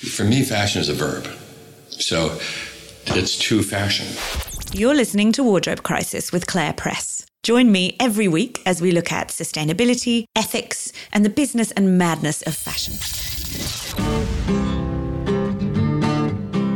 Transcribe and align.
For 0.00 0.24
me, 0.24 0.42
fashion 0.42 0.80
is 0.80 0.88
a 0.88 0.94
verb. 0.94 1.26
So 1.90 2.38
it's 3.08 3.36
to 3.36 3.62
fashion. 3.62 4.06
You're 4.72 4.94
listening 4.94 5.30
to 5.32 5.44
Wardrobe 5.44 5.82
Crisis 5.82 6.32
with 6.32 6.46
Clare 6.46 6.72
Press. 6.72 7.26
Join 7.42 7.70
me 7.70 7.98
every 8.00 8.26
week 8.26 8.62
as 8.64 8.80
we 8.80 8.92
look 8.92 9.12
at 9.12 9.28
sustainability, 9.28 10.24
ethics, 10.34 10.90
and 11.12 11.22
the 11.22 11.28
business 11.28 11.70
and 11.72 11.98
madness 11.98 12.40
of 12.42 12.56
fashion. 12.56 12.94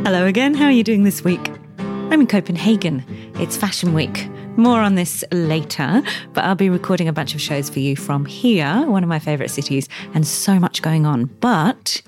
Hello 0.05 0.27
again. 0.27 0.53
How 0.53 0.65
are 0.65 0.71
you 0.71 0.83
doing 0.83 1.01
this 1.01 1.23
week? 1.23 1.49
I'm 1.79 2.21
in 2.21 2.27
Copenhagen. 2.27 3.03
It's 3.39 3.57
Fashion 3.57 3.95
Week. 3.95 4.29
More 4.55 4.81
on 4.81 4.93
this 4.93 5.23
later, 5.31 6.03
but 6.33 6.43
I'll 6.43 6.53
be 6.53 6.69
recording 6.69 7.07
a 7.07 7.13
bunch 7.13 7.33
of 7.33 7.41
shows 7.41 7.71
for 7.71 7.79
you 7.79 7.95
from 7.95 8.25
here, 8.25 8.85
one 8.85 9.01
of 9.01 9.09
my 9.09 9.17
favourite 9.17 9.49
cities, 9.49 9.89
and 10.13 10.27
so 10.27 10.59
much 10.59 10.83
going 10.83 11.07
on. 11.07 11.25
But 11.25 12.03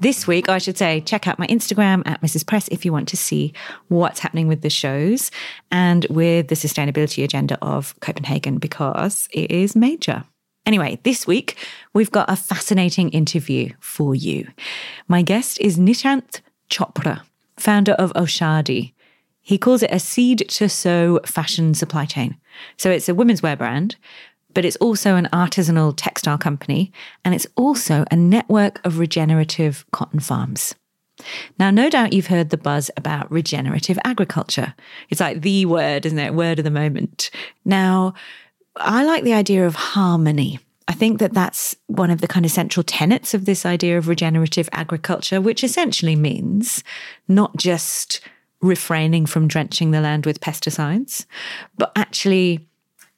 this 0.00 0.26
week, 0.26 0.48
I 0.48 0.58
should 0.58 0.76
say, 0.76 1.00
check 1.00 1.26
out 1.26 1.38
my 1.38 1.46
Instagram 1.46 2.02
at 2.06 2.20
Mrs. 2.20 2.46
Press 2.46 2.68
if 2.68 2.84
you 2.84 2.92
want 2.92 3.08
to 3.08 3.16
see 3.16 3.52
what's 3.88 4.20
happening 4.20 4.48
with 4.48 4.62
the 4.62 4.70
shows 4.70 5.30
and 5.70 6.06
with 6.10 6.48
the 6.48 6.54
sustainability 6.54 7.24
agenda 7.24 7.58
of 7.62 7.98
Copenhagen 8.00 8.58
because 8.58 9.28
it 9.32 9.50
is 9.50 9.74
major. 9.74 10.24
Anyway, 10.64 10.98
this 11.04 11.26
week, 11.26 11.56
we've 11.94 12.10
got 12.10 12.28
a 12.28 12.36
fascinating 12.36 13.08
interview 13.10 13.72
for 13.78 14.14
you. 14.14 14.48
My 15.06 15.22
guest 15.22 15.60
is 15.60 15.78
Nishant 15.78 16.40
Chopra, 16.68 17.22
founder 17.56 17.92
of 17.92 18.12
Oshadi. 18.14 18.92
He 19.40 19.58
calls 19.58 19.84
it 19.84 19.92
a 19.92 20.00
seed 20.00 20.44
to 20.48 20.68
sew 20.68 21.20
fashion 21.24 21.72
supply 21.72 22.04
chain. 22.04 22.36
So 22.76 22.90
it's 22.90 23.08
a 23.08 23.14
women's 23.14 23.42
wear 23.42 23.56
brand, 23.56 23.94
but 24.56 24.64
it's 24.64 24.76
also 24.76 25.16
an 25.16 25.28
artisanal 25.34 25.92
textile 25.94 26.38
company, 26.38 26.90
and 27.26 27.34
it's 27.34 27.46
also 27.56 28.06
a 28.10 28.16
network 28.16 28.80
of 28.86 28.98
regenerative 28.98 29.84
cotton 29.90 30.18
farms. 30.18 30.74
Now, 31.58 31.70
no 31.70 31.90
doubt 31.90 32.14
you've 32.14 32.28
heard 32.28 32.48
the 32.48 32.56
buzz 32.56 32.90
about 32.96 33.30
regenerative 33.30 33.98
agriculture. 34.02 34.72
It's 35.10 35.20
like 35.20 35.42
the 35.42 35.66
word, 35.66 36.06
isn't 36.06 36.18
it? 36.18 36.32
Word 36.32 36.58
of 36.58 36.64
the 36.64 36.70
moment. 36.70 37.30
Now, 37.66 38.14
I 38.76 39.04
like 39.04 39.24
the 39.24 39.34
idea 39.34 39.66
of 39.66 39.74
harmony. 39.74 40.58
I 40.88 40.94
think 40.94 41.18
that 41.18 41.34
that's 41.34 41.76
one 41.88 42.10
of 42.10 42.22
the 42.22 42.28
kind 42.28 42.46
of 42.46 42.50
central 42.50 42.82
tenets 42.82 43.34
of 43.34 43.44
this 43.44 43.66
idea 43.66 43.98
of 43.98 44.08
regenerative 44.08 44.70
agriculture, 44.72 45.38
which 45.38 45.62
essentially 45.62 46.16
means 46.16 46.82
not 47.28 47.54
just 47.58 48.22
refraining 48.62 49.26
from 49.26 49.48
drenching 49.48 49.90
the 49.90 50.00
land 50.00 50.24
with 50.24 50.40
pesticides, 50.40 51.26
but 51.76 51.92
actually 51.94 52.66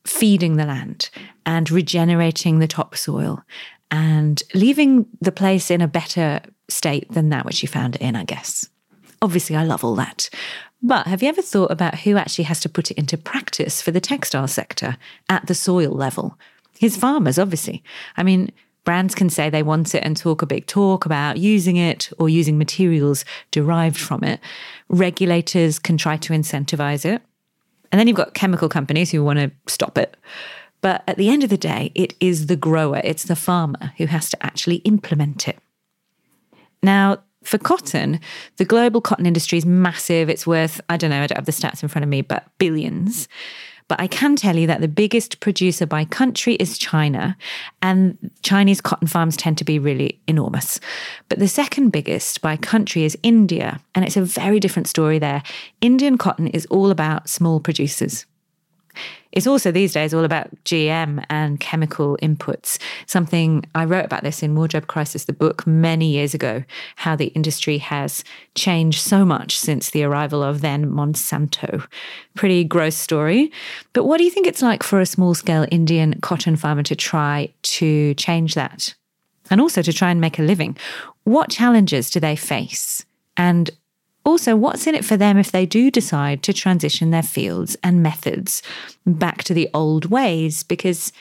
feeding 0.09 0.57
the 0.57 0.65
land 0.65 1.11
and 1.45 1.71
regenerating 1.71 2.59
the 2.59 2.67
topsoil 2.67 3.43
and 3.91 4.43
leaving 4.55 5.07
the 5.21 5.33
place 5.33 5.71
in 5.71 5.81
a 5.81 5.89
better 5.89 6.41
state 6.69 7.11
than 7.13 7.29
that 7.29 7.45
which 7.45 7.63
you 7.63 7.69
found 7.69 7.95
it 7.95 8.03
in, 8.03 8.17
I 8.17 8.25
guess. 8.25 8.69
Obviously, 9.21 9.57
I 9.57 9.65
love 9.65 9.85
all 9.85 9.95
that. 9.97 10.29
But 10.83 11.07
have 11.07 11.23
you 11.23 11.29
ever 11.29 11.43
thought 11.43 11.71
about 11.71 12.01
who 12.01 12.17
actually 12.17 12.45
has 12.45 12.61
to 12.61 12.69
put 12.69 12.91
it 12.91 12.99
into 12.99 13.19
practice 13.19 13.83
for 13.83 13.91
the 13.91 14.01
textile 14.01 14.47
sector 14.49 14.97
at 15.29 15.47
the 15.47 15.55
soil 15.55 15.91
level? 15.91 16.39
His 16.79 16.97
farmers, 16.97 17.39
obviously. 17.39 17.83
I 18.17 18.23
mean, 18.23 18.53
brands 18.85 19.15
can 19.15 19.29
say 19.29 19.51
they 19.51 19.63
want 19.63 19.95
it 19.95 20.05
and 20.05 20.17
talk 20.17 20.41
a 20.41 20.47
big 20.47 20.67
talk 20.67 21.05
about 21.05 21.39
using 21.39 21.77
it 21.77 22.11
or 22.19 22.29
using 22.29 22.57
materials 22.57 23.25
derived 23.51 23.99
from 23.99 24.23
it. 24.23 24.41
Regulators 24.89 25.79
can 25.79 25.97
try 25.97 26.17
to 26.19 26.33
incentivize 26.33 27.05
it. 27.05 27.23
And 27.91 27.99
then 27.99 28.07
you've 28.07 28.17
got 28.17 28.35
chemical 28.35 28.69
companies 28.69 29.11
who 29.11 29.25
want 29.25 29.39
to 29.39 29.51
stop 29.67 29.99
it. 29.99 30.17
But 30.81 31.03
at 31.09 31.17
the 31.17 31.29
end 31.29 31.43
of 31.43 31.51
the 31.51 31.57
day, 31.57 31.91
it 31.95 32.15
is 32.21 32.47
the 32.47 32.57
grower, 32.57 33.01
it's 33.03 33.25
the 33.25 33.37
farmer 33.37 33.93
who 33.97 34.07
has 34.07 34.31
to 34.31 34.43
actually 34.45 34.77
implement 34.77 35.49
it. 35.49 35.59
Now, 36.83 37.19
for 37.43 37.59
cotton, 37.59 38.21
the 38.57 38.65
global 38.65 39.01
cotton 39.01 39.27
industry 39.27 39.59
is 39.59 39.67
massive. 39.67 40.29
It's 40.29 40.47
worth, 40.47 40.81
I 40.89 40.97
don't 40.97 41.11
know, 41.11 41.23
I 41.23 41.27
don't 41.27 41.39
have 41.39 41.47
the 41.47 41.53
stats 41.53 41.83
in 41.83 41.89
front 41.89 42.05
of 42.05 42.09
me, 42.09 42.23
but 42.23 42.47
billions. 42.59 43.29
But 43.89 44.01
I 44.01 44.07
can 44.07 44.37
tell 44.37 44.57
you 44.57 44.67
that 44.67 44.81
the 44.81 44.89
biggest 44.89 45.41
producer 45.41 45.87
by 45.87 46.05
country 46.05 46.55
is 46.55 46.79
China, 46.79 47.37
and 47.81 48.31
Chinese 48.43 48.81
cotton 48.81 49.09
farms 49.09 49.37
tend 49.37 49.59
to 49.59 49.65
be 49.65 49.79
really 49.79 50.21
enormous. 50.29 50.79
But 51.29 51.39
the 51.39 51.49
second 51.49 51.91
biggest 51.91 52.43
by 52.43 52.57
country 52.57 53.05
is 53.05 53.19
India, 53.23 53.81
and 53.95 54.05
it's 54.05 54.17
a 54.17 54.23
very 54.23 54.61
different 54.61 54.89
story 54.89 55.19
there. 55.19 55.43
Indian 55.81 56.19
cotton 56.19 56.49
is 56.49 56.67
all 56.67 56.91
about 56.91 57.29
small 57.29 57.61
producers. 57.61 58.27
It's 59.33 59.47
also 59.47 59.71
these 59.71 59.93
days 59.93 60.15
all 60.15 60.25
about 60.25 60.49
GM 60.65 61.25
and 61.29 61.61
chemical 61.61 62.19
inputs. 62.23 62.79
Something 63.07 63.65
I 63.75 63.85
wrote 63.85 64.05
about 64.05 64.23
this 64.23 64.43
in 64.43 64.55
Wardrobe 64.55 64.87
Crisis, 64.87 65.25
the 65.25 65.33
book, 65.33 65.67
many 65.67 66.11
years 66.11 66.35
ago, 66.35 66.65
how 66.97 67.15
the 67.15 67.27
industry 67.29 67.79
has 67.79 68.25
changed 68.55 69.01
so 69.01 69.25
much 69.25 69.59
since 69.59 69.91
the 69.91 70.03
arrival 70.03 70.43
of 70.43 70.61
then 70.61 70.91
Monsanto. 70.91 71.87
Pretty 72.35 72.65
gross 72.65 72.97
story. 72.97 73.53
But 73.93 74.05
what 74.05 74.19
do 74.19 74.25
you 74.25 74.31
think 74.31 74.47
it's 74.47 74.63
like 74.63 74.83
for 74.83 75.01
a 75.01 75.07
small 75.07 75.35
scale 75.35 75.67
Indian 75.71 76.21
cotton 76.21 76.57
farmer 76.57 76.83
to 76.85 76.97
try 76.97 77.53
to 77.63 78.15
change 78.15 78.55
that? 78.55 78.95
And 79.51 79.61
also 79.61 79.83
to 79.83 79.93
try 79.93 80.11
and 80.11 80.21
make 80.21 80.39
a 80.39 80.43
living. 80.43 80.77
What 81.25 81.51
challenges 81.51 82.11
do 82.11 82.21
they 82.21 82.37
face? 82.37 83.05
And 83.37 83.71
also, 84.29 84.57
what's 84.57 84.87
in 84.87 84.95
it 84.95 85.05
for 85.05 85.17
them 85.17 85.39
if 85.39 85.53
they 85.53 85.67
do 85.67 85.91
decide 85.91 86.43
to 86.43 86.53
transition 86.53 87.11
their 87.11 87.23
fields 87.23 87.77
and 87.83 88.03
methods 88.03 88.63
back 89.07 89.43
to 89.45 89.55
the 89.55 89.69
old 89.73 90.07
ways? 90.07 90.63
Because 90.63 91.13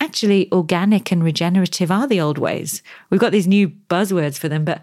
actually, 0.00 0.50
organic 0.52 1.10
and 1.10 1.24
regenerative 1.24 1.90
are 1.90 2.06
the 2.06 2.20
old 2.20 2.38
ways. 2.38 2.82
We've 3.10 3.20
got 3.20 3.32
these 3.32 3.46
new 3.46 3.68
buzzwords 3.68 4.38
for 4.38 4.48
them, 4.48 4.64
but 4.64 4.80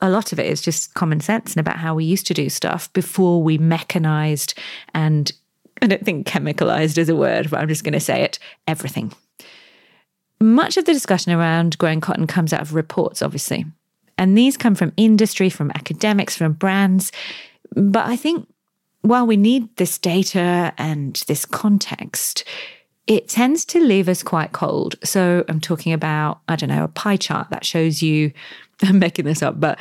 a 0.00 0.10
lot 0.10 0.32
of 0.32 0.38
it 0.38 0.46
is 0.46 0.60
just 0.60 0.94
common 0.94 1.20
sense 1.20 1.54
and 1.54 1.60
about 1.60 1.78
how 1.78 1.94
we 1.94 2.04
used 2.04 2.26
to 2.26 2.34
do 2.34 2.48
stuff 2.48 2.92
before 2.92 3.42
we 3.42 3.56
mechanized 3.58 4.54
and 4.92 5.32
I 5.82 5.86
don't 5.86 6.04
think 6.04 6.26
chemicalized 6.26 6.98
is 6.98 7.08
a 7.08 7.16
word, 7.16 7.50
but 7.50 7.60
I'm 7.60 7.68
just 7.68 7.84
going 7.84 7.94
to 7.94 8.00
say 8.00 8.22
it 8.22 8.38
everything. 8.66 9.12
Much 10.40 10.76
of 10.76 10.84
the 10.84 10.92
discussion 10.92 11.32
around 11.32 11.78
growing 11.78 12.00
cotton 12.00 12.26
comes 12.26 12.52
out 12.52 12.60
of 12.60 12.74
reports, 12.74 13.22
obviously. 13.22 13.66
And 14.18 14.36
these 14.36 14.56
come 14.56 14.74
from 14.74 14.92
industry, 14.96 15.50
from 15.50 15.70
academics, 15.72 16.36
from 16.36 16.52
brands. 16.52 17.12
But 17.74 18.06
I 18.06 18.16
think 18.16 18.48
while 19.02 19.26
we 19.26 19.36
need 19.36 19.76
this 19.76 19.98
data 19.98 20.72
and 20.78 21.22
this 21.26 21.44
context, 21.44 22.44
it 23.06 23.28
tends 23.28 23.64
to 23.66 23.80
leave 23.80 24.08
us 24.08 24.22
quite 24.22 24.52
cold. 24.52 24.96
So 25.04 25.44
I'm 25.48 25.60
talking 25.60 25.92
about, 25.92 26.40
I 26.48 26.56
don't 26.56 26.70
know, 26.70 26.84
a 26.84 26.88
pie 26.88 27.18
chart 27.18 27.50
that 27.50 27.64
shows 27.64 28.02
you, 28.02 28.32
I'm 28.82 28.98
making 28.98 29.24
this 29.26 29.42
up, 29.42 29.60
but 29.60 29.78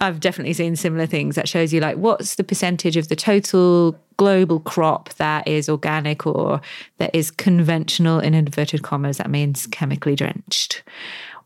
I've 0.00 0.20
definitely 0.20 0.54
seen 0.54 0.76
similar 0.76 1.06
things 1.06 1.36
that 1.36 1.48
shows 1.48 1.72
you 1.72 1.80
like 1.80 1.96
what's 1.96 2.34
the 2.34 2.44
percentage 2.44 2.96
of 2.96 3.08
the 3.08 3.16
total 3.16 3.98
global 4.16 4.60
crop 4.60 5.14
that 5.14 5.46
is 5.46 5.68
organic 5.68 6.26
or 6.26 6.60
that 6.98 7.14
is 7.14 7.30
conventional 7.30 8.18
in 8.18 8.34
inverted 8.34 8.82
commas, 8.82 9.18
that 9.18 9.30
means 9.30 9.66
chemically 9.68 10.16
drenched. 10.16 10.82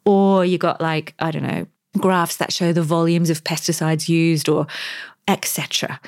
Or 0.04 0.44
you 0.44 0.58
got 0.58 0.80
like, 0.80 1.14
I 1.18 1.30
don't 1.30 1.42
know, 1.42 1.66
graphs 1.98 2.36
that 2.36 2.52
show 2.52 2.72
the 2.72 2.82
volumes 2.82 3.30
of 3.30 3.44
pesticides 3.44 4.08
used 4.08 4.48
or 4.48 4.66
etc. 5.26 6.00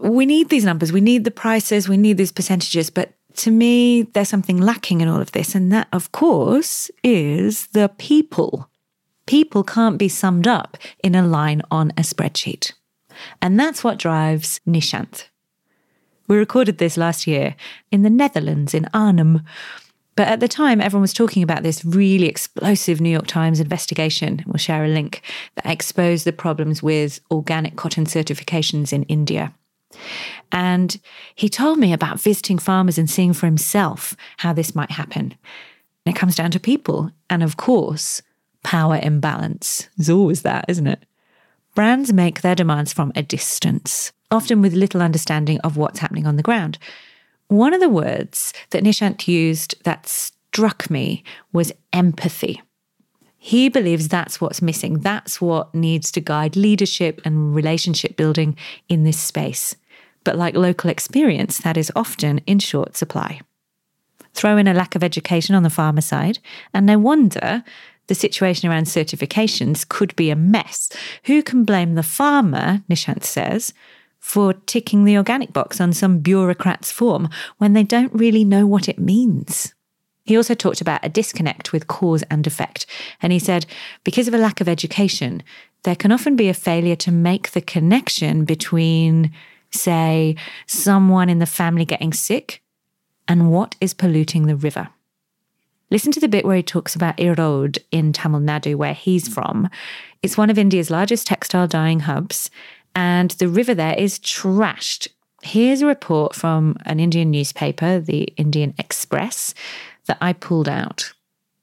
We 0.00 0.26
need 0.26 0.48
these 0.48 0.64
numbers, 0.64 0.92
we 0.92 1.00
need 1.00 1.24
the 1.24 1.30
prices, 1.30 1.88
we 1.88 1.96
need 1.96 2.16
these 2.16 2.32
percentages, 2.32 2.90
but 2.90 3.12
to 3.36 3.50
me, 3.50 4.02
there's 4.02 4.28
something 4.28 4.58
lacking 4.58 5.00
in 5.00 5.08
all 5.08 5.20
of 5.20 5.32
this. 5.32 5.54
And 5.54 5.72
that, 5.72 5.88
of 5.92 6.12
course, 6.12 6.90
is 7.02 7.66
the 7.68 7.90
people. 7.98 8.68
People 9.26 9.64
can't 9.64 9.98
be 9.98 10.08
summed 10.08 10.46
up 10.46 10.76
in 11.02 11.14
a 11.14 11.26
line 11.26 11.62
on 11.70 11.90
a 11.92 12.02
spreadsheet. 12.02 12.72
And 13.40 13.58
that's 13.58 13.84
what 13.84 13.98
drives 13.98 14.60
Nishant. 14.66 15.28
We 16.28 16.36
recorded 16.36 16.78
this 16.78 16.96
last 16.96 17.26
year 17.26 17.56
in 17.90 18.02
the 18.02 18.10
Netherlands, 18.10 18.74
in 18.74 18.88
Arnhem. 18.94 19.42
But 20.14 20.28
at 20.28 20.40
the 20.40 20.48
time, 20.48 20.80
everyone 20.80 21.02
was 21.02 21.14
talking 21.14 21.42
about 21.42 21.62
this 21.62 21.84
really 21.84 22.26
explosive 22.26 23.00
New 23.00 23.10
York 23.10 23.26
Times 23.26 23.60
investigation. 23.60 24.42
We'll 24.46 24.58
share 24.58 24.84
a 24.84 24.88
link 24.88 25.22
that 25.54 25.66
exposed 25.66 26.26
the 26.26 26.32
problems 26.32 26.82
with 26.82 27.20
organic 27.30 27.76
cotton 27.76 28.04
certifications 28.04 28.92
in 28.92 29.04
India. 29.04 29.54
And 30.50 30.98
he 31.34 31.48
told 31.48 31.78
me 31.78 31.92
about 31.92 32.20
visiting 32.20 32.58
farmers 32.58 32.98
and 32.98 33.08
seeing 33.08 33.32
for 33.32 33.46
himself 33.46 34.14
how 34.38 34.52
this 34.52 34.74
might 34.74 34.90
happen. 34.90 35.34
And 36.04 36.14
it 36.14 36.18
comes 36.18 36.36
down 36.36 36.50
to 36.50 36.60
people. 36.60 37.10
And 37.30 37.42
of 37.42 37.56
course, 37.56 38.20
power 38.62 39.00
imbalance. 39.02 39.88
There's 39.96 40.10
always 40.10 40.42
that, 40.42 40.66
isn't 40.68 40.86
it? 40.86 41.04
Brands 41.74 42.12
make 42.12 42.42
their 42.42 42.54
demands 42.54 42.92
from 42.92 43.12
a 43.16 43.22
distance, 43.22 44.12
often 44.30 44.60
with 44.60 44.74
little 44.74 45.00
understanding 45.00 45.58
of 45.60 45.78
what's 45.78 46.00
happening 46.00 46.26
on 46.26 46.36
the 46.36 46.42
ground. 46.42 46.78
One 47.52 47.74
of 47.74 47.80
the 47.80 47.88
words 47.90 48.54
that 48.70 48.82
Nishant 48.82 49.28
used 49.28 49.74
that 49.84 50.08
struck 50.08 50.88
me 50.88 51.22
was 51.52 51.70
empathy. 51.92 52.62
He 53.36 53.68
believes 53.68 54.08
that's 54.08 54.40
what's 54.40 54.62
missing. 54.62 55.00
That's 55.00 55.38
what 55.38 55.74
needs 55.74 56.10
to 56.12 56.22
guide 56.22 56.56
leadership 56.56 57.20
and 57.26 57.54
relationship 57.54 58.16
building 58.16 58.56
in 58.88 59.04
this 59.04 59.20
space. 59.20 59.76
But 60.24 60.38
like 60.38 60.56
local 60.56 60.88
experience, 60.88 61.58
that 61.58 61.76
is 61.76 61.92
often 61.94 62.38
in 62.46 62.58
short 62.58 62.96
supply. 62.96 63.42
Throw 64.32 64.56
in 64.56 64.66
a 64.66 64.72
lack 64.72 64.94
of 64.94 65.04
education 65.04 65.54
on 65.54 65.62
the 65.62 65.68
farmer 65.68 66.00
side, 66.00 66.38
and 66.72 66.86
no 66.86 66.98
wonder 66.98 67.64
the 68.06 68.14
situation 68.14 68.70
around 68.70 68.86
certifications 68.86 69.86
could 69.86 70.16
be 70.16 70.30
a 70.30 70.36
mess. 70.36 70.88
Who 71.24 71.42
can 71.42 71.64
blame 71.64 71.96
the 71.96 72.02
farmer, 72.02 72.82
Nishant 72.88 73.24
says, 73.24 73.74
for 74.22 74.52
ticking 74.54 75.04
the 75.04 75.16
organic 75.16 75.52
box 75.52 75.80
on 75.80 75.92
some 75.92 76.20
bureaucrat's 76.20 76.92
form 76.92 77.28
when 77.58 77.72
they 77.72 77.82
don't 77.82 78.14
really 78.14 78.44
know 78.44 78.66
what 78.66 78.88
it 78.88 78.98
means? 78.98 79.74
He 80.24 80.36
also 80.36 80.54
talked 80.54 80.80
about 80.80 81.04
a 81.04 81.08
disconnect 81.08 81.72
with 81.72 81.88
cause 81.88 82.22
and 82.30 82.46
effect. 82.46 82.86
And 83.20 83.32
he 83.32 83.40
said, 83.40 83.66
because 84.04 84.28
of 84.28 84.34
a 84.34 84.38
lack 84.38 84.60
of 84.60 84.68
education, 84.68 85.42
there 85.82 85.96
can 85.96 86.12
often 86.12 86.36
be 86.36 86.48
a 86.48 86.54
failure 86.54 86.94
to 86.96 87.10
make 87.10 87.50
the 87.50 87.60
connection 87.60 88.44
between, 88.44 89.32
say, 89.72 90.36
someone 90.68 91.28
in 91.28 91.40
the 91.40 91.44
family 91.44 91.84
getting 91.84 92.12
sick 92.12 92.62
and 93.26 93.50
what 93.50 93.74
is 93.80 93.92
polluting 93.92 94.46
the 94.46 94.56
river. 94.56 94.88
Listen 95.90 96.12
to 96.12 96.20
the 96.20 96.28
bit 96.28 96.44
where 96.44 96.56
he 96.56 96.62
talks 96.62 96.94
about 96.94 97.18
Erode 97.18 97.80
in 97.90 98.12
Tamil 98.12 98.40
Nadu, 98.40 98.76
where 98.76 98.94
he's 98.94 99.26
from. 99.26 99.68
It's 100.22 100.38
one 100.38 100.48
of 100.48 100.58
India's 100.58 100.90
largest 100.90 101.26
textile 101.26 101.66
dyeing 101.66 102.00
hubs, 102.00 102.48
and 102.94 103.30
the 103.32 103.48
river 103.48 103.74
there 103.74 103.94
is 103.94 104.18
trashed. 104.18 105.08
Here's 105.42 105.82
a 105.82 105.86
report 105.86 106.34
from 106.34 106.76
an 106.84 107.00
Indian 107.00 107.30
newspaper, 107.30 108.00
the 108.00 108.22
Indian 108.36 108.74
Express, 108.78 109.54
that 110.06 110.18
I 110.20 110.32
pulled 110.32 110.68
out. 110.68 111.12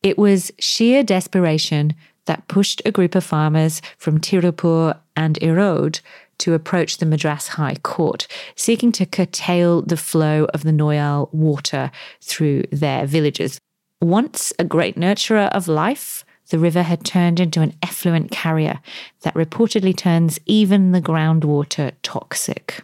It 0.04 0.18
was 0.18 0.52
sheer 0.60 1.04
desperation 1.04 1.94
that 2.26 2.48
pushed 2.48 2.82
a 2.86 2.92
group 2.92 3.16
of 3.16 3.24
farmers 3.24 3.82
from 3.98 4.20
Tirupur 4.20 4.98
and 5.16 5.42
Erode 5.42 6.00
to 6.40 6.54
approach 6.54 6.98
the 6.98 7.06
Madras 7.06 7.50
High 7.50 7.76
Court, 7.84 8.28
seeking 8.56 8.92
to 8.94 9.06
curtail 9.06 9.82
the 9.82 9.98
flow 9.98 10.46
of 10.54 10.64
the 10.64 10.72
Noyal 10.72 11.30
water 11.34 11.92
through 12.22 12.64
their 12.72 13.06
villages. 13.06 13.60
Once 14.02 14.54
a 14.58 14.64
great 14.64 14.96
nurturer 14.96 15.50
of 15.50 15.68
life, 15.68 16.24
the 16.50 16.60
river 16.60 16.84
had 16.84 17.06
turned 17.06 17.40
into 17.40 17.62
an 17.62 17.74
effluent 17.82 18.32
carrier 18.32 18.80
that 19.22 19.34
reportedly 19.34 19.96
turns 19.96 20.40
even 20.46 20.92
the 20.92 21.02
groundwater 21.02 21.94
toxic. 22.02 22.84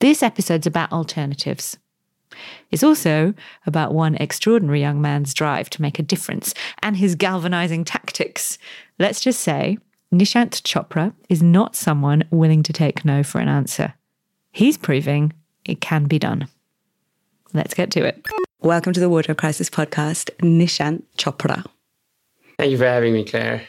This 0.00 0.22
episode's 0.22 0.66
about 0.66 0.92
alternatives. 0.92 1.78
It's 2.70 2.82
also 2.82 3.32
about 3.64 3.94
one 3.94 4.16
extraordinary 4.16 4.80
young 4.80 5.00
man's 5.00 5.34
drive 5.34 5.70
to 5.70 5.82
make 5.82 5.98
a 5.98 6.02
difference 6.02 6.52
and 6.82 6.96
his 6.96 7.14
galvanizing 7.14 7.84
tactics. 7.84 8.58
Let's 8.98 9.20
just 9.20 9.40
say 9.40 9.78
Nishant 10.12 10.62
Chopra 10.62 11.12
is 11.28 11.42
not 11.42 11.76
someone 11.76 12.24
willing 12.30 12.62
to 12.64 12.72
take 12.72 13.04
no 13.04 13.22
for 13.22 13.40
an 13.40 13.48
answer. 13.48 13.94
He's 14.50 14.76
proving 14.76 15.32
it 15.64 15.80
can 15.80 16.04
be 16.04 16.18
done. 16.18 16.48
Let's 17.52 17.74
get 17.74 17.90
to 17.92 18.04
it. 18.04 18.26
Welcome 18.60 18.92
to 18.94 19.00
the 19.00 19.08
Wardrobe 19.08 19.38
Crisis 19.38 19.70
podcast, 19.70 20.30
Nishant 20.40 21.04
Chopra. 21.16 21.64
Thank 22.58 22.70
you 22.70 22.78
for 22.78 22.84
having 22.84 23.12
me, 23.12 23.24
Clare. 23.24 23.62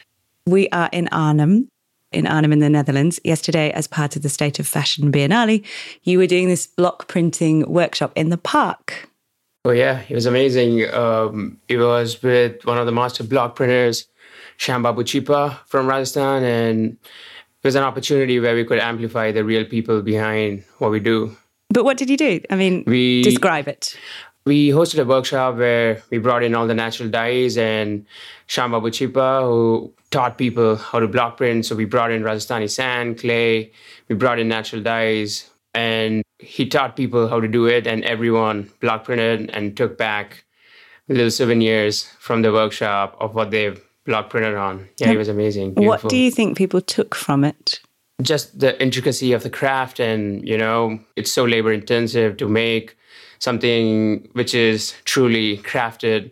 We 0.46 0.68
are 0.70 0.88
in 0.92 1.08
Arnhem, 1.08 1.68
in 2.12 2.26
Arnhem 2.26 2.52
in 2.52 2.60
the 2.60 2.70
Netherlands. 2.70 3.18
Yesterday, 3.24 3.70
as 3.72 3.86
part 3.86 4.16
of 4.16 4.22
the 4.22 4.28
State 4.28 4.58
of 4.58 4.66
Fashion 4.66 5.10
Biennale, 5.10 5.64
you 6.02 6.18
were 6.18 6.26
doing 6.26 6.48
this 6.48 6.66
block 6.66 7.08
printing 7.08 7.70
workshop 7.70 8.12
in 8.14 8.30
the 8.30 8.38
park. 8.38 9.08
Oh, 9.64 9.72
yeah, 9.72 10.02
it 10.08 10.14
was 10.14 10.26
amazing. 10.26 10.88
Um, 10.94 11.58
it 11.66 11.78
was 11.78 12.22
with 12.22 12.64
one 12.64 12.78
of 12.78 12.86
the 12.86 12.92
master 12.92 13.24
block 13.24 13.56
printers, 13.56 14.06
Chipa 14.58 15.58
from 15.66 15.88
Rajasthan, 15.88 16.44
and 16.44 16.92
it 16.92 17.64
was 17.64 17.74
an 17.74 17.82
opportunity 17.82 18.38
where 18.38 18.54
we 18.54 18.64
could 18.64 18.78
amplify 18.78 19.32
the 19.32 19.44
real 19.44 19.64
people 19.64 20.02
behind 20.02 20.62
what 20.78 20.92
we 20.92 21.00
do. 21.00 21.36
But 21.70 21.84
what 21.84 21.96
did 21.96 22.08
you 22.08 22.16
do? 22.16 22.40
I 22.48 22.54
mean, 22.54 22.84
we, 22.86 23.22
describe 23.22 23.66
it. 23.66 23.98
We 24.46 24.68
hosted 24.68 25.00
a 25.00 25.04
workshop 25.04 25.56
where 25.56 26.00
we 26.10 26.18
brought 26.18 26.44
in 26.44 26.54
all 26.54 26.68
the 26.68 26.74
natural 26.74 27.08
dyes 27.08 27.58
and 27.58 28.06
Shyam 28.46 28.70
Babu 28.70 28.90
Chipa, 28.90 29.42
who 29.42 29.92
taught 30.12 30.38
people 30.38 30.76
how 30.76 31.00
to 31.00 31.08
block 31.08 31.36
print. 31.36 31.66
So 31.66 31.74
we 31.74 31.84
brought 31.84 32.12
in 32.12 32.22
Rajasthani 32.22 32.70
sand, 32.70 33.18
clay, 33.18 33.72
we 34.08 34.14
brought 34.14 34.38
in 34.38 34.46
natural 34.46 34.80
dyes, 34.82 35.50
and 35.74 36.22
he 36.38 36.68
taught 36.68 36.94
people 36.94 37.26
how 37.26 37.40
to 37.40 37.48
do 37.48 37.66
it. 37.66 37.88
And 37.88 38.04
everyone 38.04 38.70
block 38.80 39.04
printed 39.04 39.50
and 39.50 39.76
took 39.76 39.98
back 39.98 40.44
little 41.08 41.30
souvenirs 41.32 42.04
from 42.20 42.42
the 42.42 42.52
workshop 42.52 43.16
of 43.18 43.34
what 43.34 43.50
they've 43.50 43.82
block 44.04 44.30
printed 44.30 44.54
on. 44.54 44.88
Yeah, 44.98 45.10
it 45.10 45.18
was 45.18 45.28
amazing. 45.28 45.74
Beautiful. 45.74 46.06
What 46.06 46.08
do 46.08 46.16
you 46.16 46.30
think 46.30 46.56
people 46.56 46.80
took 46.80 47.16
from 47.16 47.42
it? 47.42 47.80
Just 48.22 48.60
the 48.60 48.80
intricacy 48.80 49.32
of 49.32 49.42
the 49.42 49.50
craft, 49.50 49.98
and 49.98 50.46
you 50.46 50.56
know, 50.56 51.00
it's 51.16 51.32
so 51.32 51.44
labor 51.44 51.72
intensive 51.72 52.36
to 52.36 52.48
make 52.48 52.96
something 53.38 54.28
which 54.32 54.54
is 54.54 54.94
truly 55.04 55.58
crafted 55.58 56.30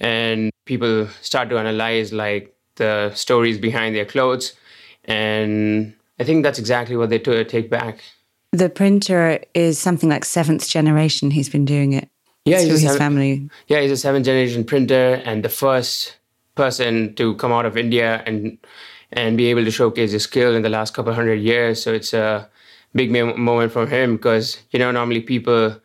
and 0.00 0.50
people 0.64 1.08
start 1.20 1.48
to 1.50 1.58
analyze 1.58 2.12
like 2.12 2.54
the 2.76 3.12
stories 3.14 3.58
behind 3.58 3.94
their 3.94 4.04
clothes 4.04 4.54
and 5.04 5.94
i 6.20 6.24
think 6.24 6.42
that's 6.42 6.58
exactly 6.58 6.96
what 6.96 7.10
they 7.10 7.18
t- 7.18 7.44
take 7.44 7.70
back. 7.70 8.00
The 8.52 8.70
printer 8.70 9.40
is 9.54 9.78
something 9.78 10.08
like 10.08 10.24
seventh 10.24 10.66
generation 10.68 11.30
he's 11.30 11.48
been 11.48 11.64
doing 11.64 11.92
it. 11.92 12.08
Yeah 12.44 12.60
through 12.60 12.70
his 12.70 12.82
seven, 12.82 12.98
family. 12.98 13.50
yeah 13.68 13.80
he's 13.80 13.90
a 13.90 13.96
seventh 13.96 14.24
generation 14.24 14.64
printer 14.64 15.22
and 15.24 15.44
the 15.44 15.48
first 15.48 16.16
person 16.54 17.14
to 17.16 17.34
come 17.34 17.52
out 17.52 17.66
of 17.66 17.76
india 17.76 18.22
and 18.24 18.58
and 19.12 19.36
be 19.36 19.46
able 19.46 19.64
to 19.64 19.70
showcase 19.70 20.12
his 20.12 20.24
skill 20.24 20.54
in 20.54 20.62
the 20.62 20.68
last 20.68 20.94
couple 20.94 21.12
hundred 21.12 21.40
years. 21.40 21.82
So 21.82 21.92
it's 21.92 22.12
a 22.12 22.48
big 22.94 23.10
moment 23.10 23.72
for 23.72 23.86
him 23.86 24.16
because 24.16 24.58
you 24.70 24.78
know 24.78 24.90
normally 24.90 25.20
people 25.20 25.76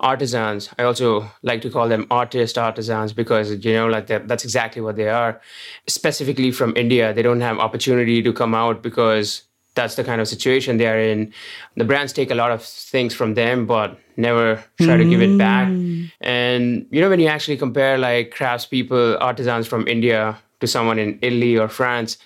artisans. 0.00 0.70
I 0.78 0.84
also 0.84 1.28
like 1.42 1.62
to 1.62 1.70
call 1.70 1.88
them 1.88 2.06
artist 2.10 2.56
artisans 2.56 3.12
because 3.12 3.64
you 3.64 3.72
know, 3.72 3.88
like 3.88 4.06
that's 4.06 4.44
exactly 4.44 4.80
what 4.82 4.96
they 4.96 5.08
are. 5.08 5.40
Specifically 5.86 6.50
from 6.50 6.76
India, 6.76 7.12
they 7.12 7.22
don't 7.22 7.40
have 7.40 7.58
opportunity 7.58 8.22
to 8.22 8.32
come 8.32 8.54
out 8.54 8.82
because 8.82 9.42
that's 9.74 9.94
the 9.94 10.04
kind 10.04 10.20
of 10.20 10.28
situation 10.28 10.76
they 10.76 10.88
are 10.88 10.98
in. 10.98 11.32
The 11.76 11.84
brands 11.84 12.12
take 12.12 12.30
a 12.30 12.34
lot 12.34 12.50
of 12.50 12.62
things 12.62 13.14
from 13.14 13.34
them, 13.34 13.66
but 13.66 13.98
never 14.16 14.56
try 14.80 14.96
mm. 14.96 14.98
to 14.98 15.04
give 15.08 15.22
it 15.22 15.38
back. 15.38 15.68
Mm. 15.68 16.10
And 16.20 16.86
you 16.90 17.00
know, 17.00 17.08
when 17.08 17.20
you 17.20 17.28
actually 17.28 17.56
compare 17.56 17.98
like 17.98 18.34
craftspeople, 18.34 19.18
artisans 19.20 19.66
from 19.66 19.86
India 19.86 20.36
to 20.60 20.66
someone 20.66 20.98
in 20.98 21.18
Italy 21.22 21.56
or 21.56 21.68
France, 21.68 22.18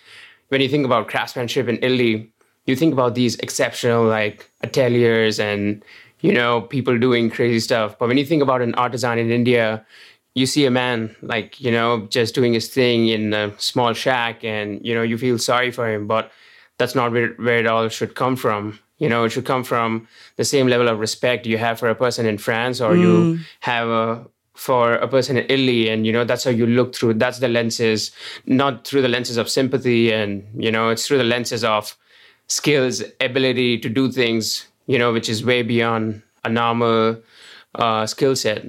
when 0.48 0.60
you 0.60 0.68
think 0.68 0.84
about 0.84 1.08
craftsmanship 1.08 1.68
in 1.68 1.78
Italy, 1.82 2.32
you 2.66 2.76
think 2.76 2.92
about 2.92 3.14
these 3.14 3.36
exceptional 3.36 4.04
like 4.04 4.50
ateliers 4.62 5.38
and 5.40 5.84
you 6.22 6.32
know, 6.32 6.62
people 6.62 6.98
doing 6.98 7.28
crazy 7.28 7.60
stuff. 7.60 7.98
But 7.98 8.08
when 8.08 8.16
you 8.16 8.24
think 8.24 8.42
about 8.42 8.62
an 8.62 8.74
artisan 8.76 9.18
in 9.18 9.30
India, 9.30 9.84
you 10.34 10.46
see 10.46 10.64
a 10.64 10.70
man 10.70 11.14
like, 11.20 11.60
you 11.60 11.70
know, 11.70 12.06
just 12.06 12.34
doing 12.34 12.54
his 12.54 12.68
thing 12.68 13.08
in 13.08 13.34
a 13.34 13.52
small 13.58 13.92
shack 13.92 14.44
and, 14.44 14.84
you 14.86 14.94
know, 14.94 15.02
you 15.02 15.18
feel 15.18 15.38
sorry 15.38 15.70
for 15.70 15.92
him. 15.92 16.06
But 16.06 16.30
that's 16.78 16.94
not 16.94 17.12
where, 17.12 17.34
where 17.34 17.58
it 17.58 17.66
all 17.66 17.88
should 17.88 18.14
come 18.14 18.36
from. 18.36 18.78
You 18.98 19.08
know, 19.08 19.24
it 19.24 19.30
should 19.30 19.44
come 19.44 19.64
from 19.64 20.06
the 20.36 20.44
same 20.44 20.68
level 20.68 20.88
of 20.88 21.00
respect 21.00 21.44
you 21.44 21.58
have 21.58 21.78
for 21.80 21.90
a 21.90 21.94
person 21.94 22.24
in 22.24 22.38
France 22.38 22.80
or 22.80 22.94
mm. 22.94 23.00
you 23.00 23.38
have 23.60 23.88
a, 23.88 24.24
for 24.54 24.94
a 24.94 25.08
person 25.08 25.36
in 25.36 25.44
Italy. 25.50 25.88
And, 25.88 26.06
you 26.06 26.12
know, 26.12 26.24
that's 26.24 26.44
how 26.44 26.50
you 26.50 26.66
look 26.66 26.94
through. 26.94 27.14
That's 27.14 27.40
the 27.40 27.48
lenses, 27.48 28.12
not 28.46 28.86
through 28.86 29.02
the 29.02 29.08
lenses 29.08 29.38
of 29.38 29.50
sympathy. 29.50 30.12
And, 30.12 30.46
you 30.56 30.70
know, 30.70 30.88
it's 30.90 31.06
through 31.06 31.18
the 31.18 31.24
lenses 31.24 31.64
of 31.64 31.96
skills, 32.46 33.02
ability 33.20 33.78
to 33.78 33.88
do 33.88 34.12
things 34.12 34.68
you 34.86 34.98
know, 34.98 35.12
which 35.12 35.28
is 35.28 35.44
way 35.44 35.62
beyond 35.62 36.22
a 36.44 36.48
normal 36.48 37.20
uh, 37.74 38.06
skill 38.06 38.36
set. 38.36 38.64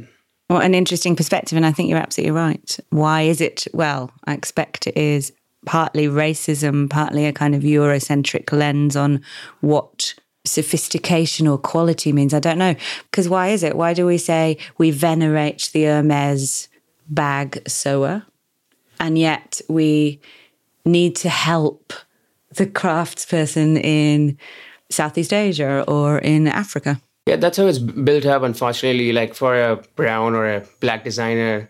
Well, 0.49 0.61
an 0.61 0.75
interesting 0.75 1.15
perspective, 1.15 1.55
and 1.55 1.65
I 1.65 1.71
think 1.71 1.89
you're 1.89 1.97
absolutely 1.97 2.31
right. 2.31 2.79
Why 2.89 3.21
is 3.23 3.41
it? 3.41 3.67
Well, 3.73 4.11
I 4.25 4.33
expect 4.33 4.87
it 4.87 4.97
is 4.97 5.31
partly 5.65 6.07
racism, 6.07 6.89
partly 6.89 7.25
a 7.25 7.33
kind 7.33 7.55
of 7.55 7.63
Eurocentric 7.63 8.51
lens 8.51 8.95
on 8.95 9.21
what 9.61 10.13
sophistication 10.45 11.47
or 11.47 11.57
quality 11.57 12.11
means. 12.11 12.33
I 12.33 12.39
don't 12.39 12.57
know. 12.57 12.75
Because 13.09 13.29
why 13.29 13.49
is 13.49 13.63
it? 13.63 13.75
Why 13.75 13.93
do 13.93 14.05
we 14.05 14.17
say 14.17 14.57
we 14.77 14.91
venerate 14.91 15.69
the 15.73 15.85
Hermes 15.85 16.67
bag 17.07 17.61
sewer, 17.67 18.23
and 18.99 19.17
yet 19.17 19.61
we 19.69 20.19
need 20.85 21.15
to 21.15 21.29
help 21.29 21.93
the 22.51 22.67
craftsperson 22.67 23.81
in 23.83 24.37
Southeast 24.93 25.33
Asia 25.33 25.83
or 25.87 26.19
in 26.19 26.47
Africa. 26.47 27.01
Yeah, 27.25 27.37
that's 27.37 27.57
how 27.57 27.67
it's 27.67 27.79
built 27.79 28.25
up, 28.25 28.43
unfortunately. 28.43 29.13
Like 29.13 29.33
for 29.33 29.55
a 29.55 29.77
brown 29.95 30.35
or 30.35 30.45
a 30.47 30.65
black 30.79 31.03
designer 31.03 31.69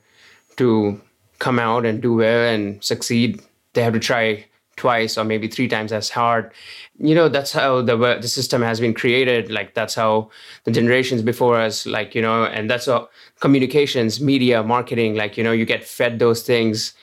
to 0.58 1.00
come 1.40 1.60
out 1.60 1.86
and 1.86 2.02
do 2.02 2.16
well 2.16 2.54
and 2.54 2.84
succeed, 2.84 3.42
they 3.74 3.84
have 3.84 3.94
to 3.94 4.00
try 4.00 4.46
twice 4.76 5.18
or 5.18 5.24
maybe 5.24 5.48
three 5.48 5.68
times 5.68 5.92
as 5.92 6.10
hard. 6.10 6.52
You 6.98 7.14
know, 7.14 7.30
that's 7.30 7.52
how 7.52 7.82
the 7.82 7.96
the 7.96 8.28
system 8.28 8.62
has 8.62 8.80
been 8.80 8.94
created. 8.94 9.52
Like 9.52 9.74
that's 9.74 9.96
how 9.96 10.30
the 10.64 10.72
generations 10.72 11.22
before 11.22 11.60
us, 11.60 11.86
like 11.86 12.16
you 12.16 12.22
know, 12.22 12.46
and 12.46 12.70
that's 12.70 12.88
how 12.88 13.10
communications, 13.40 14.20
media, 14.20 14.64
marketing. 14.64 15.16
Like 15.16 15.38
you 15.38 15.44
know, 15.44 15.52
you 15.52 15.66
get 15.66 15.84
fed 15.84 16.20
those 16.20 16.42
things 16.44 16.94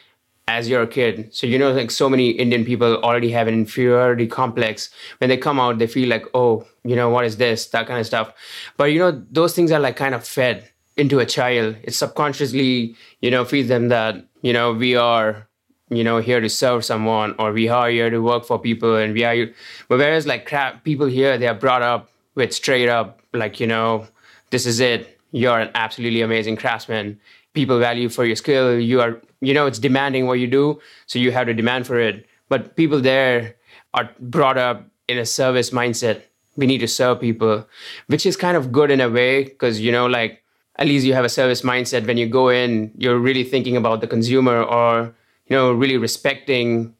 as 0.50 0.68
you're 0.68 0.82
a 0.82 0.86
kid. 0.86 1.32
So 1.32 1.46
you 1.46 1.58
know, 1.58 1.70
like 1.72 1.90
so 1.90 2.08
many 2.08 2.30
Indian 2.30 2.64
people 2.64 2.96
already 3.04 3.30
have 3.30 3.46
an 3.46 3.54
inferiority 3.54 4.26
complex. 4.26 4.90
When 5.18 5.30
they 5.30 5.36
come 5.36 5.60
out, 5.60 5.78
they 5.78 5.86
feel 5.86 6.08
like, 6.08 6.26
oh, 6.34 6.66
you 6.84 6.96
know, 6.96 7.08
what 7.08 7.24
is 7.24 7.36
this? 7.36 7.66
That 7.68 7.86
kind 7.86 8.00
of 8.00 8.06
stuff. 8.06 8.32
But 8.76 8.92
you 8.92 8.98
know, 8.98 9.12
those 9.30 9.54
things 9.54 9.70
are 9.70 9.80
like 9.80 9.96
kind 9.96 10.14
of 10.14 10.26
fed 10.26 10.68
into 10.96 11.20
a 11.20 11.26
child. 11.26 11.76
It 11.84 11.94
subconsciously, 11.94 12.96
you 13.20 13.30
know, 13.30 13.44
feeds 13.44 13.68
them 13.68 13.88
that, 13.88 14.16
you 14.42 14.52
know, 14.52 14.72
we 14.72 14.96
are 14.96 15.46
you 15.92 16.04
know 16.04 16.18
here 16.18 16.40
to 16.40 16.48
serve 16.48 16.84
someone 16.84 17.34
or 17.38 17.52
we 17.52 17.68
are 17.68 17.90
here 17.90 18.10
to 18.10 18.20
work 18.22 18.44
for 18.44 18.58
people 18.58 18.94
and 18.96 19.12
we 19.12 19.24
are 19.24 19.34
here. 19.34 19.54
but 19.88 19.98
whereas 19.98 20.24
like 20.24 20.46
crap 20.46 20.84
people 20.84 21.06
here 21.06 21.36
they 21.36 21.48
are 21.48 21.60
brought 21.64 21.82
up 21.82 22.08
with 22.36 22.52
straight 22.52 22.88
up 22.88 23.20
like 23.32 23.58
you 23.58 23.66
know 23.66 24.06
this 24.50 24.66
is 24.66 24.78
it 24.78 25.18
you're 25.32 25.58
an 25.58 25.70
absolutely 25.74 26.22
amazing 26.22 26.56
craftsman 26.56 27.18
people 27.54 27.80
value 27.80 28.08
for 28.08 28.24
your 28.24 28.36
skill 28.36 28.78
you 28.78 29.00
are 29.00 29.20
you 29.40 29.54
know 29.54 29.66
it's 29.66 29.78
demanding 29.78 30.26
what 30.26 30.38
you 30.38 30.46
do 30.46 30.80
so 31.06 31.18
you 31.18 31.32
have 31.32 31.46
to 31.46 31.54
demand 31.54 31.86
for 31.86 31.98
it. 31.98 32.26
But 32.48 32.76
people 32.76 33.00
there 33.00 33.56
are 33.94 34.10
brought 34.18 34.58
up 34.58 34.86
in 35.08 35.18
a 35.18 35.26
service 35.26 35.70
mindset. 35.70 36.22
We 36.56 36.66
need 36.66 36.78
to 36.78 36.88
serve 36.88 37.20
people 37.20 37.66
which 38.06 38.26
is 38.26 38.36
kind 38.36 38.56
of 38.56 38.72
good 38.72 38.90
in 38.90 39.00
a 39.00 39.08
way 39.08 39.44
because 39.44 39.80
you 39.80 39.92
know 39.92 40.06
like 40.06 40.42
at 40.76 40.86
least 40.86 41.04
you 41.04 41.14
have 41.14 41.24
a 41.24 41.28
service 41.28 41.62
mindset. 41.62 42.06
When 42.06 42.16
you 42.16 42.26
go 42.26 42.48
in 42.48 42.92
you're 42.96 43.18
really 43.18 43.44
thinking 43.44 43.76
about 43.76 44.00
the 44.00 44.06
consumer 44.06 44.62
or 44.62 45.14
you 45.46 45.56
know 45.56 45.72
really 45.72 45.96
respecting 45.96 46.94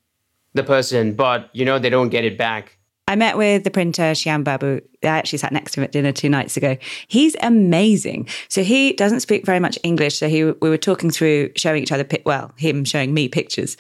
the 0.55 0.65
person 0.65 1.15
but 1.15 1.51
you 1.53 1.65
know 1.65 1.79
they 1.79 1.91
don't 1.91 2.09
get 2.09 2.25
it 2.25 2.39
back. 2.39 2.77
I 3.11 3.17
met 3.17 3.37
with 3.37 3.65
the 3.65 3.73
printer 3.73 4.13
Shyam 4.13 4.45
Babu. 4.45 4.83
I 5.03 5.09
actually 5.09 5.39
sat 5.39 5.53
next 5.53 5.73
to 5.73 5.81
him 5.81 5.85
at 5.85 5.93
dinner 5.93 6.13
two 6.13 6.29
nights 6.29 6.57
ago. 6.57 6.77
He's 7.09 7.35
amazing. 7.43 8.29
So 8.49 8.63
he 8.63 8.93
doesn't 8.93 9.21
speak 9.21 9.47
very 9.47 9.61
much 9.61 9.79
English. 9.83 10.19
So 10.19 10.29
he 10.29 10.45
we 10.45 10.69
were 10.69 10.77
talking 10.77 11.11
through 11.11 11.53
showing 11.57 11.83
each 11.83 11.93
other 11.93 12.07
well, 12.25 12.53
him 12.57 12.85
showing 12.85 13.15
me 13.15 13.29
pictures. 13.29 13.77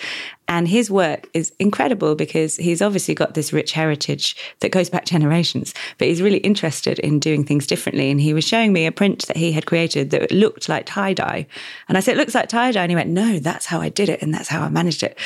And 0.48 0.66
his 0.66 0.90
work 0.90 1.28
is 1.32 1.52
incredible 1.60 2.16
because 2.16 2.56
he's 2.56 2.82
obviously 2.82 3.14
got 3.14 3.34
this 3.34 3.52
rich 3.52 3.70
heritage 3.70 4.34
that 4.58 4.72
goes 4.72 4.90
back 4.90 5.04
generations, 5.04 5.74
but 5.96 6.08
he's 6.08 6.20
really 6.20 6.38
interested 6.38 6.98
in 6.98 7.20
doing 7.20 7.44
things 7.44 7.68
differently. 7.68 8.10
And 8.10 8.20
he 8.20 8.34
was 8.34 8.44
showing 8.44 8.72
me 8.72 8.84
a 8.84 8.90
print 8.90 9.28
that 9.28 9.36
he 9.36 9.52
had 9.52 9.66
created 9.66 10.10
that 10.10 10.32
looked 10.32 10.68
like 10.68 10.86
tie 10.86 11.12
dye. 11.12 11.46
And 11.88 11.96
I 11.96 12.00
said, 12.00 12.16
It 12.16 12.18
looks 12.18 12.34
like 12.34 12.48
tie 12.48 12.72
dye. 12.72 12.82
And 12.82 12.90
he 12.90 12.96
went, 12.96 13.10
No, 13.10 13.38
that's 13.38 13.66
how 13.66 13.80
I 13.80 13.90
did 13.90 14.08
it. 14.08 14.22
And 14.22 14.34
that's 14.34 14.48
how 14.48 14.62
I 14.62 14.68
managed 14.70 15.04
it. 15.04 15.16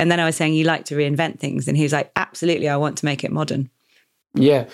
And 0.00 0.10
then 0.10 0.18
I 0.18 0.24
was 0.24 0.34
saying, 0.34 0.54
You 0.54 0.64
like 0.64 0.86
to 0.86 0.96
reinvent 0.96 1.38
things. 1.38 1.68
And 1.68 1.76
he 1.76 1.84
was 1.84 1.92
like, 1.92 2.10
Absolutely, 2.16 2.68
I 2.68 2.76
want 2.76 2.98
to 2.98 3.04
make 3.04 3.22
it 3.22 3.30
modern. 3.30 3.70
Yeah, 4.34 4.66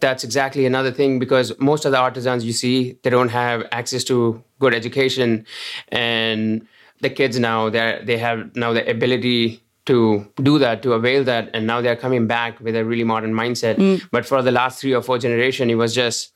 that's 0.00 0.24
exactly 0.24 0.66
another 0.66 0.92
thing 0.92 1.18
because 1.18 1.58
most 1.58 1.86
of 1.86 1.92
the 1.92 1.98
artisans 1.98 2.44
you 2.44 2.52
see, 2.52 2.98
they 3.02 3.08
don't 3.08 3.30
have 3.30 3.64
access 3.72 4.04
to 4.04 4.44
good 4.58 4.74
education. 4.74 5.46
And 5.88 6.66
the 7.00 7.10
kids 7.10 7.38
now 7.38 7.68
they 7.68 8.00
they 8.04 8.18
have 8.18 8.54
now 8.56 8.72
the 8.72 8.88
ability 8.88 9.62
to 9.86 10.26
do 10.42 10.58
that 10.58 10.82
to 10.82 10.92
avail 10.92 11.22
that 11.24 11.50
and 11.54 11.66
now 11.66 11.80
they're 11.80 11.96
coming 11.96 12.26
back 12.26 12.58
with 12.60 12.74
a 12.74 12.84
really 12.84 13.04
modern 13.04 13.32
mindset 13.32 13.76
mm. 13.76 14.02
but 14.10 14.26
for 14.26 14.42
the 14.42 14.50
last 14.50 14.80
three 14.80 14.94
or 14.94 15.02
four 15.02 15.18
generation 15.18 15.70
it 15.70 15.74
was 15.74 15.94
just 15.94 16.32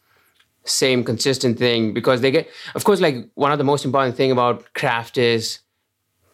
same 0.65 1.03
consistent 1.03 1.59
thing 1.59 1.93
because 1.93 2.21
they 2.21 2.31
get 2.31 2.49
of 2.75 2.85
course 2.85 3.01
like 3.01 3.29
one 3.35 3.51
of 3.51 3.59
the 3.59 3.65
most 3.65 3.85
important 3.85 4.17
thing 4.17 4.31
about 4.31 4.73
craft 4.75 5.19
is 5.19 5.61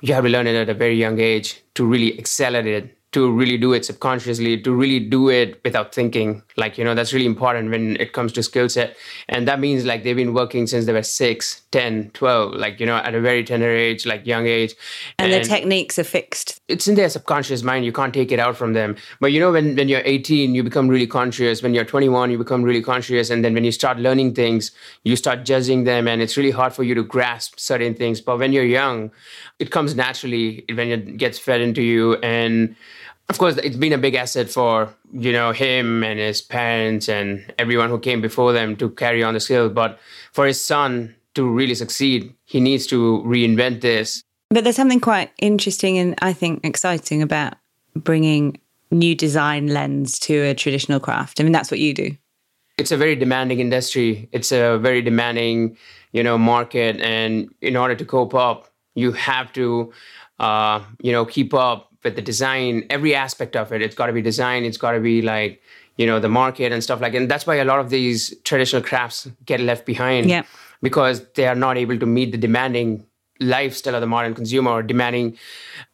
you 0.00 0.12
have 0.12 0.24
to 0.24 0.30
learn 0.30 0.46
it 0.46 0.54
at 0.54 0.68
a 0.68 0.74
very 0.74 0.96
young 0.96 1.18
age 1.18 1.62
to 1.74 1.86
really 1.86 2.18
excel 2.18 2.56
at 2.56 2.66
it 2.66 2.95
to 3.12 3.30
really 3.30 3.56
do 3.56 3.72
it 3.72 3.84
subconsciously, 3.84 4.60
to 4.60 4.74
really 4.74 5.00
do 5.00 5.28
it 5.30 5.60
without 5.64 5.94
thinking. 5.94 6.42
Like, 6.56 6.76
you 6.76 6.84
know, 6.84 6.94
that's 6.94 7.12
really 7.12 7.26
important 7.26 7.70
when 7.70 7.96
it 7.96 8.12
comes 8.12 8.32
to 8.32 8.42
skill 8.42 8.68
set. 8.68 8.96
And 9.28 9.48
that 9.48 9.60
means 9.60 9.84
like 9.84 10.02
they've 10.02 10.16
been 10.16 10.34
working 10.34 10.66
since 10.66 10.86
they 10.86 10.92
were 10.92 11.02
6, 11.02 11.62
10, 11.70 12.10
12, 12.12 12.54
like, 12.54 12.78
you 12.80 12.84
know, 12.84 12.96
at 12.96 13.14
a 13.14 13.20
very 13.20 13.44
tender 13.44 13.70
age, 13.70 14.04
like 14.06 14.26
young 14.26 14.46
age. 14.46 14.74
And, 15.18 15.32
and 15.32 15.42
the 15.42 15.48
techniques 15.48 15.98
are 15.98 16.04
fixed. 16.04 16.60
It's 16.68 16.88
in 16.88 16.94
their 16.94 17.08
subconscious 17.08 17.62
mind. 17.62 17.84
You 17.84 17.92
can't 17.92 18.12
take 18.12 18.32
it 18.32 18.38
out 18.38 18.56
from 18.56 18.72
them. 18.72 18.96
But, 19.20 19.32
you 19.32 19.40
know, 19.40 19.52
when, 19.52 19.76
when 19.76 19.88
you're 19.88 20.02
18, 20.04 20.54
you 20.54 20.62
become 20.62 20.88
really 20.88 21.06
conscious. 21.06 21.62
When 21.62 21.74
you're 21.74 21.84
21, 21.84 22.30
you 22.30 22.38
become 22.38 22.62
really 22.62 22.82
conscious. 22.82 23.30
And 23.30 23.44
then 23.44 23.54
when 23.54 23.64
you 23.64 23.72
start 23.72 23.98
learning 23.98 24.34
things, 24.34 24.72
you 25.04 25.16
start 25.16 25.44
judging 25.44 25.84
them. 25.84 26.08
And 26.08 26.20
it's 26.20 26.36
really 26.36 26.50
hard 26.50 26.74
for 26.74 26.82
you 26.82 26.94
to 26.94 27.04
grasp 27.04 27.58
certain 27.58 27.94
things. 27.94 28.20
But 28.20 28.38
when 28.38 28.52
you're 28.52 28.64
young, 28.64 29.10
it 29.58 29.70
comes 29.70 29.94
naturally 29.94 30.64
when 30.68 30.88
it 30.88 31.16
gets 31.16 31.38
fed 31.38 31.60
into 31.60 31.82
you. 31.82 32.16
And 32.16 32.76
of 33.28 33.38
course, 33.38 33.56
it's 33.56 33.76
been 33.76 33.92
a 33.92 33.98
big 33.98 34.14
asset 34.14 34.48
for 34.50 34.94
you 35.12 35.32
know 35.32 35.52
him 35.52 36.04
and 36.04 36.18
his 36.18 36.40
parents 36.40 37.08
and 37.08 37.52
everyone 37.58 37.90
who 37.90 37.98
came 37.98 38.20
before 38.20 38.52
them 38.52 38.76
to 38.76 38.90
carry 38.90 39.22
on 39.22 39.34
the 39.34 39.40
skill. 39.40 39.68
But 39.68 39.98
for 40.32 40.46
his 40.46 40.60
son 40.60 41.14
to 41.34 41.48
really 41.48 41.74
succeed, 41.74 42.32
he 42.44 42.60
needs 42.60 42.86
to 42.88 43.22
reinvent 43.26 43.80
this. 43.80 44.22
But 44.50 44.64
there's 44.64 44.76
something 44.76 45.00
quite 45.00 45.32
interesting 45.38 45.98
and 45.98 46.14
I 46.22 46.32
think 46.32 46.64
exciting 46.64 47.20
about 47.20 47.54
bringing 47.94 48.60
new 48.90 49.14
design 49.14 49.68
lens 49.68 50.18
to 50.20 50.34
a 50.34 50.54
traditional 50.54 51.00
craft. 51.00 51.40
I 51.40 51.42
mean, 51.42 51.52
that's 51.52 51.70
what 51.70 51.80
you 51.80 51.92
do. 51.92 52.16
It's 52.78 52.92
a 52.92 52.96
very 52.96 53.16
demanding 53.16 53.58
industry. 53.58 54.28
It's 54.32 54.52
a 54.52 54.78
very 54.78 55.02
demanding, 55.02 55.76
you 56.12 56.22
know, 56.22 56.38
market, 56.38 57.00
and 57.00 57.52
in 57.62 57.74
order 57.74 57.94
to 57.94 58.04
cope 58.04 58.34
up, 58.34 58.68
you 58.94 59.12
have 59.12 59.52
to, 59.54 59.92
uh, 60.38 60.82
you 61.00 61.10
know, 61.10 61.24
keep 61.24 61.54
up 61.54 61.90
with 62.06 62.14
the 62.14 62.22
design, 62.22 62.86
every 62.88 63.14
aspect 63.14 63.56
of 63.56 63.72
it. 63.72 63.82
It's 63.82 63.96
got 63.96 64.06
to 64.06 64.12
be 64.12 64.22
design. 64.22 64.64
It's 64.64 64.78
got 64.78 64.92
to 64.92 65.00
be 65.00 65.20
like 65.22 65.60
you 65.96 66.06
know 66.06 66.20
the 66.20 66.28
market 66.28 66.72
and 66.72 66.82
stuff 66.82 67.00
like. 67.00 67.14
And 67.14 67.30
that's 67.30 67.46
why 67.46 67.56
a 67.56 67.64
lot 67.64 67.80
of 67.80 67.90
these 67.90 68.34
traditional 68.44 68.82
crafts 68.82 69.28
get 69.44 69.60
left 69.60 69.84
behind. 69.84 70.30
Yeah. 70.30 70.44
Because 70.82 71.26
they 71.34 71.46
are 71.46 71.54
not 71.54 71.76
able 71.76 71.98
to 71.98 72.06
meet 72.06 72.32
the 72.32 72.38
demanding 72.38 73.04
lifestyle 73.40 73.94
of 73.94 74.00
the 74.00 74.06
modern 74.06 74.34
consumer 74.34 74.70
or 74.70 74.82
demanding 74.82 75.36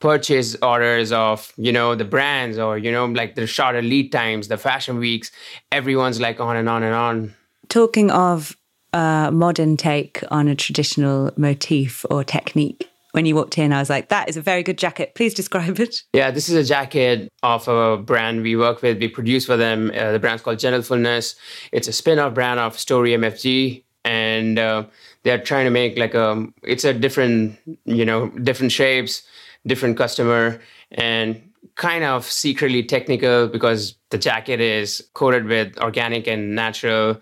purchase 0.00 0.54
orders 0.62 1.12
of 1.12 1.52
you 1.56 1.72
know 1.72 1.94
the 1.94 2.04
brands 2.04 2.58
or 2.58 2.78
you 2.78 2.92
know 2.92 3.06
like 3.06 3.34
the 3.34 3.46
shorter 3.46 3.82
lead 3.82 4.12
times 4.12 4.46
the 4.46 4.56
fashion 4.56 4.98
weeks 4.98 5.32
everyone's 5.72 6.20
like 6.20 6.38
on 6.38 6.56
and 6.56 6.68
on 6.68 6.84
and 6.84 6.94
on 6.94 7.34
talking 7.68 8.12
of 8.12 8.56
a 8.92 9.30
modern 9.32 9.76
take 9.76 10.22
on 10.30 10.46
a 10.46 10.54
traditional 10.54 11.32
motif 11.36 12.06
or 12.10 12.22
technique 12.22 12.88
when 13.12 13.26
you 13.26 13.34
walked 13.34 13.56
in, 13.58 13.72
I 13.72 13.78
was 13.78 13.90
like, 13.90 14.08
that 14.08 14.28
is 14.28 14.36
a 14.36 14.42
very 14.42 14.62
good 14.62 14.78
jacket. 14.78 15.14
Please 15.14 15.34
describe 15.34 15.78
it. 15.78 16.02
Yeah, 16.12 16.30
this 16.30 16.48
is 16.48 16.54
a 16.56 16.64
jacket 16.64 17.30
of 17.42 17.68
a 17.68 17.96
brand 17.96 18.42
we 18.42 18.56
work 18.56 18.82
with. 18.82 18.98
We 18.98 19.08
produce 19.08 19.46
for 19.46 19.56
them. 19.56 19.92
Uh, 19.94 20.12
the 20.12 20.18
brand's 20.18 20.42
called 20.42 20.58
Gentlefulness. 20.58 21.36
It's 21.72 21.88
a 21.88 21.92
spin 21.92 22.18
off 22.18 22.34
brand 22.34 22.58
of 22.58 22.78
Story 22.78 23.10
MFG. 23.10 23.84
And 24.04 24.58
uh, 24.58 24.84
they're 25.22 25.38
trying 25.38 25.66
to 25.66 25.70
make 25.70 25.96
like 25.96 26.14
a, 26.14 26.46
it's 26.62 26.84
a 26.84 26.92
different, 26.92 27.56
you 27.84 28.04
know, 28.04 28.30
different 28.30 28.72
shapes, 28.72 29.22
different 29.64 29.96
customer. 29.96 30.60
And 30.90 31.52
kind 31.76 32.04
of 32.04 32.24
secretly 32.24 32.82
technical 32.82 33.48
because 33.48 33.94
the 34.12 34.18
jacket 34.18 34.60
is 34.60 35.02
coated 35.14 35.46
with 35.46 35.76
organic 35.78 36.28
and 36.28 36.54
natural 36.54 37.20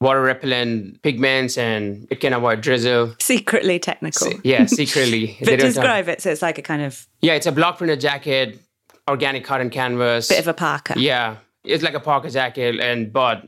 water 0.00 0.22
repellent 0.22 1.02
pigments 1.02 1.58
and 1.58 2.06
it 2.10 2.20
can 2.20 2.32
avoid 2.32 2.62
drizzle. 2.62 3.14
Secretly 3.20 3.78
technical. 3.78 4.32
yeah, 4.42 4.64
secretly. 4.80 5.36
but 5.40 5.58
describe 5.58 6.06
have... 6.06 6.08
it. 6.08 6.22
So 6.22 6.30
it's 6.30 6.40
like 6.40 6.56
a 6.56 6.62
kind 6.62 6.82
of. 6.82 7.06
Yeah, 7.20 7.34
it's 7.34 7.46
a 7.46 7.52
block 7.52 7.78
printed 7.78 8.00
jacket, 8.00 8.58
organic 9.08 9.44
cotton 9.44 9.68
canvas. 9.68 10.28
Bit 10.28 10.40
of 10.40 10.48
a 10.48 10.54
parka. 10.54 10.94
Yeah, 10.96 11.36
it's 11.64 11.82
like 11.82 11.94
a 11.94 12.00
parka 12.00 12.30
jacket, 12.30 12.80
and 12.80 13.12
but 13.12 13.44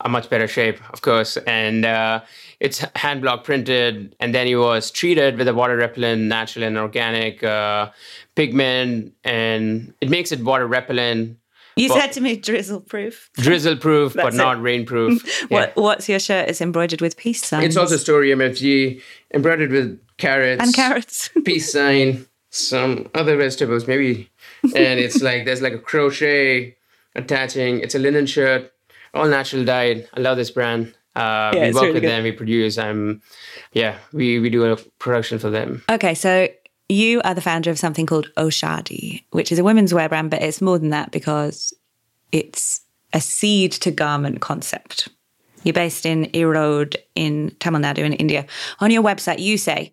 a 0.00 0.08
much 0.08 0.28
better 0.30 0.46
shape, 0.46 0.78
of 0.92 1.02
course. 1.02 1.36
And 1.38 1.84
uh, 1.84 2.20
it's 2.60 2.84
hand 2.94 3.22
block 3.22 3.44
printed, 3.44 4.14
and 4.20 4.34
then 4.34 4.46
it 4.46 4.56
was 4.56 4.90
treated 4.90 5.38
with 5.38 5.48
a 5.48 5.54
water 5.54 5.76
repellent, 5.76 6.22
natural 6.22 6.64
and 6.64 6.78
organic 6.78 7.42
uh, 7.42 7.90
pigment, 8.34 9.14
and 9.24 9.94
it 10.00 10.10
makes 10.10 10.32
it 10.32 10.40
water 10.40 10.66
repellent. 10.66 11.38
You 11.76 11.90
said 11.90 12.12
to 12.12 12.22
me 12.22 12.36
drizzle 12.36 12.80
proof. 12.80 13.30
Drizzle 13.36 13.76
proof, 13.76 14.14
but 14.14 14.32
it. 14.32 14.36
not 14.36 14.60
rain 14.60 14.86
proof. 14.86 15.22
what, 15.48 15.74
yeah. 15.76 15.82
What's 15.82 16.08
your 16.08 16.18
shirt? 16.18 16.48
It's 16.48 16.62
embroidered 16.62 17.02
with 17.02 17.18
peace 17.18 17.44
signs. 17.44 17.64
It's 17.64 17.76
also 17.76 17.98
Story 17.98 18.30
MFG, 18.30 19.02
embroidered 19.34 19.70
with 19.70 20.00
carrots. 20.16 20.62
And 20.62 20.74
carrots. 20.74 21.28
peace 21.44 21.70
sign, 21.70 22.26
some 22.50 23.10
other 23.14 23.36
vegetables, 23.36 23.86
maybe. 23.86 24.30
And 24.62 24.98
it's 24.98 25.20
like, 25.20 25.44
there's 25.44 25.60
like 25.60 25.74
a 25.74 25.78
crochet 25.78 26.76
attaching. 27.14 27.80
It's 27.80 27.94
a 27.94 27.98
linen 27.98 28.24
shirt, 28.24 28.72
all 29.12 29.28
natural 29.28 29.64
dyed. 29.64 30.08
I 30.14 30.20
love 30.20 30.38
this 30.38 30.50
brand. 30.50 30.94
Uh, 31.14 31.52
yeah, 31.54 31.68
we 31.68 31.72
work 31.72 31.82
really 31.82 31.92
with 31.94 32.02
good. 32.02 32.10
them, 32.10 32.22
we 32.24 32.32
produce. 32.32 32.78
I'm, 32.78 33.20
yeah, 33.72 33.98
we, 34.12 34.38
we 34.38 34.48
do 34.48 34.64
a 34.64 34.76
production 34.98 35.38
for 35.38 35.50
them. 35.50 35.82
Okay, 35.90 36.14
so 36.14 36.48
you 36.88 37.20
are 37.22 37.34
the 37.34 37.40
founder 37.40 37.70
of 37.70 37.78
something 37.78 38.06
called 38.06 38.30
Oshadi, 38.36 39.24
which 39.30 39.50
is 39.50 39.58
a 39.58 39.64
women's 39.64 39.92
wear 39.92 40.08
brand, 40.08 40.30
but 40.30 40.42
it's 40.42 40.62
more 40.62 40.78
than 40.78 40.90
that 40.90 41.10
because 41.10 41.74
it's 42.32 42.80
a 43.12 43.20
seed 43.20 43.72
to 43.72 43.90
garment 43.90 44.40
concept. 44.40 45.08
You're 45.64 45.72
based 45.72 46.06
in 46.06 46.26
Erode 46.32 46.96
in 47.14 47.54
Tamil 47.58 47.80
Nadu 47.80 47.98
in 47.98 48.12
India. 48.12 48.46
On 48.78 48.90
your 48.90 49.02
website, 49.02 49.40
you 49.40 49.58
say 49.58 49.92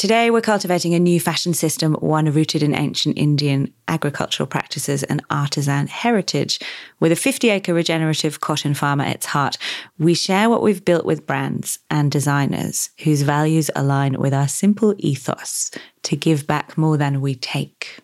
Today, 0.00 0.30
we're 0.30 0.40
cultivating 0.40 0.94
a 0.94 0.98
new 0.98 1.20
fashion 1.20 1.52
system, 1.52 1.92
one 1.96 2.24
rooted 2.32 2.62
in 2.62 2.74
ancient 2.74 3.18
Indian 3.18 3.70
agricultural 3.86 4.46
practices 4.46 5.02
and 5.02 5.22
artisan 5.28 5.88
heritage. 5.88 6.58
With 7.00 7.12
a 7.12 7.16
50 7.16 7.50
acre 7.50 7.74
regenerative 7.74 8.40
cotton 8.40 8.72
farm 8.72 9.02
at 9.02 9.14
its 9.14 9.26
heart, 9.26 9.58
we 9.98 10.14
share 10.14 10.48
what 10.48 10.62
we've 10.62 10.82
built 10.82 11.04
with 11.04 11.26
brands 11.26 11.80
and 11.90 12.10
designers 12.10 12.88
whose 13.04 13.20
values 13.20 13.70
align 13.76 14.18
with 14.18 14.32
our 14.32 14.48
simple 14.48 14.94
ethos 14.96 15.70
to 16.04 16.16
give 16.16 16.46
back 16.46 16.78
more 16.78 16.96
than 16.96 17.20
we 17.20 17.34
take. 17.34 18.00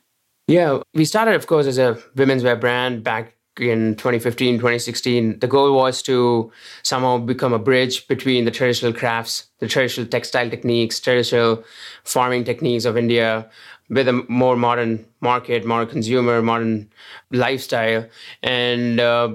Yeah, 0.48 0.82
we 0.92 1.06
started, 1.06 1.34
of 1.34 1.46
course, 1.46 1.64
as 1.64 1.78
a 1.78 1.98
women's 2.14 2.44
wear 2.44 2.56
brand 2.56 3.04
back 3.04 3.35
in 3.58 3.94
2015, 3.96 4.56
2016, 4.58 5.38
the 5.38 5.46
goal 5.46 5.74
was 5.74 6.02
to 6.02 6.52
somehow 6.82 7.18
become 7.18 7.52
a 7.52 7.58
bridge 7.58 8.06
between 8.08 8.44
the 8.44 8.50
traditional 8.50 8.92
crafts, 8.92 9.46
the 9.58 9.68
traditional 9.68 10.06
textile 10.06 10.50
techniques, 10.50 11.00
traditional 11.00 11.64
farming 12.04 12.44
techniques 12.44 12.84
of 12.84 12.96
India, 12.96 13.48
with 13.88 14.08
a 14.08 14.24
more 14.28 14.56
modern 14.56 15.04
market, 15.20 15.64
more 15.64 15.86
consumer, 15.86 16.42
modern 16.42 16.90
lifestyle. 17.30 18.06
And 18.42 19.00
uh, 19.00 19.30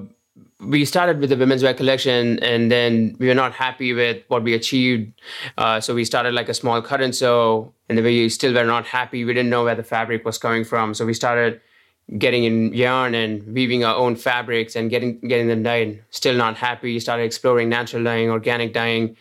we 0.60 0.86
started 0.86 1.20
with 1.20 1.30
the 1.30 1.38
women's 1.38 1.64
wear 1.64 1.74
collection 1.74 2.38
and 2.40 2.72
then 2.72 3.16
we 3.20 3.28
were 3.28 3.36
not 3.36 3.54
happy 3.54 3.94
with 3.94 4.24
what 4.28 4.44
we 4.44 4.54
achieved. 4.54 5.12
Uh, 5.58 5.80
so 5.80 5.96
we 5.96 6.06
started 6.06 6.34
like 6.34 6.50
a 6.50 6.54
small 6.54 6.82
cut 6.82 7.02
and 7.02 7.16
sew 7.16 7.74
and 7.90 8.04
we 8.04 8.30
still 8.30 8.54
were 8.54 8.66
not 8.66 8.86
happy. 8.86 9.26
We 9.26 9.34
didn't 9.34 9.50
know 9.50 9.64
where 9.64 9.76
the 9.76 9.84
fabric 9.84 10.26
was 10.26 10.38
coming 10.38 10.64
from. 10.64 10.94
So 10.94 11.06
we 11.06 11.14
started 11.14 11.62
getting 12.18 12.44
in 12.44 12.74
yarn 12.74 13.16
and 13.16 13.46
weaving 13.54 13.84
our 13.84 13.96
own 13.96 14.16
fabrics 14.16 14.76
and 14.76 14.90
getting 14.90 15.20
getting 15.22 15.48
them 15.48 15.64
dyed. 15.64 16.04
Still 16.10 16.36
not 16.36 16.58
happy. 16.58 17.00
Started 17.00 17.24
exploring 17.24 17.70
natural 17.70 18.04
dyeing, 18.04 18.30
organic 18.30 18.74
dyeing. 18.74 19.16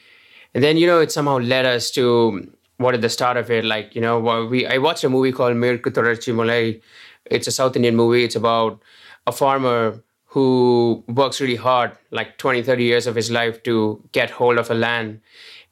And 0.55 0.65
then, 0.65 0.77
you 0.77 0.87
know, 0.87 1.01
it 1.01 1.13
somehow 1.13 1.39
led 1.39 1.67
us 1.67 1.91
to 1.93 2.51
what 2.79 2.95
at 2.95 3.03
the 3.03 3.09
start 3.09 3.37
of 3.37 3.51
it, 3.51 3.65
like, 3.65 3.95
you 3.95 4.01
know, 4.01 4.19
we 4.47 4.67
I 4.67 4.79
watched 4.79 5.05
a 5.05 5.09
movie 5.09 5.33
called 5.33 5.55
Merku 5.55 5.91
Thodarchi 5.91 6.35
Malai. 6.35 6.81
It's 7.27 7.47
a 7.47 7.53
South 7.53 7.77
Indian 7.77 7.95
movie. 7.95 8.25
It's 8.25 8.37
about 8.37 8.81
a 9.27 9.33
farmer 9.33 10.03
who 10.27 11.05
works 11.09 11.41
really 11.41 11.57
hard, 11.57 11.93
like 12.11 12.39
20, 12.39 12.63
30 12.63 12.85
years 12.85 13.07
of 13.07 13.15
his 13.17 13.31
life 13.31 13.63
to 13.65 14.01
get 14.13 14.31
hold 14.31 14.59
of 14.59 14.71
a 14.71 14.75
land. 14.75 15.21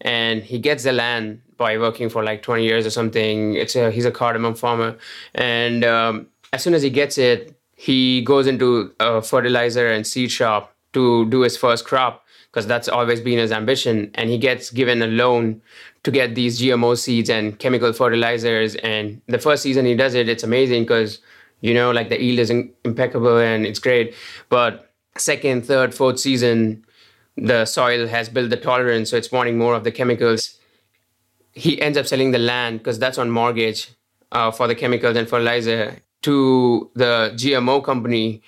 And 0.00 0.42
he 0.42 0.58
gets 0.58 0.84
the 0.84 0.92
land 0.92 1.40
by 1.56 1.78
working 1.78 2.08
for 2.08 2.22
like 2.24 2.42
20 2.42 2.64
years 2.64 2.84
or 2.84 2.90
something. 2.90 3.54
It's 3.54 3.76
a, 3.76 3.90
he's 3.90 4.04
a 4.04 4.10
cardamom 4.10 4.54
farmer. 4.54 4.96
And 5.34 5.84
um, 5.84 6.26
as 6.52 6.62
soon 6.62 6.74
as 6.74 6.82
he 6.82 6.90
gets 6.90 7.18
it, 7.18 7.58
he 7.74 8.22
goes 8.22 8.46
into 8.46 8.92
a 8.98 9.22
fertilizer 9.22 9.88
and 9.88 10.06
seed 10.06 10.30
shop 10.30 10.74
to 10.92 11.26
do 11.26 11.42
his 11.42 11.56
first 11.56 11.84
crop 11.84 12.24
because 12.50 12.66
that's 12.66 12.88
always 12.88 13.20
been 13.20 13.38
his 13.38 13.52
ambition. 13.52 14.10
And 14.14 14.30
he 14.30 14.38
gets 14.38 14.70
given 14.70 15.02
a 15.02 15.06
loan 15.06 15.60
to 16.02 16.10
get 16.10 16.34
these 16.34 16.60
GMO 16.60 16.98
seeds 16.98 17.28
and 17.30 17.58
chemical 17.58 17.92
fertilizers. 17.92 18.74
And 18.76 19.20
the 19.26 19.38
first 19.38 19.62
season 19.62 19.84
he 19.84 19.94
does 19.94 20.14
it, 20.14 20.28
it's 20.28 20.42
amazing 20.42 20.82
because 20.82 21.20
you 21.60 21.74
know 21.74 21.90
like 21.90 22.08
the 22.08 22.20
yield 22.22 22.38
is 22.38 22.50
impeccable 22.50 23.38
and 23.38 23.66
it's 23.66 23.78
great 23.78 24.14
but 24.48 24.92
second 25.16 25.64
third 25.66 25.94
fourth 25.94 26.18
season 26.18 26.84
the 27.36 27.64
soil 27.64 28.06
has 28.06 28.28
built 28.28 28.50
the 28.50 28.56
tolerance 28.56 29.10
so 29.10 29.16
it's 29.16 29.32
wanting 29.32 29.58
more 29.58 29.74
of 29.74 29.84
the 29.84 29.90
chemicals 29.90 30.58
he 31.52 31.80
ends 31.80 31.98
up 31.98 32.06
selling 32.06 32.30
the 32.30 32.38
land 32.38 32.78
because 32.78 32.98
that's 32.98 33.18
on 33.18 33.30
mortgage 33.30 33.90
uh, 34.32 34.50
for 34.50 34.66
the 34.66 34.74
chemicals 34.74 35.16
and 35.16 35.28
fertilizer 35.28 35.96
to 36.22 36.90
the 36.94 37.32
gmo 37.36 37.82
company 37.82 38.42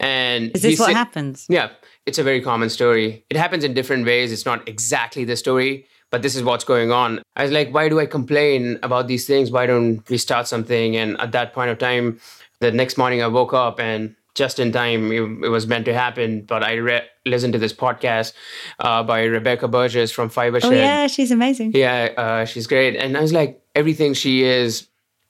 and 0.00 0.50
is 0.54 0.62
this 0.62 0.78
what 0.78 0.92
happens 0.92 1.46
yeah 1.48 1.70
it's 2.06 2.18
a 2.18 2.22
very 2.22 2.40
common 2.40 2.70
story 2.70 3.24
it 3.30 3.36
happens 3.36 3.64
in 3.64 3.74
different 3.74 4.06
ways 4.06 4.32
it's 4.32 4.46
not 4.46 4.66
exactly 4.68 5.24
the 5.24 5.36
story 5.36 5.86
but 6.10 6.22
this 6.22 6.36
is 6.36 6.42
what's 6.42 6.64
going 6.64 6.92
on. 6.92 7.20
I 7.34 7.42
was 7.42 7.52
like, 7.52 7.74
why 7.74 7.88
do 7.88 7.98
I 7.98 8.06
complain 8.06 8.78
about 8.82 9.08
these 9.08 9.26
things? 9.26 9.50
Why 9.50 9.66
don't 9.66 10.08
we 10.08 10.18
start 10.18 10.46
something? 10.46 10.96
And 10.96 11.20
at 11.20 11.32
that 11.32 11.52
point 11.52 11.70
of 11.70 11.78
time, 11.78 12.20
the 12.60 12.70
next 12.70 12.96
morning 12.96 13.22
I 13.22 13.26
woke 13.26 13.52
up 13.52 13.80
and 13.80 14.14
just 14.34 14.58
in 14.58 14.70
time 14.70 15.10
it, 15.10 15.46
it 15.46 15.48
was 15.48 15.66
meant 15.66 15.84
to 15.86 15.94
happen. 15.94 16.42
But 16.42 16.62
I 16.62 16.74
re- 16.74 17.06
listened 17.24 17.54
to 17.54 17.58
this 17.58 17.72
podcast 17.72 18.32
uh, 18.78 19.02
by 19.02 19.24
Rebecca 19.24 19.66
Burgess 19.66 20.12
from 20.12 20.28
Fiber 20.28 20.60
Oh 20.62 20.70
yeah, 20.70 21.06
she's 21.06 21.30
amazing. 21.30 21.72
Yeah, 21.74 22.12
uh, 22.16 22.44
she's 22.44 22.66
great. 22.66 22.96
And 22.96 23.16
I 23.16 23.20
was 23.20 23.32
like, 23.32 23.60
everything 23.74 24.14
she 24.14 24.44
is 24.44 24.86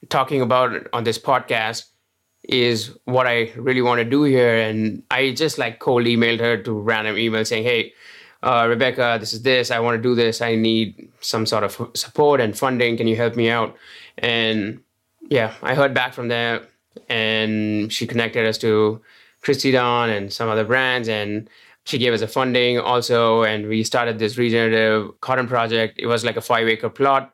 talking 0.08 0.40
about 0.40 0.88
on 0.92 1.04
this 1.04 1.18
podcast 1.18 1.84
is 2.48 2.96
what 3.04 3.26
I 3.26 3.52
really 3.56 3.82
want 3.82 3.98
to 3.98 4.04
do 4.04 4.22
here. 4.22 4.56
And 4.56 5.02
I 5.10 5.32
just 5.32 5.58
like 5.58 5.78
cold 5.78 6.04
emailed 6.04 6.40
her 6.40 6.56
to 6.62 6.72
random 6.72 7.18
email 7.18 7.44
saying, 7.44 7.64
hey, 7.64 7.92
uh, 8.42 8.66
Rebecca, 8.68 9.16
this 9.18 9.32
is 9.32 9.42
this. 9.42 9.70
I 9.70 9.80
want 9.80 9.96
to 9.96 10.02
do 10.02 10.14
this. 10.14 10.40
I 10.40 10.54
need 10.54 11.10
some 11.20 11.46
sort 11.46 11.64
of 11.64 11.90
support 11.94 12.40
and 12.40 12.56
funding. 12.56 12.96
Can 12.96 13.08
you 13.08 13.16
help 13.16 13.34
me 13.34 13.50
out? 13.50 13.76
And 14.18 14.80
yeah, 15.28 15.54
I 15.62 15.74
heard 15.74 15.94
back 15.94 16.14
from 16.14 16.28
there 16.28 16.62
and 17.08 17.92
she 17.92 18.06
connected 18.06 18.46
us 18.46 18.58
to 18.58 19.00
Christy 19.42 19.70
Dawn 19.70 20.10
and 20.10 20.32
some 20.32 20.48
other 20.48 20.64
brands 20.64 21.08
and 21.08 21.48
she 21.84 21.98
gave 21.98 22.12
us 22.12 22.20
a 22.20 22.28
funding 22.28 22.78
also 22.78 23.42
and 23.42 23.68
we 23.68 23.84
started 23.84 24.18
this 24.18 24.38
regenerative 24.38 25.20
cotton 25.20 25.46
project 25.46 25.98
it 25.98 26.06
was 26.06 26.24
like 26.24 26.36
a 26.36 26.40
five 26.40 26.66
acre 26.66 26.88
plot 26.88 27.32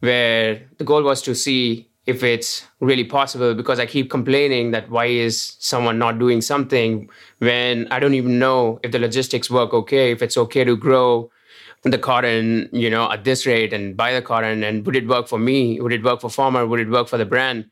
where 0.00 0.62
the 0.78 0.84
goal 0.84 1.02
was 1.02 1.22
to 1.22 1.34
see 1.34 1.88
if 2.06 2.22
it's 2.22 2.66
really 2.80 3.04
possible 3.04 3.54
because 3.54 3.78
i 3.78 3.86
keep 3.86 4.10
complaining 4.10 4.70
that 4.72 4.90
why 4.90 5.06
is 5.06 5.56
someone 5.58 5.98
not 5.98 6.18
doing 6.18 6.40
something 6.40 7.08
when 7.38 7.86
i 7.92 7.98
don't 7.98 8.14
even 8.14 8.38
know 8.38 8.80
if 8.82 8.90
the 8.92 8.98
logistics 8.98 9.50
work 9.50 9.72
okay 9.72 10.10
if 10.10 10.22
it's 10.22 10.36
okay 10.36 10.64
to 10.64 10.76
grow 10.76 11.30
the 11.90 11.98
cotton 11.98 12.68
you 12.72 12.88
know 12.88 13.10
at 13.10 13.24
this 13.24 13.44
rate 13.46 13.72
and 13.72 13.96
buy 13.96 14.12
the 14.12 14.22
cotton 14.22 14.62
and 14.62 14.86
would 14.86 14.96
it 14.96 15.08
work 15.08 15.28
for 15.28 15.38
me? 15.38 15.80
Would 15.80 15.92
it 15.92 16.04
work 16.04 16.20
for 16.20 16.30
farmer? 16.30 16.66
Would 16.66 16.80
it 16.80 16.90
work 16.90 17.08
for 17.08 17.18
the 17.18 17.26
brand? 17.26 17.66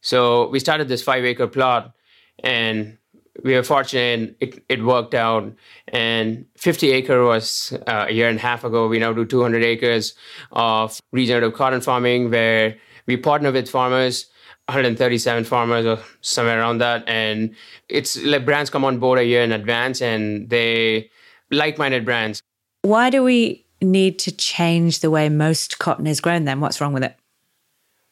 So 0.00 0.48
we 0.48 0.58
started 0.58 0.88
this 0.88 1.02
five 1.02 1.24
acre 1.24 1.46
plot 1.46 1.94
and 2.42 2.98
we 3.42 3.54
were 3.54 3.62
fortunate 3.62 4.36
it, 4.40 4.64
it 4.68 4.84
worked 4.84 5.14
out. 5.14 5.52
And 5.88 6.46
50 6.56 6.90
acre 6.92 7.24
was 7.24 7.72
uh, 7.86 8.06
a 8.08 8.12
year 8.12 8.28
and 8.28 8.38
a 8.38 8.42
half 8.42 8.64
ago. 8.64 8.88
We 8.88 8.98
now 8.98 9.12
do 9.12 9.24
200 9.24 9.62
acres 9.62 10.14
of 10.52 11.00
regenerative 11.12 11.54
cotton 11.54 11.80
farming 11.80 12.30
where 12.30 12.76
we 13.06 13.16
partner 13.16 13.52
with 13.52 13.68
farmers 13.68 14.26
137 14.68 15.44
farmers 15.44 15.84
or 15.84 15.98
somewhere 16.22 16.58
around 16.58 16.78
that 16.78 17.06
and 17.06 17.54
it's 17.88 18.16
like 18.22 18.46
brands 18.46 18.70
come 18.70 18.84
on 18.84 18.98
board 18.98 19.18
a 19.18 19.24
year 19.24 19.42
in 19.42 19.52
advance 19.52 20.00
and 20.00 20.48
they 20.48 21.10
like-minded 21.50 22.04
brands 22.04 22.42
why 22.82 23.10
do 23.10 23.22
we 23.22 23.64
need 23.82 24.18
to 24.18 24.32
change 24.32 25.00
the 25.00 25.10
way 25.10 25.28
most 25.28 25.78
cotton 25.78 26.06
is 26.06 26.20
grown 26.20 26.44
then 26.44 26.60
what's 26.60 26.80
wrong 26.80 26.94
with 26.94 27.04
it 27.04 27.14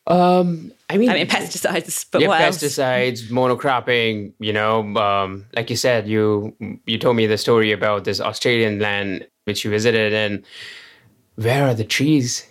um, 0.06 0.72
I 0.90 0.98
mean, 0.98 1.10
I 1.10 1.14
mean 1.14 1.26
pesticides, 1.28 2.06
but 2.10 2.20
yeah, 2.20 2.28
what 2.28 2.40
pesticides, 2.40 3.22
else? 3.22 3.30
monocropping. 3.30 4.32
You 4.40 4.52
know, 4.52 4.96
um, 4.96 5.46
like 5.54 5.70
you 5.70 5.76
said, 5.76 6.08
you 6.08 6.56
you 6.86 6.98
told 6.98 7.16
me 7.16 7.26
the 7.26 7.38
story 7.38 7.70
about 7.70 8.04
this 8.04 8.20
Australian 8.20 8.80
land 8.80 9.26
which 9.44 9.64
you 9.64 9.70
visited, 9.70 10.12
and 10.12 10.44
where 11.36 11.66
are 11.66 11.74
the 11.74 11.84
trees? 11.84 12.46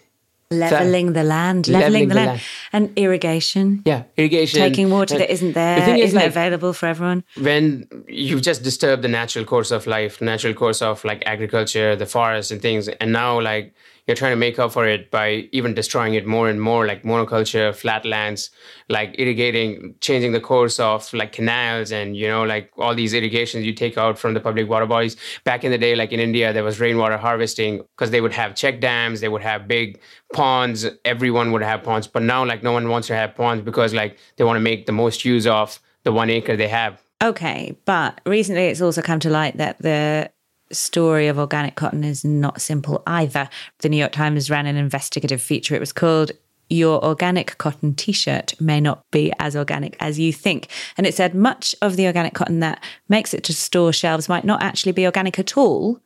Leveling 0.52 1.14
the 1.14 1.24
land, 1.24 1.68
leveling, 1.68 1.82
leveling 1.82 2.08
the, 2.10 2.16
land. 2.16 2.28
land. 2.28 2.42
and 2.74 2.98
irrigation. 2.98 3.82
Yeah, 3.86 4.04
irrigation. 4.18 4.60
Taking 4.60 4.90
water 4.90 5.16
and 5.16 5.22
that 5.22 5.32
isn't 5.32 5.54
there, 5.54 5.80
the 5.80 5.86
thing 5.86 6.00
is, 6.00 6.10
isn't 6.10 6.20
like, 6.20 6.28
available 6.28 6.74
for 6.74 6.88
everyone. 6.88 7.24
When 7.38 7.88
you've 8.08 8.42
just 8.42 8.62
disturbed 8.62 9.02
the 9.02 9.08
natural 9.08 9.46
course 9.46 9.72
of 9.72 9.88
life, 9.88 10.22
natural 10.22 10.54
course 10.54 10.82
of 10.82 11.04
like 11.06 11.24
agriculture, 11.26 11.96
the 11.96 12.06
forest 12.06 12.52
and 12.52 12.62
things, 12.62 12.88
and 12.88 13.12
now 13.14 13.40
like 13.40 13.74
you're 14.08 14.16
trying 14.16 14.32
to 14.32 14.38
make 14.38 14.60
up 14.60 14.72
for 14.72 14.88
it 14.88 15.12
by 15.12 15.50
even 15.52 15.74
destroying 15.74 16.14
it 16.14 16.26
more 16.26 16.50
and 16.50 16.62
more, 16.62 16.86
like 16.86 17.04
monoculture, 17.04 17.76
flatlands, 17.76 18.50
like 18.90 19.16
irrigating, 19.20 19.96
changing 20.02 20.32
the 20.32 20.40
course 20.40 20.80
of 20.80 21.12
like 21.14 21.32
canals 21.32 21.92
and, 21.92 22.16
you 22.18 22.28
know, 22.28 22.44
like 22.44 22.72
all 22.78 22.96
these 22.96 23.14
irrigations 23.14 23.66
you 23.66 23.74
take 23.74 23.98
out 23.98 24.18
from 24.18 24.34
the 24.34 24.40
public 24.40 24.68
water 24.68 24.86
bodies. 24.86 25.16
Back 25.44 25.64
in 25.64 25.72
the 25.72 25.78
day, 25.78 25.96
like 25.96 26.12
in 26.12 26.20
India, 26.20 26.52
there 26.54 26.64
was 26.64 26.80
rainwater 26.80 27.18
harvesting 27.18 27.82
because 27.96 28.12
they 28.12 28.22
would 28.22 28.34
have 28.34 28.56
check 28.56 28.80
dams, 28.82 29.22
they 29.22 29.30
would 29.30 29.42
have 29.42 29.68
big 29.68 30.00
ponds, 30.34 30.86
everyone 31.06 31.52
would 31.52 31.62
have 31.62 31.84
ponds. 31.84 32.08
But 32.08 32.24
now, 32.24 32.46
like, 32.46 32.64
no 32.64 32.72
one 32.72 32.90
wants 32.90 33.08
to 33.08 33.16
have 33.16 33.36
ponds 33.36 33.64
because, 33.64 33.94
like, 33.94 34.18
they 34.38 34.44
want 34.44 34.58
to 34.58 34.62
make 34.62 34.86
the 34.86 34.92
most 34.92 35.26
use 35.26 35.48
of 35.48 35.80
the 36.04 36.12
one 36.12 36.30
acre 36.30 36.56
they 36.56 36.68
have. 36.68 37.02
Okay, 37.22 37.78
but 37.86 38.20
recently 38.26 38.66
it's 38.68 38.82
also 38.82 39.02
come 39.02 39.20
to 39.20 39.30
light 39.30 39.58
that 39.58 39.78
the 39.80 40.32
story 40.72 41.28
of 41.28 41.38
organic 41.38 41.76
cotton 41.76 42.04
is 42.04 42.24
not 42.24 42.62
simple 42.62 43.04
either. 43.06 43.50
The 43.80 43.90
New 43.90 43.98
York 43.98 44.12
Times 44.12 44.50
ran 44.50 44.66
an 44.66 44.76
investigative 44.76 45.42
feature. 45.42 45.76
It 45.76 45.80
was 45.80 45.94
called 45.94 46.32
your 46.72 47.04
organic 47.04 47.58
cotton 47.58 47.94
t 47.94 48.14
shirt 48.14 48.54
may 48.60 48.80
not 48.80 49.04
be 49.12 49.34
as 49.40 49.56
organic 49.56 49.98
as 50.00 50.18
you 50.18 50.32
think. 50.32 50.70
And 50.98 51.06
it 51.06 51.14
said 51.14 51.36
much 51.36 51.76
of 51.82 51.98
the 51.98 52.08
organic 52.08 52.34
cotton 52.34 52.62
that 52.62 52.82
makes 53.10 53.34
it 53.34 53.44
to 53.46 53.54
store 53.54 53.92
shelves 53.92 54.30
might 54.30 54.46
not 54.46 54.64
actually 54.64 54.94
be 54.94 55.06
organic 55.06 55.38
at 55.38 55.58
all. 55.58 56.00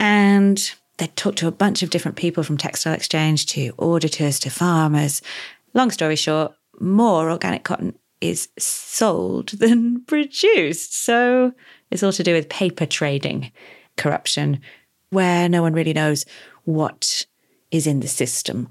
And 0.00 0.72
they 0.98 1.06
talked 1.08 1.38
to 1.38 1.46
a 1.46 1.52
bunch 1.52 1.82
of 1.82 1.90
different 1.90 2.16
people 2.16 2.42
from 2.42 2.56
Textile 2.56 2.94
Exchange 2.94 3.46
to 3.46 3.72
auditors 3.78 4.40
to 4.40 4.50
farmers. 4.50 5.22
Long 5.72 5.90
story 5.90 6.16
short, 6.16 6.52
more 6.80 7.30
organic 7.30 7.62
cotton 7.62 7.96
is 8.20 8.48
sold 8.58 9.50
than 9.50 10.04
produced. 10.06 11.04
So 11.04 11.52
it's 11.90 12.02
all 12.02 12.12
to 12.12 12.22
do 12.22 12.32
with 12.32 12.48
paper 12.48 12.86
trading 12.86 13.52
corruption, 13.96 14.60
where 15.10 15.48
no 15.48 15.62
one 15.62 15.72
really 15.72 15.92
knows 15.92 16.24
what 16.64 17.26
is 17.70 17.86
in 17.86 18.00
the 18.00 18.08
system. 18.08 18.68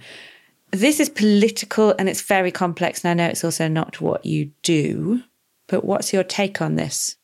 This 0.71 0.99
is 0.99 1.09
political 1.09 1.95
and 1.97 2.09
it's 2.09 2.21
very 2.21 2.51
complex. 2.51 3.03
And 3.03 3.11
I 3.11 3.13
know 3.13 3.29
it's 3.29 3.43
also 3.43 3.67
not 3.67 4.01
what 4.01 4.25
you 4.25 4.51
do, 4.61 5.21
but 5.67 5.85
what's 5.85 6.11
your 6.11 6.23
take 6.23 6.61
on 6.61 6.75
this? 6.75 7.15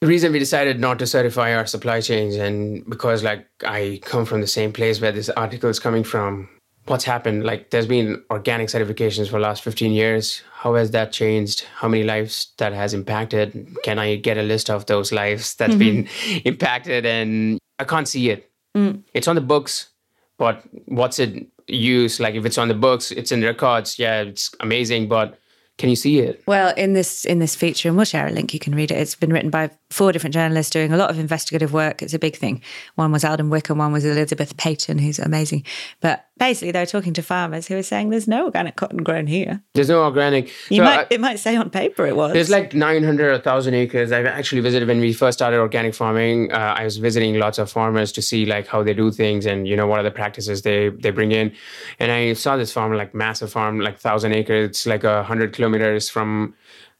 The 0.00 0.06
reason 0.08 0.32
we 0.32 0.38
decided 0.38 0.78
not 0.78 0.98
to 0.98 1.06
certify 1.06 1.54
our 1.54 1.66
supply 1.66 2.02
chains, 2.02 2.36
and 2.36 2.84
because 2.86 3.22
like 3.22 3.46
I 3.64 4.00
come 4.02 4.26
from 4.26 4.42
the 4.42 4.46
same 4.46 4.70
place 4.70 5.00
where 5.00 5.12
this 5.12 5.30
article 5.30 5.70
is 5.70 5.78
coming 5.78 6.04
from, 6.04 6.48
what's 6.86 7.04
happened? 7.04 7.44
Like 7.44 7.70
there's 7.70 7.86
been 7.86 8.22
organic 8.30 8.68
certifications 8.68 9.26
for 9.26 9.32
the 9.32 9.40
last 9.40 9.62
15 9.62 9.92
years. 9.92 10.42
How 10.52 10.74
has 10.74 10.90
that 10.92 11.12
changed? 11.12 11.64
How 11.76 11.88
many 11.88 12.02
lives 12.04 12.52
that 12.58 12.72
has 12.72 12.94
impacted? 12.94 13.76
Can 13.82 13.98
I 13.98 14.16
get 14.16 14.38
a 14.38 14.42
list 14.42 14.70
of 14.70 14.86
those 14.86 15.12
lives 15.12 15.54
that's 15.54 15.74
mm-hmm. 15.74 16.04
been 16.26 16.42
impacted? 16.44 17.06
And 17.06 17.58
I 17.78 17.84
can't 17.84 18.08
see 18.08 18.30
it. 18.30 18.50
Mm. 18.76 19.02
It's 19.12 19.28
on 19.28 19.36
the 19.36 19.40
books, 19.40 19.90
but 20.36 20.62
what's 20.86 21.18
it 21.18 21.46
use? 21.66 22.20
Like 22.20 22.34
if 22.34 22.44
it's 22.44 22.58
on 22.58 22.68
the 22.68 22.74
books, 22.74 23.10
it's 23.12 23.32
in 23.32 23.42
records, 23.42 23.98
yeah, 23.98 24.22
it's 24.22 24.54
amazing, 24.60 25.08
but 25.08 25.38
can 25.76 25.88
you 25.88 25.96
see 25.96 26.20
it? 26.20 26.42
Well, 26.46 26.72
in 26.76 26.92
this 26.92 27.24
in 27.24 27.40
this 27.40 27.56
feature, 27.56 27.88
and 27.88 27.96
we'll 27.96 28.04
share 28.04 28.28
a 28.28 28.30
link. 28.30 28.54
You 28.54 28.60
can 28.60 28.74
read 28.74 28.92
it. 28.92 28.98
It's 28.98 29.16
been 29.16 29.32
written 29.32 29.50
by 29.50 29.70
four 29.94 30.10
different 30.12 30.34
journalists 30.34 30.70
doing 30.70 30.92
a 30.92 30.96
lot 30.96 31.08
of 31.08 31.18
investigative 31.18 31.72
work. 31.72 32.02
It's 32.02 32.14
a 32.14 32.18
big 32.18 32.36
thing. 32.36 32.60
One 32.96 33.12
was 33.12 33.24
Alden 33.24 33.48
Wicker, 33.48 33.74
one 33.74 33.92
was 33.92 34.04
Elizabeth 34.04 34.56
Paton, 34.56 34.98
who's 34.98 35.20
amazing. 35.20 35.64
But 36.00 36.26
basically, 36.36 36.72
they 36.72 36.80
were 36.80 36.86
talking 36.86 37.12
to 37.14 37.22
farmers 37.22 37.68
who 37.68 37.76
were 37.76 37.82
saying 37.84 38.10
there's 38.10 38.26
no 38.26 38.46
organic 38.46 38.74
cotton 38.74 39.04
grown 39.04 39.28
here. 39.28 39.62
There's 39.74 39.88
no 39.88 40.02
organic. 40.02 40.48
You 40.68 40.78
So 40.78 40.84
might 40.84 40.98
I- 40.98 41.06
it 41.10 41.20
might 41.20 41.38
say 41.38 41.54
on 41.54 41.70
paper 41.70 42.04
it 42.06 42.16
was. 42.16 42.32
There's 42.32 42.50
like 42.50 42.74
900 42.74 43.28
or 43.28 43.32
1,000 43.34 43.74
acres. 43.74 44.10
I've 44.10 44.26
actually 44.26 44.62
visited 44.62 44.88
when 44.88 44.98
we 45.00 45.12
first 45.12 45.38
started 45.38 45.58
organic 45.58 45.94
farming. 45.94 46.50
Uh, 46.52 46.74
I 46.76 46.82
was 46.84 46.96
visiting 46.96 47.38
lots 47.38 47.58
of 47.58 47.70
farmers 47.70 48.10
to 48.12 48.22
see 48.22 48.44
like 48.46 48.66
how 48.66 48.82
they 48.82 48.94
do 48.94 49.12
things 49.12 49.46
and 49.46 49.68
you 49.68 49.76
know 49.76 49.86
what 49.86 50.00
are 50.00 50.02
the 50.02 50.10
practices 50.10 50.62
they 50.62 50.88
they 50.88 51.10
bring 51.10 51.30
in. 51.30 51.52
And 52.00 52.10
I 52.10 52.32
saw 52.32 52.56
this 52.56 52.72
farm 52.72 52.92
like 52.94 53.14
massive 53.14 53.52
farm, 53.52 53.78
like 53.78 53.94
1,000 53.94 54.32
acres. 54.34 54.70
It's 54.70 54.86
like 54.86 55.04
a 55.04 55.22
hundred 55.22 55.52
kilometers 55.52 56.08
from. 56.08 56.54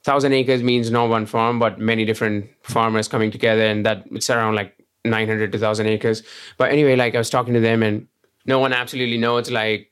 1,000 0.04 0.32
acres 0.32 0.62
means 0.62 0.90
not 0.90 1.08
one 1.08 1.26
farm, 1.26 1.58
but 1.58 1.78
many 1.78 2.04
different 2.04 2.50
farmers 2.62 3.08
coming 3.08 3.30
together, 3.30 3.62
and 3.62 3.86
that 3.86 4.04
it's 4.10 4.28
around 4.28 4.54
like 4.54 4.76
900 5.04 5.52
to 5.52 5.58
1,000 5.58 5.86
acres. 5.86 6.22
But 6.58 6.72
anyway, 6.72 6.96
like 6.96 7.14
I 7.14 7.18
was 7.18 7.30
talking 7.30 7.54
to 7.54 7.60
them, 7.60 7.82
and 7.82 8.06
no 8.46 8.58
one 8.58 8.72
absolutely 8.72 9.18
knows 9.18 9.50
like 9.50 9.90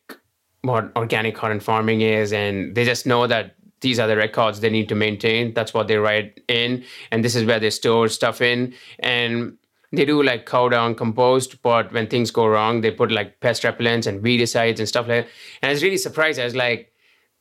what 0.62 0.92
organic 0.96 1.34
cotton 1.34 1.60
farming 1.60 2.00
is 2.00 2.32
and 2.32 2.74
they 2.74 2.84
just 2.84 3.06
know 3.06 3.26
that 3.26 3.56
these 3.80 3.98
are 3.98 4.06
the 4.06 4.16
records 4.16 4.60
they 4.60 4.70
need 4.70 4.88
to 4.88 4.94
maintain. 4.94 5.52
That's 5.54 5.74
what 5.74 5.88
they 5.88 5.96
write 5.96 6.40
in 6.48 6.84
and 7.10 7.24
this 7.24 7.34
is 7.34 7.44
where 7.44 7.58
they 7.58 7.70
store 7.70 8.08
stuff 8.08 8.40
in. 8.40 8.74
And 9.00 9.58
they 9.92 10.04
do 10.04 10.22
like 10.22 10.46
cow 10.46 10.68
dung 10.68 10.94
compost 10.94 11.60
but 11.62 11.92
when 11.92 12.06
things 12.06 12.30
go 12.30 12.46
wrong 12.46 12.80
they 12.80 12.90
put 12.90 13.10
like 13.12 13.40
pest 13.40 13.62
repellents 13.62 14.06
and 14.06 14.22
weedicides 14.22 14.78
and 14.78 14.88
stuff 14.88 15.08
like 15.08 15.24
that. 15.24 15.32
And 15.60 15.68
i 15.68 15.72
was 15.72 15.82
really 15.82 15.98
surprised 15.98 16.40
i 16.40 16.44
was 16.44 16.54
like 16.54 16.91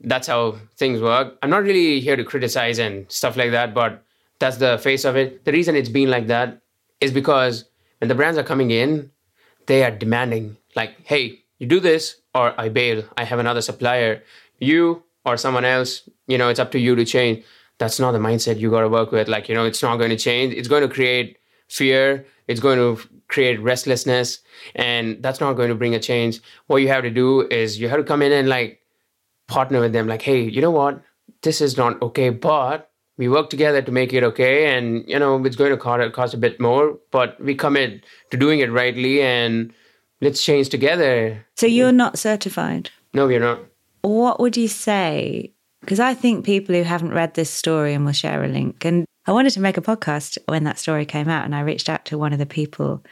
that's 0.04 0.28
how 0.28 0.58
things 0.78 1.02
work. 1.02 1.38
I'm 1.42 1.50
not 1.50 1.64
really 1.64 2.00
here 2.00 2.16
to 2.16 2.24
criticize 2.24 2.80
and 2.80 3.10
stuff 3.12 3.38
like 3.38 3.52
that 3.52 3.74
but 3.74 4.04
that's 4.40 4.58
the 4.58 4.78
face 4.80 5.06
of 5.06 5.16
it. 5.16 5.46
The 5.46 5.52
reason 5.52 5.76
it's 5.76 5.90
been 5.90 6.10
like 6.10 6.28
that 6.28 6.62
is 7.00 7.12
because 7.12 7.66
when 8.00 8.08
the 8.08 8.16
brands 8.16 8.38
are 8.38 8.44
coming 8.44 8.72
in 8.72 9.12
they 9.68 9.84
are 9.84 9.92
demanding 9.92 10.58
like 10.76 10.96
hey 11.04 11.40
you 11.60 11.68
do 11.68 11.80
this 11.80 12.16
or 12.34 12.60
i 12.60 12.70
bail. 12.70 13.04
I 13.18 13.24
have 13.24 13.40
another 13.40 13.62
supplier. 13.62 14.24
You 14.60 15.04
or 15.26 15.38
someone 15.38 15.66
else 15.66 16.10
you 16.28 16.38
know 16.38 16.50
it's 16.50 16.60
up 16.60 16.72
to 16.72 16.80
you 16.80 16.96
to 16.96 17.06
change. 17.06 17.44
That's 17.78 18.00
not 18.00 18.12
the 18.12 18.20
mindset 18.20 18.60
you 18.60 18.70
got 18.70 18.82
to 18.82 18.90
work 18.90 19.12
with. 19.12 19.28
Like 19.28 19.50
you 19.50 19.56
know 19.56 19.66
it's 19.66 19.84
not 19.84 19.98
going 19.98 20.10
to 20.10 20.18
change. 20.18 20.54
It's 20.54 20.68
going 20.68 20.82
to 20.88 20.94
create 20.94 21.38
fear. 21.68 22.26
It's 22.48 22.60
going 22.60 22.78
to 22.78 23.02
create 23.28 23.62
restlessness 23.62 24.40
and 24.76 25.24
that's 25.24 25.40
not 25.40 25.54
going 25.54 25.70
to 25.70 25.76
bring 25.76 25.96
a 25.96 26.00
change. 26.00 26.42
What 26.68 26.78
you 26.78 26.90
have 26.90 27.04
to 27.04 27.10
do 27.10 27.48
is 27.48 27.80
you 27.80 27.88
have 27.88 27.98
to 27.98 28.04
come 28.04 28.22
in 28.22 28.32
and 28.32 28.50
like 28.50 28.81
partner 29.56 29.80
with 29.84 29.94
them 29.94 30.08
like 30.14 30.22
hey 30.30 30.42
you 30.58 30.62
know 30.66 30.72
what 30.72 31.02
this 31.48 31.62
is 31.62 31.78
not 31.78 32.02
okay 32.02 32.30
but 32.30 32.90
we 33.18 33.28
work 33.28 33.50
together 33.50 33.82
to 33.82 33.92
make 33.92 34.14
it 34.14 34.24
okay 34.30 34.56
and 34.74 35.08
you 35.08 35.20
know 35.20 35.44
it's 35.46 35.56
going 35.56 35.72
to 35.72 36.12
cost, 36.18 36.34
a 36.34 36.38
bit 36.38 36.60
more 36.60 36.98
but 37.12 37.40
we 37.50 37.56
commit 37.56 38.06
to 38.32 38.38
doing 38.38 38.60
it 38.60 38.72
rightly 38.72 39.22
and 39.22 39.74
let's 40.22 40.44
change 40.44 40.70
together 40.70 41.46
so 41.56 41.68
you're 41.68 42.00
not 42.04 42.18
certified. 42.18 42.90
no 43.14 43.28
we're 43.28 43.48
not 43.50 43.60
What 44.02 44.40
would 44.40 44.58
you 44.58 44.68
say? 44.68 45.54
Because 45.82 46.00
I 46.00 46.14
think 46.14 46.46
people 46.46 46.76
who 46.76 46.84
haven't 46.84 47.14
read 47.14 47.34
this 47.34 47.50
story, 47.50 47.94
and 47.94 48.04
we'll 48.04 48.14
share 48.14 48.44
a 48.44 48.48
link. 48.48 48.86
And 48.86 49.06
I 49.26 49.32
wanted 49.32 49.52
to 49.52 49.60
make 49.60 49.78
a 49.78 49.82
podcast 49.82 50.38
when 50.48 50.64
that 50.64 50.80
story 50.80 51.06
came 51.06 51.28
out, 51.28 51.46
and 51.46 51.56
I 51.56 51.62
reached 51.62 51.90
out 51.90 52.06
to 52.06 52.18
one 52.18 52.34
of 52.34 52.40
the 52.40 52.46
people 52.46 53.04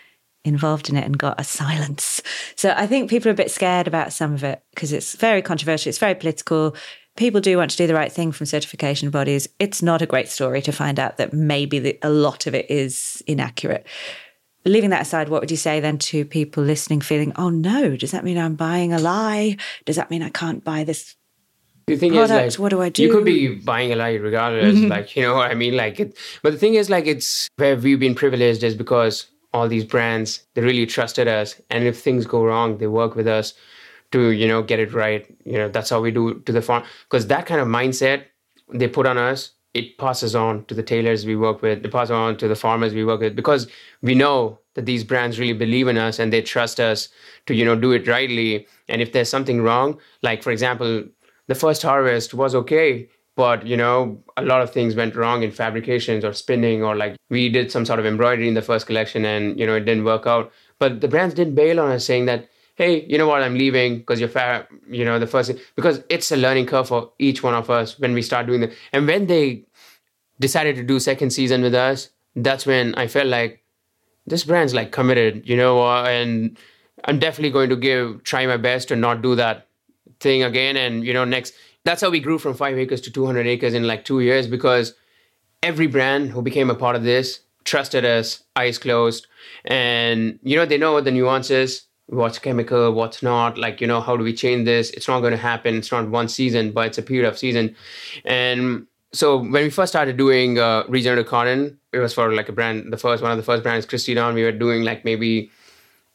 involved 0.46 0.90
in 0.90 0.96
it 0.96 1.06
and 1.06 1.18
got 1.18 1.40
a 1.40 1.44
silence. 1.44 2.22
So 2.56 2.74
I 2.76 2.88
think 2.88 3.10
people 3.10 3.30
are 3.30 3.34
a 3.34 3.36
bit 3.36 3.52
scared 3.52 3.88
about 3.88 4.14
some 4.14 4.34
of 4.34 4.44
it 4.44 4.64
because 4.74 4.94
it's 4.94 5.16
very 5.16 5.42
controversial, 5.42 5.90
it's 5.90 5.98
very 5.98 6.16
political. 6.16 6.76
People 7.18 7.42
do 7.42 7.58
want 7.58 7.72
to 7.72 7.78
do 7.78 7.88
the 7.88 7.94
right 7.94 8.12
thing 8.12 8.32
from 8.32 8.46
certification 8.46 9.10
bodies. 9.10 9.48
It's 9.60 9.82
not 9.82 10.02
a 10.02 10.06
great 10.06 10.30
story 10.30 10.62
to 10.62 10.72
find 10.72 11.00
out 11.00 11.18
that 11.18 11.34
maybe 11.34 11.80
the, 11.80 12.00
a 12.02 12.10
lot 12.10 12.48
of 12.48 12.56
it 12.56 12.70
is 12.72 13.22
inaccurate. 13.28 13.86
Leaving 14.66 14.90
that 14.92 15.02
aside, 15.02 15.30
what 15.30 15.42
would 15.42 15.52
you 15.52 15.58
say 15.58 15.80
then 15.80 15.98
to 15.98 16.26
people 16.26 16.64
listening 16.64 17.02
feeling, 17.02 17.34
oh 17.36 17.50
no, 17.50 17.96
does 17.96 18.12
that 18.12 18.24
mean 18.24 18.38
I'm 18.38 18.56
buying 18.56 18.94
a 18.94 19.00
lie? 19.00 19.58
Does 19.86 19.96
that 19.96 20.10
mean 20.10 20.22
I 20.22 20.30
can't 20.30 20.64
buy 20.64 20.84
this 20.84 21.16
the 21.88 21.98
thing 21.98 22.12
product, 22.12 22.46
is 22.46 22.60
like 22.60 22.64
what 22.64 22.70
do 22.70 22.82
I 22.82 22.90
do 22.90 23.02
you 23.02 23.12
could 23.12 23.26
be 23.26 23.56
buying 23.56 23.92
a 23.92 23.96
lie 23.96 24.14
regardless 24.14 24.76
mm-hmm. 24.76 24.90
like 24.90 25.16
you 25.16 25.24
know 25.24 25.34
what 25.34 25.50
i 25.50 25.56
mean 25.56 25.76
like 25.76 26.00
it 26.00 26.16
but 26.44 26.52
the 26.52 26.60
thing 26.60 26.76
is 26.76 26.88
like 26.88 27.08
it's 27.08 27.48
where 27.56 27.76
we've 27.76 28.00
been 28.00 28.14
privileged 28.14 28.64
is 28.64 28.76
because 28.76 29.26
all 29.54 29.68
these 29.68 29.86
brands 29.86 30.44
they 30.54 30.62
really 30.62 30.86
trusted 30.86 31.28
us. 31.28 31.60
And 31.70 31.86
if 31.86 32.00
things 32.00 32.26
go 32.26 32.44
wrong 32.44 32.78
they 32.78 32.88
work 32.88 33.16
with 33.16 33.28
us 33.28 33.54
to 34.12 34.30
you 34.32 34.48
know 34.48 34.62
get 34.64 34.80
it 34.80 34.94
right. 34.94 35.26
You 35.46 35.58
know 35.58 35.70
that's 35.70 35.90
how 35.90 36.02
we 36.02 36.12
do 36.12 36.40
to 36.42 36.52
the 36.52 36.62
farm. 36.62 36.84
Because 37.04 37.28
that 37.28 37.46
kind 37.46 37.62
of 37.62 37.68
mindset 37.68 38.26
they 38.74 38.88
put 38.88 39.06
on 39.06 39.18
us 39.18 39.52
it 39.76 39.98
passes 40.00 40.36
on 40.36 40.66
to 40.66 40.74
the 40.74 40.82
tailors 40.82 41.28
we 41.28 41.36
work 41.36 41.62
with. 41.62 41.86
It 41.86 41.92
passes 41.92 42.12
on 42.12 42.38
to 42.38 42.48
the 42.48 42.56
farmers 42.56 42.94
we 42.94 43.06
work 43.06 43.20
with. 43.20 43.36
Because 43.36 43.68
we 44.02 44.16
know 44.16 44.58
that 44.74 44.88
these 44.88 45.04
brands 45.04 45.40
really 45.40 45.54
believe 45.54 45.88
in 45.88 45.96
us 45.98 46.18
and 46.18 46.34
they 46.34 46.42
trust 46.42 46.80
us 46.80 47.10
to 47.46 47.54
you 47.54 47.66
know 47.66 47.76
do 47.76 47.92
it 47.92 48.08
rightly. 48.08 48.68
And 48.88 49.02
if 49.02 49.12
there's 49.12 49.30
something 49.30 49.62
wrong 49.62 50.00
like 50.24 50.44
for 50.44 50.52
example 50.52 51.04
the 51.48 51.56
first 51.56 51.82
harvest 51.82 52.34
was 52.34 52.56
okay 52.56 53.10
but 53.40 53.66
you 53.66 53.78
know 53.78 54.22
a 54.36 54.44
lot 54.44 54.62
of 54.62 54.72
things 54.72 54.96
went 54.96 55.16
wrong 55.16 55.44
in 55.44 55.52
fabrications 55.52 56.26
or 56.26 56.34
spinning 56.34 56.84
or 56.84 56.94
like 57.02 57.16
we 57.30 57.48
did 57.48 57.72
some 57.72 57.86
sort 57.86 58.00
of 58.00 58.06
embroidery 58.06 58.50
in 58.50 58.54
the 58.54 58.62
first 58.62 58.86
collection 58.86 59.24
and 59.24 59.58
you 59.58 59.66
know 59.66 59.76
it 59.76 59.86
didn't 59.86 60.04
work 60.04 60.28
out. 60.28 60.52
But 60.78 61.00
the 61.00 61.08
brands 61.08 61.36
didn't 61.36 61.56
bail 61.56 61.80
on 61.80 61.92
us 61.92 62.06
saying 62.06 62.26
that 62.26 62.50
hey 62.76 63.06
you 63.06 63.18
know 63.18 63.28
what? 63.28 63.42
I'm 63.42 63.56
leaving 63.56 64.00
because 64.00 64.20
you're 64.20 64.36
fa- 64.38 64.68
you 64.90 65.06
know 65.06 65.20
the 65.20 65.28
first 65.28 65.54
because 65.78 66.04
it's 66.10 66.34
a 66.34 66.38
learning 66.38 66.66
curve 66.66 66.90
for 66.90 67.14
each 67.18 67.42
one 67.42 67.54
of 67.54 67.70
us 67.70 67.98
when 67.98 68.14
we 68.14 68.22
start 68.22 68.46
doing 68.48 68.62
that 68.62 68.74
and 68.92 69.08
when 69.08 69.28
they 69.28 69.64
decided 70.40 70.76
to 70.76 70.84
do 70.84 71.00
second 71.00 71.32
season 71.32 71.62
with 71.62 71.76
us 71.76 72.10
that's 72.36 72.66
when 72.66 72.94
i 72.96 73.08
felt 73.08 73.28
like 73.28 73.64
this 74.26 74.44
brand's 74.44 74.74
like 74.74 74.92
committed 74.92 75.48
you 75.48 75.58
know 75.58 75.82
uh, 75.86 76.04
and 76.04 76.58
i'm 77.06 77.20
definitely 77.20 77.52
going 77.52 77.70
to 77.70 77.76
give 77.76 78.24
try 78.24 78.46
my 78.46 78.56
best 78.56 78.88
to 78.88 78.96
not 78.96 79.22
do 79.22 79.36
that 79.36 79.68
thing 80.20 80.44
again 80.44 80.78
and 80.78 81.04
you 81.04 81.14
know 81.14 81.26
next 81.26 81.54
that's 81.86 82.02
how 82.02 82.10
we 82.10 82.20
grew 82.20 82.38
from 82.38 82.54
5 82.54 82.78
acres 82.78 83.02
to 83.02 83.12
200 83.12 83.48
acres 83.48 83.74
in 83.74 83.88
like 83.88 84.06
2 84.06 84.20
years 84.22 84.48
because 84.48 84.94
every 85.64 85.88
brand 85.88 86.32
who 86.32 86.42
became 86.42 86.70
a 86.70 86.76
part 86.76 86.96
of 86.96 87.04
this 87.04 87.42
trusted 87.66 88.06
us 88.06 88.44
eyes 88.56 88.78
closed. 88.78 89.28
And 89.66 90.40
you 90.44 90.56
know 90.56 90.66
they 90.66 90.78
know 90.78 90.94
what 90.94 91.06
the 91.06 91.12
nuances 91.12 91.86
what's 92.08 92.40
chemical 92.40 92.92
what's 92.92 93.22
not 93.22 93.56
like 93.56 93.80
you 93.80 93.86
know 93.86 94.02
how 94.02 94.18
do 94.18 94.24
we 94.24 94.34
change 94.34 94.66
this? 94.66 94.90
It's 94.92 95.08
not 95.08 95.20
going 95.20 95.32
to 95.32 95.38
happen. 95.38 95.76
It's 95.76 95.92
not 95.92 96.10
one 96.10 96.28
season 96.28 96.72
but 96.72 96.88
it's 96.88 96.98
a 96.98 97.04
period 97.04 97.28
of 97.28 97.38
season. 97.38 97.76
And 98.26 98.88
so 99.14 99.38
when 99.38 99.64
we 99.64 99.70
first 99.70 99.92
started 99.92 100.18
doing 100.18 100.60
uh, 100.60 100.84
regenerative 100.88 101.28
cotton 101.28 101.80
it 101.94 102.00
was 102.00 102.14
for 102.14 102.34
like 102.34 102.50
a 102.50 102.52
brand 102.52 102.94
the 102.94 102.98
first 102.98 103.24
one 103.24 103.32
of 103.32 103.38
the 103.38 103.44
first 103.44 103.64
brands 103.64 103.86
christy 103.86 104.14
Dawn. 104.14 104.36
we 104.36 104.44
were 104.44 104.52
doing 104.52 104.84
like 104.84 105.04
maybe 105.04 105.52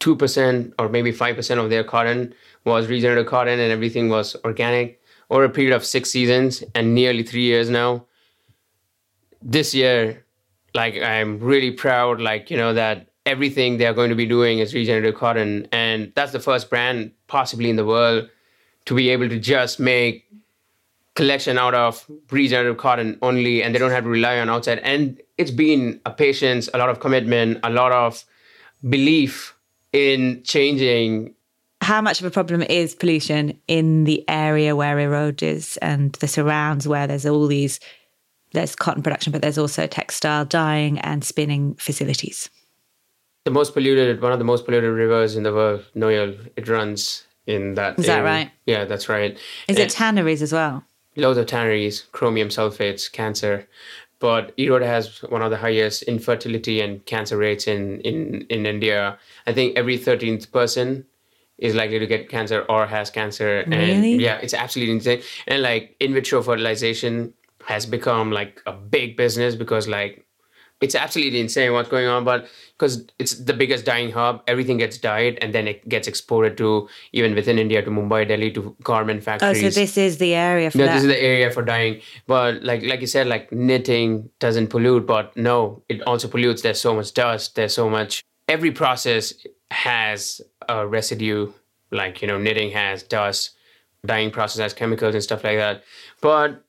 2% 0.01 0.73
or 0.79 0.89
maybe 0.89 1.13
5% 1.13 1.65
of 1.65 1.71
their 1.71 1.85
cotton 1.85 2.35
was 2.65 2.89
regenerative 2.89 3.27
cotton 3.27 3.59
and 3.59 3.73
everything 3.73 4.09
was 4.09 4.37
organic 4.45 5.01
over 5.31 5.45
a 5.45 5.51
period 5.51 5.75
of 5.75 5.85
six 5.85 6.11
seasons 6.11 6.63
and 6.75 6.95
nearly 6.95 7.23
three 7.23 7.43
years 7.43 7.71
now. 7.71 8.07
This 9.43 9.75
year 9.75 10.21
like 10.77 11.01
i'm 11.01 11.39
really 11.39 11.71
proud 11.71 12.21
like 12.21 12.51
you 12.51 12.57
know 12.57 12.75
that 12.75 13.07
everything 13.27 13.79
they're 13.79 13.95
going 13.95 14.11
to 14.11 14.15
be 14.15 14.27
doing 14.27 14.59
is 14.59 14.75
regenerative 14.75 15.15
cotton. 15.15 15.67
And 15.73 16.13
that's 16.15 16.33
the 16.33 16.41
first 16.41 16.69
brand 16.69 17.13
possibly 17.27 17.71
in 17.71 17.77
the 17.77 17.85
world 17.85 18.29
to 18.87 18.95
be 18.95 19.09
able 19.11 19.29
to 19.29 19.39
just 19.39 19.81
make 19.81 20.27
collection 21.15 21.59
out 21.59 21.75
of 21.75 22.05
regenerative 22.31 22.77
cotton 22.77 23.19
only 23.23 23.63
and 23.63 23.75
they 23.75 23.79
don't 23.79 23.91
have 23.91 24.05
to 24.05 24.11
rely 24.11 24.39
on 24.39 24.51
outside. 24.51 24.79
And 24.81 25.21
it's 25.39 25.51
been 25.51 26.01
a 26.05 26.11
patience 26.11 26.69
a 26.75 26.79
lot 26.79 26.91
of 26.91 27.01
commitment 27.01 27.61
a 27.63 27.71
lot 27.71 27.93
of 27.93 28.25
belief 28.89 29.57
in 29.93 30.43
changing 30.45 31.35
how 31.85 32.01
much 32.01 32.21
of 32.21 32.27
a 32.27 32.31
problem 32.31 32.63
is 32.63 32.95
pollution 32.95 33.59
in 33.69 34.05
the 34.05 34.25
area 34.29 34.75
where 34.75 34.99
erode 34.99 35.43
is 35.43 35.77
and 35.79 36.13
the 36.15 36.29
surrounds 36.29 36.89
where 36.89 37.07
there's 37.07 37.27
all 37.27 37.47
these 37.47 37.79
there's 38.53 38.77
cotton 38.77 39.03
production 39.03 39.33
but 39.33 39.43
there's 39.43 39.59
also 39.59 39.87
textile 39.87 40.45
dyeing 40.45 40.99
and 41.01 41.25
spinning 41.25 41.75
facilities? 41.75 42.51
The 43.45 43.51
most 43.51 43.75
polluted 43.75 44.23
one 44.23 44.33
of 44.33 44.39
the 44.39 44.45
most 44.45 44.65
polluted 44.65 44.93
rivers 44.93 45.37
in 45.37 45.43
the 45.43 45.53
world 45.53 45.85
noyal 45.95 46.35
it 46.57 46.69
runs 46.69 47.25
in 47.47 47.75
that 47.75 47.99
Is 47.99 48.07
that 48.07 48.21
right? 48.21 48.51
yeah 48.67 48.85
that's 48.87 49.09
right. 49.09 49.33
Is 49.69 49.77
And 49.77 49.79
it 49.79 49.91
tanneries 49.91 50.43
as 50.43 50.53
well? 50.53 50.85
loads 51.17 51.39
of 51.39 51.47
tanneries 51.47 52.07
chromium 52.13 52.49
sulfates 52.49 53.11
cancer. 53.13 53.69
But 54.21 54.55
erode 54.57 54.83
has 54.83 55.23
one 55.29 55.43
of 55.43 55.51
the 55.51 55.59
highest 55.59 56.03
infertility 56.05 56.81
and 56.81 57.05
cancer 57.07 57.37
rates 57.37 57.67
in 57.67 58.01
in 58.01 58.47
in 58.49 58.65
india. 58.67 59.19
I 59.47 59.53
think 59.53 59.77
every 59.77 59.99
13th 59.99 60.51
person 60.51 61.05
is 61.59 61.75
likely 61.75 61.99
to 61.99 62.07
get 62.07 62.29
cancer 62.29 62.65
or 62.69 62.87
has 62.87 63.11
cancer 63.11 63.61
and 63.61 63.75
Really? 63.75 64.15
yeah 64.17 64.37
it's 64.43 64.55
absolutely 64.55 64.95
insane 64.95 65.23
and 65.47 65.63
like 65.63 65.97
in 66.01 66.13
vitro 66.15 66.43
fertilization 66.43 67.33
has 67.67 67.87
become 67.87 68.31
like 68.33 68.61
a 68.67 68.73
big 68.73 69.17
business 69.17 69.55
because 69.55 69.87
like 69.89 70.27
it's 70.81 70.95
absolutely 70.97 71.41
insane 71.41 71.73
what's 71.73 71.89
going 71.89 72.07
on. 72.07 72.25
But 72.25 72.47
because 72.77 73.07
it's 73.19 73.35
the 73.39 73.55
biggest 73.55 73.87
dyeing 73.87 74.11
hub, 74.11 74.43
everything 74.47 74.77
gets 74.77 74.99
dyed 74.99 75.39
and 75.41 75.55
then 75.55 75.67
it 75.67 75.89
gets 75.89 76.07
exported 76.09 76.59
to 76.59 76.89
even 77.13 77.35
within 77.35 77.59
India 77.59 77.81
to 77.81 77.91
Mumbai, 77.91 78.27
Delhi 78.29 78.51
to 78.51 78.77
garment 78.83 79.23
factories 79.23 79.63
Oh, 79.65 79.71
so 79.71 79.81
this 79.81 79.97
is 79.97 80.19
the 80.19 80.35
area 80.35 80.71
for 80.71 80.79
Yeah, 80.79 80.87
that. 80.87 80.95
this 80.95 81.03
is 81.05 81.09
the 81.09 81.23
area 81.23 81.51
for 81.51 81.63
dyeing. 81.63 82.03
But 82.27 82.65
like 82.65 82.83
like 82.83 83.01
you 83.01 83.07
said, 83.07 83.29
like 83.29 83.51
knitting 83.53 84.29
doesn't 84.41 84.67
pollute, 84.69 85.07
but 85.07 85.35
no, 85.37 85.83
it 85.89 86.03
also 86.03 86.29
pollutes. 86.29 86.61
There's 86.63 86.81
so 86.81 86.95
much 86.95 87.15
dust. 87.15 87.55
There's 87.55 87.73
so 87.73 87.89
much. 87.89 88.23
Every 88.49 88.73
process 88.73 89.33
has 89.75 90.41
a 90.69 90.87
residue. 90.87 91.53
Like 91.91 92.23
you 92.23 92.29
know, 92.29 92.39
knitting 92.39 92.71
has 92.71 93.03
dust. 93.03 93.51
Dyeing 94.07 94.31
process 94.31 94.61
has 94.61 94.75
chemicals 94.75 95.15
and 95.15 95.23
stuff 95.23 95.45
like 95.45 95.57
that. 95.57 95.83
But 96.21 96.63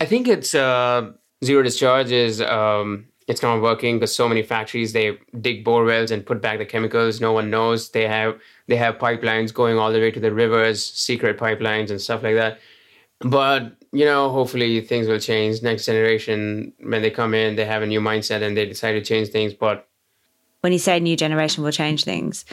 I 0.00 0.04
think 0.04 0.26
it's 0.26 0.54
uh, 0.54 1.12
zero 1.44 1.62
discharge 1.62 2.10
is 2.10 2.40
um, 2.40 3.06
it's 3.28 3.42
not 3.42 3.62
working 3.62 3.96
because 3.96 4.14
so 4.14 4.28
many 4.28 4.42
factories 4.42 4.92
they 4.92 5.18
dig 5.40 5.64
bore 5.64 5.84
wells 5.84 6.10
and 6.10 6.26
put 6.26 6.42
back 6.42 6.58
the 6.58 6.66
chemicals. 6.66 7.20
No 7.20 7.32
one 7.32 7.50
knows 7.50 7.90
they 7.90 8.06
have 8.08 8.38
they 8.66 8.76
have 8.76 8.98
pipelines 8.98 9.54
going 9.54 9.78
all 9.78 9.92
the 9.92 10.00
way 10.00 10.10
to 10.10 10.20
the 10.20 10.32
rivers, 10.32 10.84
secret 10.84 11.38
pipelines 11.38 11.90
and 11.90 12.00
stuff 12.00 12.22
like 12.22 12.34
that. 12.34 12.58
But 13.20 13.76
you 13.92 14.04
know, 14.04 14.30
hopefully 14.30 14.80
things 14.80 15.06
will 15.06 15.18
change. 15.18 15.62
Next 15.62 15.86
generation, 15.86 16.72
when 16.80 17.02
they 17.02 17.10
come 17.10 17.34
in, 17.34 17.56
they 17.56 17.64
have 17.64 17.82
a 17.82 17.86
new 17.86 18.00
mindset 18.00 18.42
and 18.42 18.56
they 18.56 18.66
decide 18.66 18.92
to 18.92 19.02
change 19.02 19.28
things. 19.28 19.54
But 19.54 19.88
when 20.62 20.72
you 20.72 20.78
say 20.78 20.98
new 20.98 21.16
generation 21.16 21.62
will 21.62 21.70
change 21.70 22.04
things, 22.04 22.44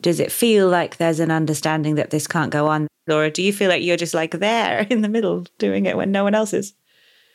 does 0.00 0.18
it 0.18 0.32
feel 0.32 0.68
like 0.68 0.96
there's 0.96 1.20
an 1.20 1.30
understanding 1.30 1.94
that 1.96 2.10
this 2.10 2.26
can't 2.26 2.50
go 2.50 2.66
on? 2.66 2.88
Laura, 3.06 3.30
do 3.30 3.42
you 3.42 3.52
feel 3.52 3.68
like 3.68 3.82
you're 3.82 3.96
just 3.96 4.14
like 4.14 4.32
there 4.32 4.86
in 4.90 5.02
the 5.02 5.08
middle 5.08 5.46
doing 5.58 5.86
it 5.86 5.96
when 5.96 6.10
no 6.10 6.24
one 6.24 6.34
else 6.34 6.52
is? 6.52 6.74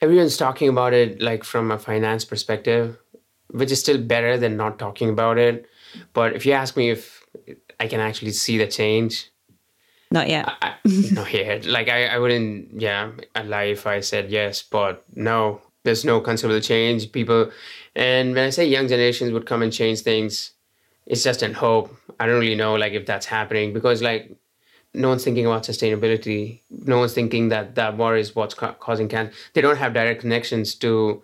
everyone's 0.03 0.36
talking 0.36 0.67
about 0.67 0.93
it 0.93 1.21
like 1.21 1.45
from 1.45 1.71
a 1.71 1.79
finance 1.79 2.25
perspective, 2.25 2.97
which 3.51 3.71
is 3.71 3.79
still 3.79 3.97
better 3.97 4.38
than 4.38 4.57
not 4.57 4.77
talking 4.77 5.09
about 5.09 5.38
it. 5.38 5.65
But 6.12 6.36
if 6.36 6.45
you 6.45 6.51
ask 6.51 6.75
me 6.75 6.89
if 6.89 7.25
I 7.79 7.88
can 7.88 8.01
actually 8.01 8.31
see 8.33 8.57
the 8.57 8.67
change, 8.67 9.31
Not 10.12 10.27
yet. 10.27 10.45
I, 10.62 10.75
not 11.12 11.33
yet. 11.33 11.65
Like 11.65 11.88
I, 11.88 12.07
I 12.07 12.19
wouldn't, 12.19 12.81
yeah, 12.81 13.12
I'd 13.33 13.47
lie 13.47 13.71
if 13.71 13.88
I 13.88 14.01
said 14.01 14.29
yes, 14.29 14.62
but 14.62 15.05
no, 15.15 15.62
there's 15.84 16.06
no 16.06 16.19
considerable 16.22 16.62
change. 16.62 17.12
People, 17.12 17.52
and 17.96 18.34
when 18.36 18.46
I 18.46 18.50
say 18.50 18.65
young 18.65 18.88
generations 18.88 19.32
would 19.32 19.46
come 19.46 19.62
and 19.62 19.72
change 19.72 20.02
things, 20.02 20.52
it's 21.06 21.24
just 21.24 21.43
in 21.43 21.54
hope. 21.54 21.96
I 22.19 22.26
don't 22.26 22.39
really 22.39 22.56
know 22.56 22.76
like 22.76 22.93
if 22.93 23.06
that's 23.06 23.26
happening 23.26 23.74
because 23.74 24.02
like 24.02 24.36
no 24.93 25.10
one's 25.10 25.24
thinking 25.24 25.46
about 25.46 25.63
sustainability. 25.63 26.62
No 26.69 27.00
one's 27.00 27.13
thinking 27.13 27.50
that 27.50 27.76
that 27.76 27.98
war 27.98 28.15
is 28.15 28.36
what's 28.36 28.54
ca- 28.54 28.74
causing 28.74 29.08
cancer. 29.10 29.34
They 29.54 29.62
don't 29.62 29.78
have 29.78 29.93
direct 29.93 30.22
connections 30.22 30.76
to 30.76 31.24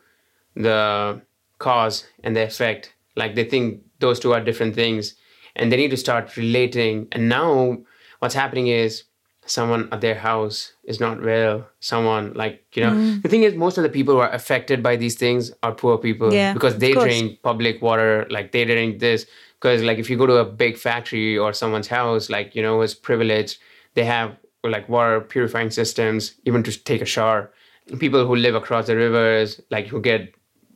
the 0.56 1.22
cause 1.60 2.06
and 2.24 2.36
the 2.36 2.43
effect. 2.43 2.93
Like 3.15 3.36
they 3.36 3.43
think 3.43 3.84
those 4.00 4.19
two 4.19 4.34
are 4.34 4.41
different 4.41 4.76
things, 4.76 5.15
and 5.56 5.72
they 5.72 5.78
need 5.78 5.91
to 5.91 5.98
start 5.98 6.36
relating. 6.36 7.08
And 7.12 7.30
now, 7.30 7.78
what's 8.19 8.36
happening 8.36 8.67
is 8.67 9.04
someone 9.45 9.89
at 9.91 10.02
their 10.02 10.15
house 10.15 10.73
is 10.84 10.99
not 10.99 11.21
well. 11.21 11.67
Someone 11.80 12.34
like 12.34 12.63
you 12.75 12.84
know 12.84 12.91
mm. 12.91 13.21
the 13.21 13.30
thing 13.30 13.43
is 13.43 13.56
most 13.56 13.78
of 13.78 13.84
the 13.84 13.89
people 13.89 14.13
who 14.15 14.19
are 14.19 14.32
affected 14.32 14.84
by 14.84 14.95
these 14.95 15.15
things 15.15 15.52
are 15.63 15.73
poor 15.73 15.97
people 15.97 16.34
Yeah, 16.34 16.54
because 16.54 16.78
they 16.78 16.93
drink 16.93 17.41
public 17.41 17.82
water. 17.82 18.28
Like 18.30 18.52
they 18.52 18.65
drink 18.65 18.99
this 18.99 19.25
because 19.60 19.82
like 19.84 19.97
if 19.97 20.10
you 20.10 20.17
go 20.17 20.25
to 20.25 20.38
a 20.38 20.45
big 20.45 20.78
factory 20.78 21.38
or 21.38 21.54
someone's 21.54 21.88
house, 21.88 22.30
like 22.30 22.56
you 22.56 22.62
know, 22.62 22.82
is 22.82 22.93
privileged, 22.93 23.60
they 23.95 24.06
have 24.06 24.36
like 24.63 24.88
water 24.89 25.21
purifying 25.21 25.71
systems 25.71 26.36
even 26.45 26.63
to 26.63 26.84
take 26.84 27.02
a 27.02 27.06
shower. 27.06 27.52
People 27.97 28.25
who 28.28 28.36
live 28.36 28.56
across 28.56 28.88
the 28.88 28.95
rivers, 28.95 29.60
like 29.71 29.88
who 29.88 29.99
get 30.02 30.34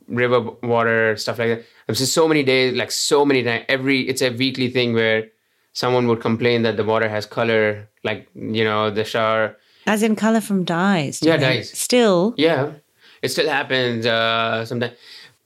river 0.08 0.40
water 0.62 1.16
stuff 1.16 1.38
like 1.38 1.48
that. 1.48 1.64
i've 1.88 1.96
seen 1.96 2.06
so 2.06 2.28
many 2.28 2.42
days, 2.42 2.74
like 2.74 2.90
so 2.90 3.24
many 3.24 3.42
times. 3.42 3.64
Every 3.68 4.00
it's 4.08 4.22
a 4.22 4.30
weekly 4.30 4.68
thing 4.68 4.94
where 4.94 5.28
someone 5.74 6.08
would 6.08 6.20
complain 6.20 6.62
that 6.62 6.78
the 6.78 6.84
water 6.84 7.08
has 7.08 7.26
color, 7.26 7.88
like 8.02 8.26
you 8.34 8.64
know 8.64 8.90
the 8.90 9.04
shower. 9.04 9.56
As 9.86 10.02
in 10.02 10.16
colour 10.16 10.40
from 10.40 10.64
dyes. 10.64 11.20
Yeah, 11.22 11.36
dyes. 11.36 11.70
Still, 11.78 12.34
Yeah, 12.38 12.72
it 13.20 13.28
still 13.28 13.48
happens. 13.48 14.06
Uh, 14.06 14.64
sometimes 14.64 14.94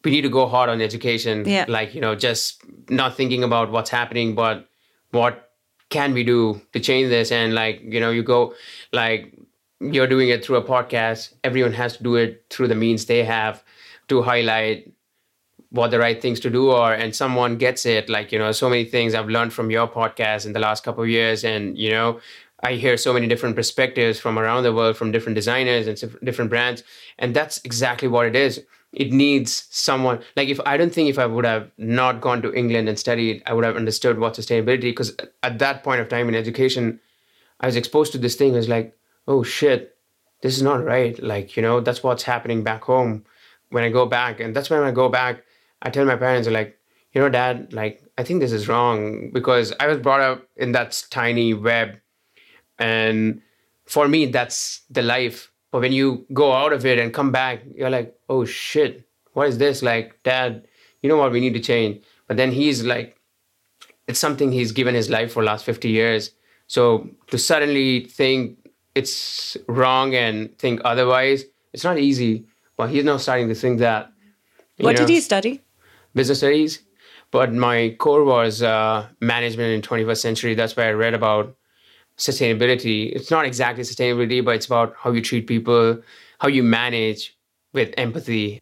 we 0.04 0.12
need 0.12 0.22
to 0.22 0.28
go 0.28 0.46
hard 0.46 0.70
on 0.70 0.80
education. 0.80 1.44
Yeah. 1.44 1.64
like 1.66 1.94
you 1.94 2.00
know, 2.00 2.14
just 2.14 2.62
not 2.88 3.16
thinking 3.16 3.42
about 3.42 3.72
what's 3.72 3.90
happening, 3.90 4.36
but 4.36 4.68
what 5.10 5.50
can 5.88 6.12
we 6.12 6.22
do 6.22 6.60
to 6.72 6.78
change 6.78 7.08
this? 7.08 7.32
And 7.32 7.54
like 7.54 7.80
you 7.82 7.98
know, 7.98 8.10
you 8.10 8.22
go 8.22 8.54
like 8.92 9.34
you're 9.80 10.06
doing 10.06 10.28
it 10.28 10.44
through 10.44 10.56
a 10.56 10.64
podcast. 10.64 11.34
Everyone 11.42 11.72
has 11.72 11.96
to 11.96 12.02
do 12.02 12.14
it 12.16 12.44
through 12.50 12.68
the 12.68 12.74
means 12.74 13.06
they 13.06 13.24
have 13.24 13.64
to 14.08 14.22
highlight 14.22 14.92
what 15.70 15.90
the 15.90 15.98
right 15.98 16.22
things 16.22 16.40
to 16.40 16.50
do 16.50 16.70
are 16.70 16.94
and 16.94 17.14
someone 17.14 17.56
gets 17.56 17.84
it 17.84 18.08
like 18.08 18.32
you 18.32 18.38
know 18.38 18.52
so 18.52 18.68
many 18.68 18.84
things 18.84 19.14
i've 19.14 19.28
learned 19.28 19.52
from 19.52 19.70
your 19.70 19.86
podcast 19.86 20.46
in 20.46 20.52
the 20.52 20.60
last 20.60 20.82
couple 20.82 21.02
of 21.02 21.08
years 21.08 21.44
and 21.44 21.76
you 21.76 21.90
know 21.90 22.18
i 22.64 22.72
hear 22.72 22.96
so 22.96 23.12
many 23.12 23.26
different 23.26 23.54
perspectives 23.54 24.18
from 24.18 24.38
around 24.38 24.62
the 24.62 24.72
world 24.72 24.96
from 24.96 25.12
different 25.12 25.34
designers 25.34 25.86
and 25.86 26.18
different 26.24 26.50
brands 26.50 26.82
and 27.18 27.34
that's 27.34 27.58
exactly 27.64 28.08
what 28.08 28.26
it 28.26 28.36
is. 28.36 28.64
It 28.92 29.12
needs 29.12 29.66
someone 29.68 30.20
like 30.34 30.48
if 30.48 30.58
i 30.64 30.78
don't 30.78 30.94
think 30.94 31.10
if 31.10 31.18
i 31.18 31.26
would 31.26 31.44
have 31.44 31.70
not 31.76 32.22
gone 32.22 32.40
to 32.40 32.54
england 32.54 32.88
and 32.88 32.98
studied 32.98 33.42
i 33.44 33.52
would 33.52 33.64
have 33.66 33.76
understood 33.76 34.18
what 34.18 34.32
sustainability 34.32 34.88
because 34.92 35.14
at 35.42 35.58
that 35.58 35.84
point 35.84 36.00
of 36.00 36.08
time 36.08 36.26
in 36.26 36.34
education 36.34 36.98
i 37.60 37.66
was 37.66 37.76
exposed 37.76 38.12
to 38.12 38.18
this 38.18 38.34
thing 38.34 38.54
I 38.54 38.56
was 38.56 38.68
like 38.68 38.96
oh 39.26 39.42
shit 39.42 39.94
this 40.40 40.56
is 40.56 40.62
not 40.62 40.82
right 40.82 41.22
like 41.22 41.54
you 41.54 41.62
know 41.62 41.80
that's 41.80 42.02
what's 42.02 42.22
happening 42.22 42.64
back 42.64 42.84
home. 42.84 43.26
When 43.68 43.84
i 43.84 43.90
go 43.90 44.06
back 44.06 44.40
and 44.40 44.56
that's 44.56 44.70
when 44.70 44.82
i 44.82 44.90
go 44.90 45.10
back 45.10 45.44
i 45.82 45.90
tell 45.90 46.04
my 46.04 46.16
parents 46.16 46.48
like 46.48 46.78
you 47.12 47.20
know 47.20 47.28
dad 47.28 47.72
like 47.72 48.02
i 48.18 48.22
think 48.22 48.40
this 48.40 48.52
is 48.52 48.68
wrong 48.68 49.30
because 49.32 49.72
i 49.80 49.86
was 49.86 49.98
brought 49.98 50.20
up 50.20 50.46
in 50.56 50.72
that 50.72 51.02
tiny 51.10 51.54
web 51.54 51.98
and 52.78 53.40
for 53.88 54.06
me 54.06 54.26
that's 54.26 54.82
the 54.90 55.02
life. 55.02 55.50
But 55.72 55.80
when 55.80 55.92
you 55.92 56.26
go 56.32 56.52
out 56.52 56.72
of 56.72 56.86
it 56.86 56.98
and 56.98 57.12
come 57.12 57.32
back 57.32 57.62
you're 57.74 57.90
like 57.90 58.14
oh 58.28 58.44
shit. 58.44 59.08
What 59.32 59.48
is 59.48 59.58
this? 59.58 59.82
Like 59.82 60.22
dad 60.22 60.66
you 61.02 61.08
know 61.08 61.16
what? 61.16 61.32
We 61.32 61.40
need 61.40 61.54
to 61.54 61.60
change. 61.60 62.04
But 62.26 62.36
then 62.36 62.52
he's 62.52 62.84
like 62.84 63.16
it's 64.06 64.18
something 64.18 64.52
he's 64.52 64.72
given 64.72 64.94
his 64.94 65.10
life 65.10 65.32
for 65.32 65.42
last 65.42 65.64
50 65.64 65.88
years. 65.88 66.30
So 66.66 67.08
to 67.28 67.38
suddenly 67.38 68.04
think 68.04 68.58
it's 68.94 69.56
wrong 69.68 70.14
and 70.14 70.56
think 70.58 70.80
otherwise 70.84 71.44
it's 71.72 71.84
not 71.84 71.98
easy. 71.98 72.46
But 72.76 72.90
he's 72.90 73.04
now 73.04 73.16
starting 73.16 73.48
to 73.48 73.54
think 73.54 73.80
that 73.80 74.12
what 74.78 74.96
did 74.96 75.08
he 75.08 75.20
study? 75.20 75.62
Business 76.14 76.38
studies 76.38 76.82
but 77.30 77.52
my 77.52 77.94
core 77.98 78.24
was 78.24 78.62
uh, 78.62 79.06
management 79.20 79.72
in 79.72 79.82
21st 79.82 80.16
century. 80.16 80.54
That's 80.54 80.76
why 80.76 80.88
i 80.88 80.92
read 80.92 81.12
about 81.14 81.54
sustainability. 82.16 83.14
It's 83.14 83.30
not 83.30 83.44
exactly 83.44 83.84
sustainability 83.84 84.44
but 84.44 84.54
it's 84.56 84.66
about 84.66 84.94
how 84.98 85.12
you 85.12 85.20
treat 85.20 85.46
people 85.46 86.02
how 86.40 86.48
you 86.48 86.62
manage 86.62 87.36
with 87.72 87.92
empathy. 87.98 88.60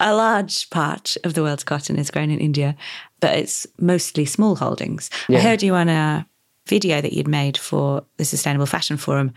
A 0.00 0.14
large 0.14 0.68
part 0.70 1.16
of 1.22 1.34
the 1.34 1.42
world's 1.42 1.62
cotton 1.62 1.96
is 1.96 2.10
grown 2.10 2.30
in 2.30 2.40
India, 2.40 2.76
but 3.20 3.36
it's 3.36 3.66
mostly 3.78 4.24
small 4.24 4.56
holdings. 4.56 5.08
I 5.28 5.38
heard 5.38 5.62
you 5.62 5.74
on 5.76 5.88
a 5.88 6.26
video 6.66 7.00
that 7.00 7.12
you'd 7.12 7.28
made 7.28 7.56
for 7.56 8.04
the 8.16 8.24
Sustainable 8.24 8.66
Fashion 8.66 8.96
Forum 8.96 9.32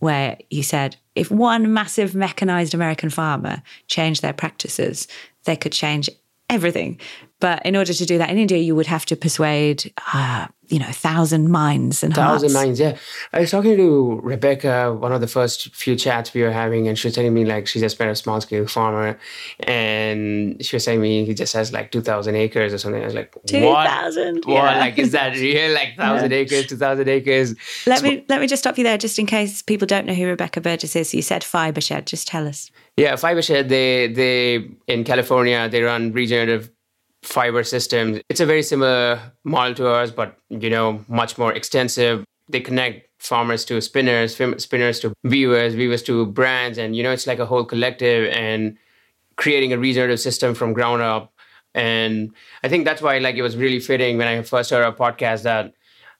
where 0.00 0.38
you 0.48 0.62
said 0.62 0.96
if 1.14 1.30
one 1.30 1.72
massive 1.72 2.14
mechanized 2.14 2.74
American 2.74 3.10
farmer 3.10 3.62
changed 3.86 4.22
their 4.22 4.32
practices, 4.32 5.06
they 5.44 5.54
could 5.54 5.72
change 5.72 6.10
everything. 6.50 7.00
But 7.40 7.64
in 7.64 7.74
order 7.74 7.94
to 7.94 8.04
do 8.04 8.18
that 8.18 8.28
in 8.28 8.36
India, 8.36 8.58
you 8.58 8.76
would 8.76 8.86
have 8.86 9.06
to 9.06 9.16
persuade, 9.16 9.90
uh, 10.12 10.46
you 10.68 10.78
know, 10.78 10.88
a 10.88 10.92
thousand 10.92 11.48
minds 11.48 12.04
and 12.04 12.14
thousand 12.14 12.52
hearts. 12.52 12.66
nines 12.66 12.78
yeah 12.78 12.96
i 13.32 13.40
was 13.40 13.50
talking 13.50 13.76
to 13.76 14.20
rebecca 14.22 14.94
one 14.94 15.10
of 15.10 15.20
the 15.20 15.26
first 15.26 15.74
few 15.74 15.96
chats 15.96 16.32
we 16.32 16.42
were 16.42 16.52
having 16.52 16.86
and 16.86 16.96
she 16.96 17.08
was 17.08 17.14
telling 17.16 17.34
me 17.34 17.44
like 17.44 17.66
she's 17.66 17.82
just 17.82 17.98
been 17.98 18.08
a 18.08 18.14
small 18.14 18.40
scale 18.40 18.68
farmer 18.68 19.18
and 19.64 20.64
she 20.64 20.76
was 20.76 20.84
telling 20.84 21.00
me 21.00 21.24
he 21.24 21.34
just 21.34 21.52
has 21.54 21.72
like 21.72 21.90
2000 21.90 22.36
acres 22.36 22.72
or 22.72 22.78
something 22.78 23.02
i 23.02 23.04
was 23.04 23.14
like 23.14 23.34
2,000, 23.46 24.44
what 24.44 24.54
yeah. 24.54 24.78
like 24.78 24.96
is 24.96 25.10
that 25.10 25.34
real 25.34 25.74
like 25.74 25.88
1000 25.98 26.32
acres 26.32 26.66
2000 26.68 27.08
acres 27.08 27.56
Let 27.86 28.02
me 28.02 28.24
let 28.28 28.40
me 28.40 28.46
just 28.46 28.62
stop 28.62 28.78
you 28.78 28.84
there, 28.84 28.98
just 28.98 29.18
in 29.18 29.26
case 29.26 29.62
people 29.62 29.86
don't 29.86 30.06
know 30.06 30.14
who 30.14 30.26
Rebecca 30.26 30.60
Burgess 30.60 30.96
is. 30.96 31.14
You 31.14 31.22
said 31.22 31.42
Fibershed. 31.42 32.04
Just 32.06 32.28
tell 32.28 32.46
us. 32.46 32.70
Yeah, 32.96 33.14
Fibershed, 33.14 33.68
they 33.68 34.08
they 34.08 34.68
in 34.86 35.04
California 35.04 35.68
they 35.68 35.82
run 35.82 36.12
regenerative 36.12 36.70
fiber 37.22 37.64
systems. 37.64 38.20
It's 38.28 38.40
a 38.40 38.46
very 38.46 38.62
similar 38.62 39.20
model 39.44 39.74
to 39.76 39.88
ours, 39.94 40.10
but 40.10 40.36
you 40.48 40.70
know, 40.70 41.04
much 41.08 41.38
more 41.38 41.52
extensive. 41.52 42.24
They 42.48 42.60
connect 42.60 43.08
farmers 43.22 43.64
to 43.66 43.80
spinners, 43.80 44.34
spinners 44.34 45.00
to 45.00 45.14
viewers, 45.24 45.74
viewers 45.74 46.02
to 46.04 46.26
brands, 46.26 46.78
and 46.78 46.96
you 46.96 47.02
know, 47.02 47.10
it's 47.10 47.26
like 47.26 47.38
a 47.38 47.46
whole 47.46 47.64
collective 47.64 48.32
and 48.32 48.76
creating 49.36 49.72
a 49.72 49.78
regenerative 49.78 50.20
system 50.20 50.54
from 50.54 50.72
ground 50.72 51.02
up. 51.02 51.32
And 51.74 52.34
I 52.64 52.68
think 52.68 52.84
that's 52.84 53.00
why 53.00 53.18
like 53.18 53.36
it 53.36 53.42
was 53.42 53.56
really 53.56 53.80
fitting 53.80 54.18
when 54.18 54.26
I 54.26 54.42
first 54.42 54.70
heard 54.70 54.82
our 54.82 54.94
podcast 54.94 55.42
that 55.44 55.72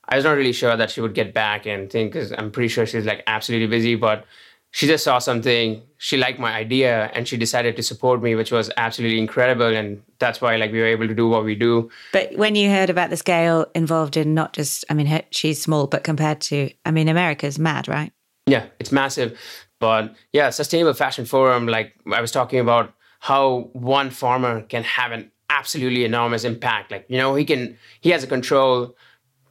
I 0.09 0.17
was 0.17 0.25
not 0.25 0.33
really 0.33 0.53
sure 0.53 0.77
that 0.77 0.91
she 0.91 1.01
would 1.01 1.15
get 1.15 1.35
back 1.35 1.67
and 1.67 1.91
think 1.91 2.13
because 2.13 2.33
I'm 2.33 2.51
pretty 2.51 2.69
sure 2.69 2.87
she's 2.87 3.07
like 3.07 3.23
absolutely 3.27 3.67
busy, 3.69 3.95
but 3.97 4.25
she 4.73 4.87
just 4.87 5.05
saw 5.05 5.19
something 5.19 5.83
she 5.99 6.17
liked 6.17 6.39
my 6.39 6.53
idea 6.55 7.11
and 7.13 7.27
she 7.27 7.37
decided 7.37 7.77
to 7.77 7.83
support 7.83 8.23
me 8.23 8.35
which 8.35 8.53
was 8.53 8.71
absolutely 8.77 9.19
incredible. 9.19 9.67
And 9.67 10.03
that's 10.19 10.41
why 10.41 10.57
like 10.57 10.73
we 10.73 10.79
were 10.79 10.87
able 10.87 11.09
to 11.09 11.15
do 11.15 11.29
what 11.29 11.45
we 11.45 11.55
do. 11.55 11.91
But 12.13 12.37
when 12.37 12.55
you 12.55 12.71
heard 12.71 12.91
about 12.91 13.11
the 13.11 13.17
scale 13.17 13.67
involved 13.75 14.17
in 14.17 14.35
not 14.35 14.53
just 14.53 14.85
i 14.89 14.95
mean 14.95 15.23
she's 15.31 15.61
small 15.61 15.87
but 15.87 16.05
compared 16.05 16.41
to 16.43 16.71
i 16.85 16.91
mean 16.91 17.09
america's 17.09 17.59
mad 17.59 17.89
right? 17.89 18.13
Yeah 18.47 18.67
it's 18.79 18.93
massive. 18.93 19.39
But 19.79 20.15
yeah 20.33 20.51
sustainable 20.51 20.95
fashion 20.95 21.25
forum 21.25 21.67
like 21.67 21.95
i 22.13 22.21
was 22.21 22.33
talking 22.33 22.61
about 22.61 22.95
how 23.21 23.69
one 23.73 24.11
farmer 24.11 24.63
can 24.63 24.83
have 24.83 25.13
an 25.13 25.31
absolutely 25.51 26.05
enormous 26.05 26.45
impact. 26.45 26.91
Like 26.91 27.07
you 27.09 27.19
know 27.19 27.35
he 27.35 27.45
can 27.45 27.77
he 28.01 28.11
has 28.11 28.23
a 28.25 28.27
control 28.27 28.97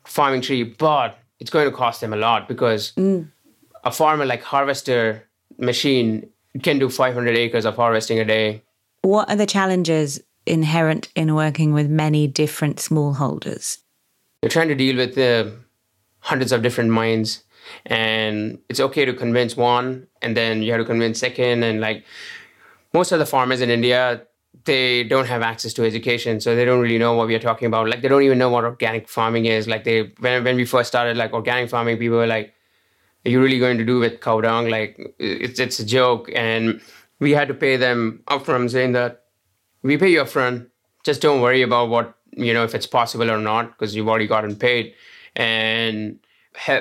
farming 0.05 0.41
tree 0.41 0.63
but 0.63 1.19
it's 1.39 1.51
going 1.51 1.69
to 1.69 1.75
cost 1.75 2.01
him 2.01 2.13
a 2.13 2.17
lot 2.17 2.47
because 2.47 2.93
mm 2.93 3.27
a 3.84 3.92
farmer 3.92 4.26
like 4.26 4.44
harvester 4.44 5.30
machine 5.58 6.30
can 6.63 6.80
do 6.80 6.89
500 6.89 7.36
acres 7.38 7.65
of 7.65 7.76
harvesting 7.76 8.20
a 8.20 8.26
day. 8.26 8.63
What 9.02 9.30
are 9.30 9.36
the 9.36 9.46
challenges 9.46 10.20
inherent 10.46 11.10
in 11.15 11.36
working 11.36 11.74
with 11.74 11.89
many 11.89 12.28
different 12.28 12.78
smallholders? 12.78 13.78
You're 14.42 14.50
trying 14.50 14.70
to 14.70 14.76
deal 14.76 14.96
with 14.98 15.18
uh, 15.18 15.52
hundreds 16.20 16.52
of 16.52 16.62
different 16.62 16.92
minds, 16.92 17.44
and 17.86 18.60
it's 18.70 18.80
okay 18.80 19.06
to 19.06 19.13
convince 19.13 19.56
one, 19.56 20.08
and 20.22 20.36
then 20.36 20.63
you 20.63 20.72
have 20.72 20.82
to 20.82 20.86
convince 20.86 21.20
second, 21.20 21.63
and 21.63 21.80
like 21.82 22.04
most 22.94 23.12
of 23.12 23.20
the 23.20 23.26
farmers 23.26 23.62
in 23.62 23.70
India, 23.70 24.24
they 24.65 25.04
don't 25.04 25.28
have 25.28 25.42
access 25.42 25.74
to 25.74 25.86
education, 25.86 26.39
so 26.39 26.56
they 26.56 26.65
don't 26.65 26.82
really 26.82 26.98
know 26.98 27.13
what 27.13 27.28
we 27.28 27.36
are 27.36 27.39
talking 27.39 27.68
about. 27.68 27.89
Like 27.89 28.02
they 28.02 28.08
don't 28.08 28.24
even 28.24 28.38
know 28.38 28.50
what 28.50 28.63
organic 28.63 29.08
farming 29.08 29.46
is. 29.46 29.68
Like 29.68 29.84
they 29.84 30.12
when 30.20 30.44
when 30.44 30.56
we 30.56 30.65
first 30.65 30.88
started 30.88 31.18
like 31.18 31.34
organic 31.34 31.70
farming, 31.70 31.98
people 31.98 32.18
were 32.18 32.28
like, 32.28 32.54
are 33.25 33.29
you 33.29 33.41
really 33.41 33.60
going 33.60 33.77
to 33.77 33.86
do 33.86 33.99
with 33.99 34.21
dung? 34.21 34.69
Like 34.69 35.15
it's 35.19 35.60
it's 35.60 35.79
a 35.79 35.86
joke. 35.86 36.29
And 36.34 36.82
we 37.19 37.32
had 37.32 37.47
to 37.49 37.53
pay 37.53 37.77
them 37.77 38.23
upfront 38.27 38.71
saying 38.71 38.93
that 38.93 39.23
we 39.84 39.97
pay 39.97 40.10
you 40.10 40.21
upfront. 40.21 40.67
Just 41.03 41.21
don't 41.21 41.41
worry 41.41 41.62
about 41.62 41.89
what 41.89 42.15
you 42.32 42.53
know 42.53 42.63
if 42.63 42.75
it's 42.75 42.88
possible 42.88 43.29
or 43.29 43.39
not 43.39 43.71
because 43.71 43.95
you've 43.95 44.08
already 44.08 44.27
gotten 44.27 44.55
paid 44.55 44.93
and 45.36 46.19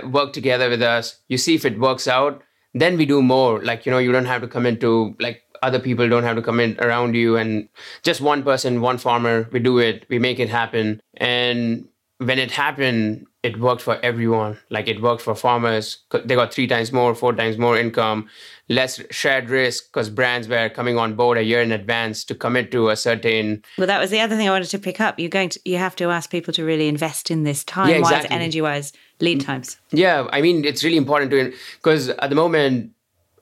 work 0.05 0.33
together 0.33 0.69
with 0.69 0.83
us. 0.83 1.21
You 1.29 1.39
see 1.39 1.55
if 1.55 1.65
it 1.65 1.79
works 1.79 2.07
out. 2.09 2.43
Then 2.75 2.97
we 2.97 3.07
do 3.07 3.23
more. 3.23 3.63
Like 3.63 3.87
you 3.87 3.93
know 3.93 3.99
you 3.99 4.13
don't 4.13 4.27
have 4.27 4.43
to 4.43 4.49
come 4.49 4.67
into 4.67 5.17
like 5.19 5.43
other 5.63 5.79
people 5.79 6.09
don't 6.09 6.23
have 6.23 6.37
to 6.37 6.43
come 6.43 6.61
in 6.61 6.79
around 6.81 7.15
you 7.15 7.37
and 7.37 7.69
just 8.03 8.21
one 8.21 8.43
person 8.43 8.81
one 8.81 8.99
farmer 8.99 9.49
we 9.53 9.59
do 9.59 9.79
it 9.79 10.07
we 10.09 10.19
make 10.19 10.39
it 10.39 10.49
happen 10.49 11.01
and 11.17 11.89
when 12.19 12.39
it 12.39 12.51
happened 12.51 13.27
it 13.43 13.59
worked 13.59 13.83
for 13.83 13.99
everyone. 14.03 14.59
Like 14.69 14.89
it 14.89 15.01
worked 15.01 15.23
for 15.23 15.35
farmers. 15.35 15.99
They 16.25 16.35
got 16.35 16.53
three 16.53 16.67
times 16.67 16.93
more, 16.93 17.15
four 17.15 17.33
times 17.33 17.57
more 17.57 17.79
income, 17.79 18.29
less 18.69 19.01
shared 19.11 19.49
risk 19.49 19.93
because 19.93 20.11
brands 20.11 20.49
were 20.49 20.69
coming 20.69 20.99
on 20.99 21.15
board 21.15 21.39
a 21.39 21.45
year 21.45 21.63
in 21.63 21.71
advance 21.71 22.25
to 22.25 22.35
commit 22.35 22.73
to 22.73 22.89
a 22.89 22.97
certain. 22.97 23.63
Well, 23.77 23.87
that 23.87 24.01
was 24.01 24.11
the 24.11 24.21
other 24.21 24.37
thing 24.37 24.49
I 24.49 24.51
wanted 24.51 24.71
to 24.71 24.79
pick 24.79 25.01
up. 25.01 25.21
You're 25.21 25.29
going 25.29 25.51
to, 25.51 25.61
you 25.65 25.79
have 25.79 25.95
to 25.97 26.11
ask 26.11 26.31
people 26.31 26.53
to 26.55 26.65
really 26.65 26.89
invest 26.89 27.31
in 27.31 27.45
this 27.45 27.63
time 27.63 27.91
yeah, 27.91 27.97
exactly. 27.97 28.29
wise, 28.29 28.41
energy 28.41 28.61
wise, 28.61 28.93
lead 29.21 29.41
times. 29.41 29.79
Yeah. 29.91 30.27
I 30.33 30.41
mean, 30.41 30.65
it's 30.65 30.83
really 30.83 30.97
important 30.97 31.31
to, 31.31 31.55
because 31.77 32.09
at 32.09 32.31
the 32.31 32.37
moment, 32.37 32.91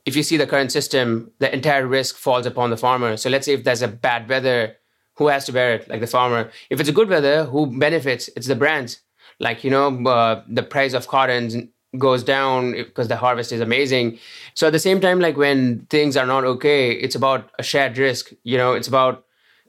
if 0.05 0.15
you 0.15 0.23
see 0.23 0.37
the 0.37 0.47
current 0.47 0.71
system, 0.73 1.31
the 1.39 1.53
entire 1.53 1.87
risk 1.87 2.17
falls 2.17 2.45
upon 2.45 2.69
the 2.69 2.77
farmer. 2.77 3.17
So 3.17 3.31
let's 3.31 3.47
say 3.47 3.55
if 3.55 3.65
there's 3.65 3.83
a 3.83 3.89
bad 3.89 4.29
weather, 4.29 4.77
who 5.15 5.29
has 5.29 5.47
to 5.47 5.53
bear 5.53 5.77
it? 5.77 5.89
Like 5.89 6.01
the 6.01 6.07
farmer. 6.07 6.51
If 6.69 6.81
it's 6.81 6.91
a 6.91 6.93
good 6.93 7.09
weather, 7.09 7.45
who 7.47 7.67
benefits? 7.79 8.29
It's 8.37 8.47
the 8.47 8.55
brands 8.55 9.01
like 9.39 9.65
you 9.65 9.71
know 9.71 9.89
uh, 10.07 10.43
the 10.49 10.63
price 10.63 10.95
of 10.95 11.09
cotton 11.09 11.71
goes 11.99 12.23
down 12.23 12.73
because 12.73 13.09
the 13.09 13.17
harvest 13.17 13.53
is 13.53 13.61
amazing. 13.61 14.19
So 14.55 14.67
at 14.67 14.73
the 14.73 14.79
same 14.79 15.01
time 15.01 15.21
like 15.21 15.37
when 15.37 15.87
things 15.91 16.17
are 16.17 16.27
not 16.27 16.45
okay 16.45 16.93
it's 16.93 17.15
about 17.15 17.51
a 17.59 17.63
shared 17.63 17.99
risk 17.99 18.33
you 18.43 18.59
know 18.59 18.73
it's 18.73 18.89
about 18.89 19.25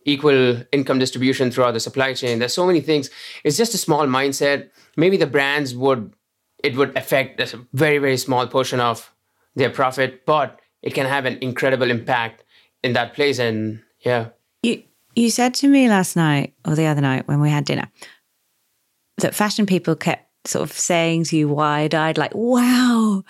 equal 0.05 0.63
income 0.71 0.99
distribution 0.99 1.51
throughout 1.51 1.73
the 1.73 1.79
supply 1.79 2.13
chain. 2.13 2.39
There's 2.39 2.53
so 2.53 2.65
many 2.65 2.81
things. 2.81 3.09
It's 3.43 3.57
just 3.57 3.73
a 3.73 3.77
small 3.77 4.07
mindset. 4.07 4.69
Maybe 4.95 5.17
the 5.17 5.27
brands 5.27 5.75
would 5.75 6.13
it 6.63 6.75
would 6.75 6.97
affect 6.97 7.39
a 7.39 7.67
very 7.73 7.97
very 7.97 8.17
small 8.17 8.47
portion 8.47 8.79
of 8.79 9.13
their 9.55 9.69
profit 9.69 10.25
but 10.25 10.59
it 10.81 10.93
can 10.93 11.05
have 11.05 11.25
an 11.25 11.37
incredible 11.41 11.89
impact 11.89 12.43
in 12.83 12.93
that 12.93 13.13
place 13.13 13.39
and 13.39 13.81
yeah. 14.01 14.29
You 14.63 14.83
you 15.15 15.29
said 15.29 15.53
to 15.55 15.67
me 15.67 15.89
last 15.89 16.15
night 16.15 16.53
or 16.65 16.75
the 16.75 16.85
other 16.85 17.01
night 17.01 17.27
when 17.27 17.39
we 17.39 17.49
had 17.49 17.65
dinner 17.65 17.89
that 19.17 19.35
fashion 19.35 19.65
people 19.65 19.95
kept 19.95 20.27
sort 20.47 20.69
of 20.69 20.77
saying 20.77 21.25
to 21.25 21.37
you 21.37 21.47
wide 21.47 21.95
eyed, 21.95 22.17
like, 22.17 22.33
wow, 22.33 23.23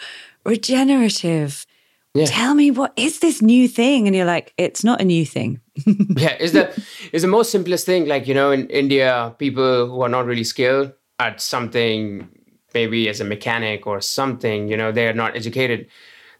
regenerative. 0.45 1.65
Yeah. 2.13 2.25
Tell 2.25 2.55
me 2.55 2.71
what 2.71 2.93
is 2.95 3.19
this 3.19 3.41
new 3.41 3.67
thing? 3.67 4.07
And 4.07 4.15
you're 4.15 4.25
like, 4.25 4.53
it's 4.57 4.83
not 4.83 5.01
a 5.01 5.05
new 5.05 5.25
thing. 5.25 5.61
yeah, 6.15 6.35
is 6.39 6.51
the 6.51 6.73
is 7.13 7.21
the 7.21 7.27
most 7.27 7.51
simplest 7.51 7.85
thing. 7.85 8.07
Like, 8.07 8.27
you 8.27 8.33
know, 8.33 8.51
in 8.51 8.67
India, 8.69 9.35
people 9.37 9.87
who 9.87 10.01
are 10.01 10.09
not 10.09 10.25
really 10.25 10.43
skilled 10.43 10.93
at 11.19 11.41
something, 11.41 12.27
maybe 12.73 13.07
as 13.07 13.21
a 13.21 13.23
mechanic 13.23 13.85
or 13.85 14.01
something, 14.01 14.67
you 14.67 14.75
know, 14.75 14.91
they 14.91 15.07
are 15.07 15.13
not 15.13 15.35
educated. 15.35 15.87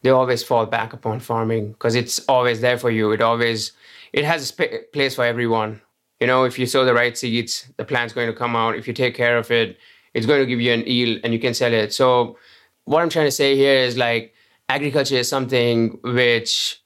They 0.01 0.09
always 0.09 0.41
fall 0.41 0.65
back 0.65 0.93
upon 0.93 1.19
farming 1.19 1.73
because 1.73 1.93
it's 1.93 2.19
always 2.27 2.61
there 2.61 2.77
for 2.79 2.89
you. 2.89 3.11
It 3.11 3.21
always 3.21 3.71
it 4.13 4.25
has 4.25 4.41
a 4.41 4.45
sp- 4.49 4.89
place 4.93 5.15
for 5.15 5.25
everyone 5.25 5.81
you 6.19 6.27
know 6.27 6.43
if 6.43 6.57
you 6.59 6.65
sow 6.65 6.85
the 6.85 6.93
right 6.93 7.17
seeds 7.17 7.67
the 7.77 7.85
plant's 7.85 8.13
going 8.13 8.27
to 8.27 8.33
come 8.33 8.55
out. 8.55 8.75
If 8.75 8.87
you 8.87 8.93
take 8.93 9.15
care 9.15 9.37
of 9.37 9.51
it 9.51 9.77
it's 10.13 10.25
going 10.25 10.39
to 10.39 10.45
give 10.45 10.59
you 10.59 10.73
an 10.73 10.81
yield 10.81 11.19
and 11.23 11.33
you 11.33 11.39
can 11.39 11.53
sell 11.53 11.73
it. 11.73 11.93
So 11.93 12.37
what 12.85 13.01
i'm 13.01 13.09
trying 13.09 13.27
to 13.27 13.31
say 13.31 13.55
here 13.55 13.75
is 13.75 13.97
like 13.97 14.33
agriculture 14.69 15.15
is 15.15 15.27
something 15.27 15.99
which 16.03 16.81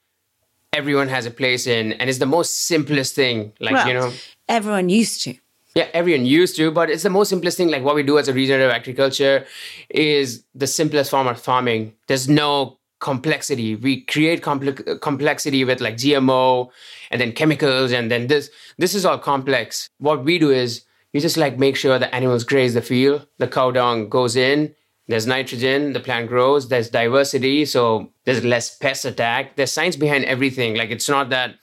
everyone 0.72 1.08
has 1.08 1.26
a 1.26 1.30
place 1.30 1.66
in 1.66 1.92
and 1.94 2.08
it's 2.08 2.18
the 2.18 2.26
most 2.26 2.66
simplest 2.66 3.14
thing 3.14 3.52
like 3.60 3.74
well, 3.74 3.88
you 3.88 3.94
know. 3.94 4.12
everyone 4.48 4.88
used 4.88 5.22
to. 5.24 5.34
Yeah 5.74 5.88
everyone 5.94 6.26
used 6.26 6.56
to 6.56 6.70
but 6.70 6.90
it's 6.90 7.02
the 7.02 7.10
most 7.10 7.28
simplest 7.28 7.56
thing 7.56 7.70
like 7.70 7.82
what 7.82 7.94
we 7.94 8.02
do 8.02 8.18
as 8.18 8.28
a 8.28 8.32
regenerative 8.32 8.70
agriculture 8.70 9.46
is 9.90 10.44
the 10.54 10.66
simplest 10.66 11.10
form 11.10 11.26
of 11.26 11.40
farming. 11.40 11.94
There's 12.08 12.28
no 12.28 12.78
complexity. 13.02 13.76
We 13.76 14.00
create 14.02 14.42
compl- 14.42 15.00
complexity 15.02 15.64
with 15.64 15.82
like 15.82 15.96
GMO 15.96 16.70
and 17.10 17.20
then 17.20 17.32
chemicals 17.32 17.92
and 17.92 18.10
then 18.10 18.28
this. 18.28 18.48
This 18.78 18.94
is 18.94 19.04
all 19.04 19.18
complex. 19.18 19.90
What 19.98 20.24
we 20.24 20.38
do 20.38 20.50
is 20.50 20.84
we 21.12 21.20
just 21.20 21.36
like 21.36 21.58
make 21.58 21.76
sure 21.76 21.98
the 21.98 22.14
animals 22.14 22.44
graze 22.44 22.72
the 22.72 22.80
field. 22.80 23.26
The 23.38 23.48
cow 23.48 23.72
dung 23.72 24.08
goes 24.08 24.36
in. 24.36 24.74
There's 25.08 25.26
nitrogen. 25.26 25.92
The 25.92 26.00
plant 26.00 26.28
grows. 26.28 26.68
There's 26.68 26.88
diversity, 26.88 27.64
so 27.66 28.10
there's 28.24 28.44
less 28.44 28.78
pest 28.78 29.04
attack. 29.04 29.56
There's 29.56 29.72
science 29.72 29.96
behind 29.96 30.24
everything. 30.24 30.76
Like 30.76 30.90
it's 30.90 31.08
not 31.08 31.28
that 31.30 31.56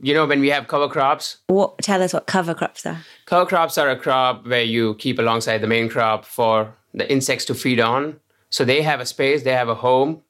you 0.00 0.14
know 0.14 0.26
when 0.26 0.40
we 0.40 0.48
have 0.48 0.68
cover 0.68 0.88
crops 0.88 1.38
what 1.48 1.76
tell 1.78 2.00
us 2.00 2.12
what 2.12 2.26
cover 2.26 2.54
crops 2.54 2.86
are 2.86 2.98
cover 3.26 3.44
crops 3.44 3.76
are 3.76 3.90
a 3.90 3.96
crop 3.96 4.46
where 4.46 4.62
you 4.62 4.94
keep 4.94 5.18
alongside 5.18 5.58
the 5.58 5.66
main 5.66 5.88
crop 5.88 6.24
for 6.24 6.72
the 6.94 7.10
insects 7.10 7.44
to 7.44 7.52
feed 7.52 7.80
on 7.80 8.20
so 8.48 8.64
they 8.64 8.80
have 8.80 9.00
a 9.00 9.04
space 9.04 9.42
they 9.42 9.52
have 9.52 9.68
a 9.68 9.74
home 9.74 10.22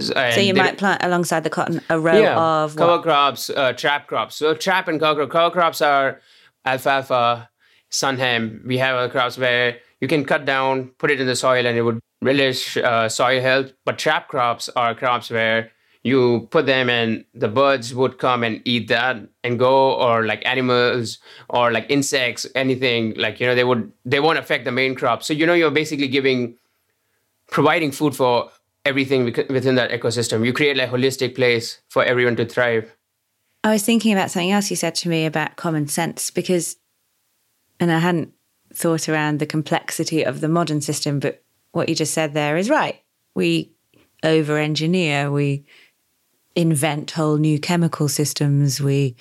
so 0.00 0.40
you 0.40 0.54
might 0.54 0.78
plant 0.78 1.02
alongside 1.02 1.44
the 1.44 1.50
cotton 1.50 1.80
a 1.90 1.98
row 1.98 2.20
yeah, 2.20 2.38
of 2.38 2.76
cover 2.76 2.92
what? 2.92 3.02
crops, 3.02 3.50
uh, 3.50 3.72
trap 3.72 4.06
crops. 4.06 4.36
So 4.36 4.54
trap 4.54 4.88
and 4.88 5.00
cover, 5.00 5.26
cover 5.26 5.52
crops 5.52 5.82
are 5.82 6.20
alfalfa, 6.64 7.48
sun 7.90 8.16
sunn 8.16 8.18
hemp. 8.18 8.64
We 8.64 8.78
have 8.78 8.96
other 8.96 9.10
crops 9.10 9.38
where 9.38 9.78
you 10.00 10.08
can 10.08 10.24
cut 10.24 10.44
down, 10.44 10.88
put 10.98 11.10
it 11.10 11.20
in 11.20 11.26
the 11.26 11.36
soil, 11.36 11.66
and 11.66 11.76
it 11.76 11.82
would 11.82 12.00
relish 12.22 12.76
uh, 12.76 13.08
soil 13.08 13.40
health. 13.40 13.72
But 13.84 13.98
trap 13.98 14.28
crops 14.28 14.68
are 14.70 14.94
crops 14.94 15.30
where 15.30 15.72
you 16.04 16.48
put 16.50 16.66
them 16.66 16.88
and 16.88 17.24
the 17.34 17.48
birds 17.48 17.94
would 17.94 18.18
come 18.18 18.44
and 18.44 18.62
eat 18.64 18.88
that 18.88 19.16
and 19.42 19.58
go 19.58 19.94
or 19.94 20.26
like 20.26 20.44
animals 20.46 21.18
or 21.48 21.72
like 21.72 21.86
insects 21.88 22.46
anything 22.54 23.14
like 23.16 23.40
you 23.40 23.46
know 23.46 23.54
they 23.54 23.64
would 23.64 23.92
they 24.04 24.20
won't 24.20 24.38
affect 24.38 24.64
the 24.64 24.70
main 24.70 24.94
crop 24.94 25.24
so 25.24 25.32
you 25.32 25.44
know 25.44 25.54
you're 25.54 25.72
basically 25.72 26.06
giving 26.06 26.54
providing 27.50 27.90
food 27.90 28.14
for 28.14 28.48
everything 28.88 29.24
within 29.24 29.74
that 29.76 29.90
ecosystem. 29.90 30.44
You 30.44 30.52
create 30.52 30.76
like 30.76 30.88
a 30.88 30.92
holistic 30.92 31.34
place 31.34 31.80
for 31.88 32.02
everyone 32.02 32.36
to 32.36 32.46
thrive. 32.46 32.94
I 33.62 33.72
was 33.72 33.84
thinking 33.84 34.12
about 34.12 34.30
something 34.30 34.50
else 34.50 34.70
you 34.70 34.76
said 34.76 34.94
to 34.96 35.08
me 35.08 35.26
about 35.26 35.56
common 35.56 35.88
sense 35.88 36.30
because, 36.30 36.76
and 37.78 37.92
I 37.92 37.98
hadn't 37.98 38.32
thought 38.72 39.08
around 39.08 39.38
the 39.38 39.46
complexity 39.46 40.22
of 40.24 40.40
the 40.40 40.48
modern 40.48 40.80
system, 40.80 41.20
but 41.20 41.42
what 41.72 41.88
you 41.88 41.94
just 41.94 42.14
said 42.14 42.32
there 42.32 42.56
is 42.56 42.70
right. 42.70 43.02
We 43.34 43.72
over 44.22 44.56
engineer, 44.56 45.30
we 45.30 45.64
invent 46.56 47.12
whole 47.12 47.36
new 47.36 47.58
chemical 47.58 48.08
systems, 48.08 48.80
we 48.80 49.16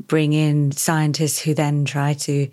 bring 0.00 0.32
in 0.32 0.72
scientists 0.72 1.38
who 1.38 1.54
then 1.54 1.84
try 1.84 2.12
to 2.12 2.48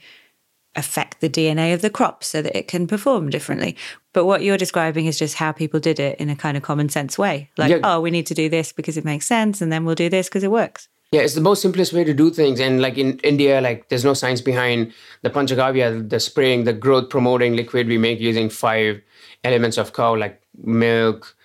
affect 0.76 1.22
the 1.22 1.30
DNA 1.30 1.74
of 1.74 1.82
the 1.82 1.90
crop 1.90 2.24
so 2.24 2.42
that 2.42 2.58
it 2.58 2.68
can 2.68 2.88
perform 2.88 3.30
differently. 3.30 3.76
But 4.12 4.26
what 4.26 4.44
you're 4.44 4.58
describing 4.58 5.06
is 5.06 5.20
just 5.20 5.36
how 5.36 5.52
people 5.52 5.80
did 5.80 6.00
it 6.00 6.20
in 6.20 6.30
a 6.30 6.36
kind 6.36 6.58
of 6.58 6.64
common 6.64 6.90
sense 6.90 7.18
way. 7.18 7.50
Like, 7.58 7.72
yeah. 7.72 7.80
oh, 7.84 8.02
we 8.02 8.12
need 8.12 8.28
to 8.28 8.34
do 8.34 8.50
this 8.50 8.72
because 8.72 8.98
it 8.98 9.06
makes 9.06 9.26
sense, 9.26 9.62
and 9.62 9.72
then 9.72 9.86
we'll 9.86 9.96
do 9.96 10.10
this 10.10 10.30
because 10.30 10.44
it 10.44 10.52
works. 10.52 10.88
Yeah, 11.12 11.22
it's 11.22 11.36
the 11.36 11.42
most 11.42 11.62
simplest 11.62 11.94
way 11.94 12.04
to 12.04 12.14
do 12.14 12.32
things. 12.32 12.60
And 12.60 12.82
like 12.82 12.98
in 12.98 13.20
India, 13.20 13.62
like 13.62 13.90
there's 13.90 14.04
no 14.04 14.16
science 14.16 14.42
behind 14.42 14.92
the 15.22 15.30
panchagavya, 15.30 16.10
the 16.10 16.20
spraying, 16.20 16.64
the 16.64 16.74
growth 16.74 17.12
promoting 17.12 17.56
liquid 17.56 17.88
we 17.88 18.00
make 18.00 18.20
using 18.20 18.50
five 18.50 19.00
elements 19.44 19.78
of 19.78 19.94
cow, 19.94 20.16
like 20.16 20.42
milk, 20.64 21.36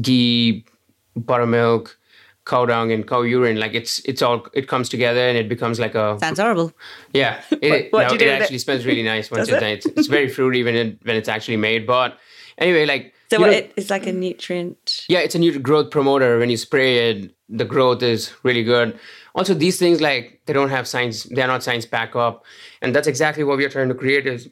ghee, 0.00 0.64
buttermilk, 1.14 1.97
cow 2.48 2.64
dung, 2.66 2.90
and 2.90 3.06
cow 3.06 3.22
urine. 3.22 3.60
Like 3.60 3.74
it's 3.74 4.00
it's 4.00 4.22
all 4.22 4.46
it 4.52 4.66
comes 4.66 4.88
together 4.88 5.20
and 5.28 5.36
it 5.38 5.48
becomes 5.48 5.78
like 5.78 5.94
a 5.94 6.18
Sounds 6.18 6.40
horrible. 6.40 6.72
yeah. 7.12 7.40
It, 7.62 7.92
what 7.92 8.06
no, 8.06 8.12
you 8.12 8.18
do 8.18 8.24
it 8.24 8.28
with 8.28 8.38
it? 8.38 8.42
actually 8.42 8.58
smells 8.58 8.84
really 8.86 9.02
nice 9.02 9.30
once 9.30 9.48
it's 9.48 9.60
done. 9.60 9.70
It's, 9.70 9.86
it's 9.86 10.08
very 10.08 10.28
fruity 10.28 10.64
when 10.64 10.74
it 10.74 10.98
when 11.04 11.16
it's 11.16 11.28
actually 11.28 11.58
made. 11.58 11.86
But 11.86 12.18
anyway, 12.56 12.86
like 12.86 13.14
So 13.30 13.38
what, 13.40 13.50
know- 13.50 13.58
it, 13.58 13.72
it's 13.76 13.90
like 13.90 14.06
a 14.06 14.12
nutrient. 14.12 15.04
yeah, 15.08 15.20
it's 15.20 15.34
a 15.34 15.38
new 15.38 15.58
growth 15.58 15.90
promoter. 15.90 16.38
When 16.38 16.50
you 16.50 16.56
spray 16.56 17.10
it, 17.10 17.34
the 17.48 17.64
growth 17.64 18.02
is 18.02 18.32
really 18.42 18.64
good. 18.64 18.98
Also, 19.34 19.54
these 19.54 19.78
things 19.78 20.00
like 20.00 20.40
they 20.46 20.52
don't 20.52 20.70
have 20.70 20.88
science; 20.88 21.24
they're 21.24 21.46
not 21.46 21.62
science 21.62 21.86
backup, 21.86 22.44
and 22.82 22.94
that's 22.94 23.06
exactly 23.06 23.44
what 23.44 23.56
we're 23.58 23.68
trying 23.70 23.88
to 23.88 23.94
create. 23.94 24.26
Is 24.26 24.48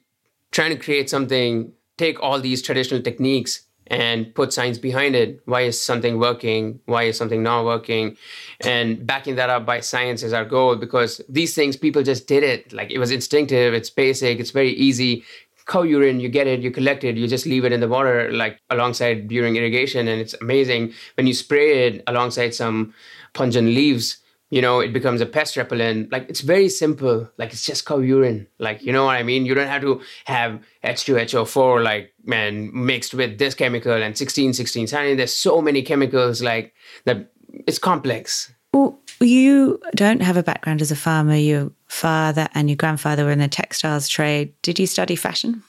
trying 0.53 0.71
to 0.77 0.83
create 0.85 1.11
something. 1.11 1.73
Take 1.99 2.21
all 2.23 2.39
these 2.41 2.61
traditional 2.61 3.01
techniques 3.01 3.66
and 3.89 4.35
put 4.35 4.53
science 4.53 4.79
behind 4.79 5.15
it. 5.15 5.41
Why 5.45 5.63
is 5.63 5.81
something 5.81 6.19
working? 6.19 6.81
Why 6.87 7.05
is 7.05 7.17
something 7.17 7.43
not 7.43 7.65
working? 7.65 8.17
And 8.61 9.07
backing 9.07 9.37
that 9.37 9.51
up 9.51 9.65
by 9.67 9.81
science 9.81 10.23
is 10.23 10.33
our 10.33 10.45
goal 10.45 10.77
because 10.77 11.21
these 11.29 11.55
things 11.55 11.77
people 11.77 12.03
just 12.03 12.27
did 12.27 12.43
it. 12.43 12.73
Like 12.73 12.91
it 12.91 12.99
was 12.99 13.11
instinctive. 13.11 13.75
It's 13.75 13.91
basic. 13.91 14.41
It's 14.41 14.51
very 14.51 14.73
easy 14.73 15.25
cow 15.67 15.83
urine, 15.83 16.21
you 16.21 16.29
get 16.29 16.47
it, 16.47 16.61
you 16.61 16.71
collect 16.71 17.05
it, 17.05 17.17
you 17.17 17.27
just 17.27 17.45
leave 17.45 17.65
it 17.65 17.73
in 17.73 17.81
the 17.81 17.89
water, 17.89 18.31
like 18.33 18.61
alongside 18.71 19.29
during 19.29 19.57
irrigation, 19.57 20.07
and 20.09 20.21
it's 20.21 20.35
amazing. 20.41 20.93
When 21.17 21.27
you 21.27 21.35
spray 21.35 21.89
it 21.89 22.05
alongside 22.07 22.55
some 22.55 22.95
pungent 23.35 23.69
leaves, 23.69 24.19
you 24.51 24.63
know, 24.63 24.81
it 24.81 24.93
becomes 24.93 25.21
a 25.21 25.27
pest 25.27 25.57
repellent. 25.57 26.13
Like 26.13 26.29
it's 26.29 26.41
very 26.41 26.69
simple. 26.69 27.29
Like 27.37 27.53
it's 27.53 27.65
just 27.65 27.85
cow 27.85 27.99
urine. 27.99 28.47
Like, 28.59 28.83
you 28.83 28.93
know 28.93 29.05
what 29.05 29.17
I 29.17 29.23
mean? 29.23 29.47
You 29.47 29.55
don't 29.55 29.69
have 29.69 29.83
to 29.83 30.01
have 30.27 30.61
H2HO4, 30.85 31.83
like, 31.83 32.13
man, 32.25 32.71
mixed 32.73 33.15
with 33.15 33.39
this 33.39 33.55
chemical 33.55 33.93
and 33.93 34.17
16, 34.17 34.53
16, 34.53 34.89
I 34.95 35.07
mean, 35.07 35.17
there's 35.17 35.37
so 35.37 35.61
many 35.61 35.83
chemicals, 35.83 36.43
like, 36.43 36.75
that 37.05 37.33
it's 37.67 37.79
complex. 37.79 38.53
Well, 38.73 38.99
you 39.21 39.81
don't 39.95 40.23
have 40.23 40.37
a 40.37 40.43
background 40.43 40.83
as 40.83 40.91
a 40.91 40.97
farmer. 40.97 41.37
Your 41.37 41.73
father 41.87 42.49
and 42.55 42.69
your 42.69 42.77
grandfather 42.77 43.25
were 43.25 43.31
in 43.31 43.39
the 43.39 43.49
textiles 43.49 44.09
trade. 44.09 44.53
Did 44.63 44.79
you 44.79 44.87
study 44.87 45.17
fashion? 45.17 45.63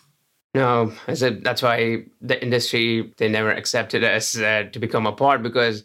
No, 0.54 0.92
I 1.08 1.14
said 1.14 1.44
that's 1.44 1.62
why 1.62 2.06
the 2.20 2.42
industry 2.42 3.14
they 3.18 3.30
never 3.30 3.52
accepted 3.52 4.04
us 4.04 4.38
uh, 4.38 4.64
to 4.72 4.80
become 4.80 5.06
a 5.06 5.12
part 5.12 5.44
because 5.44 5.84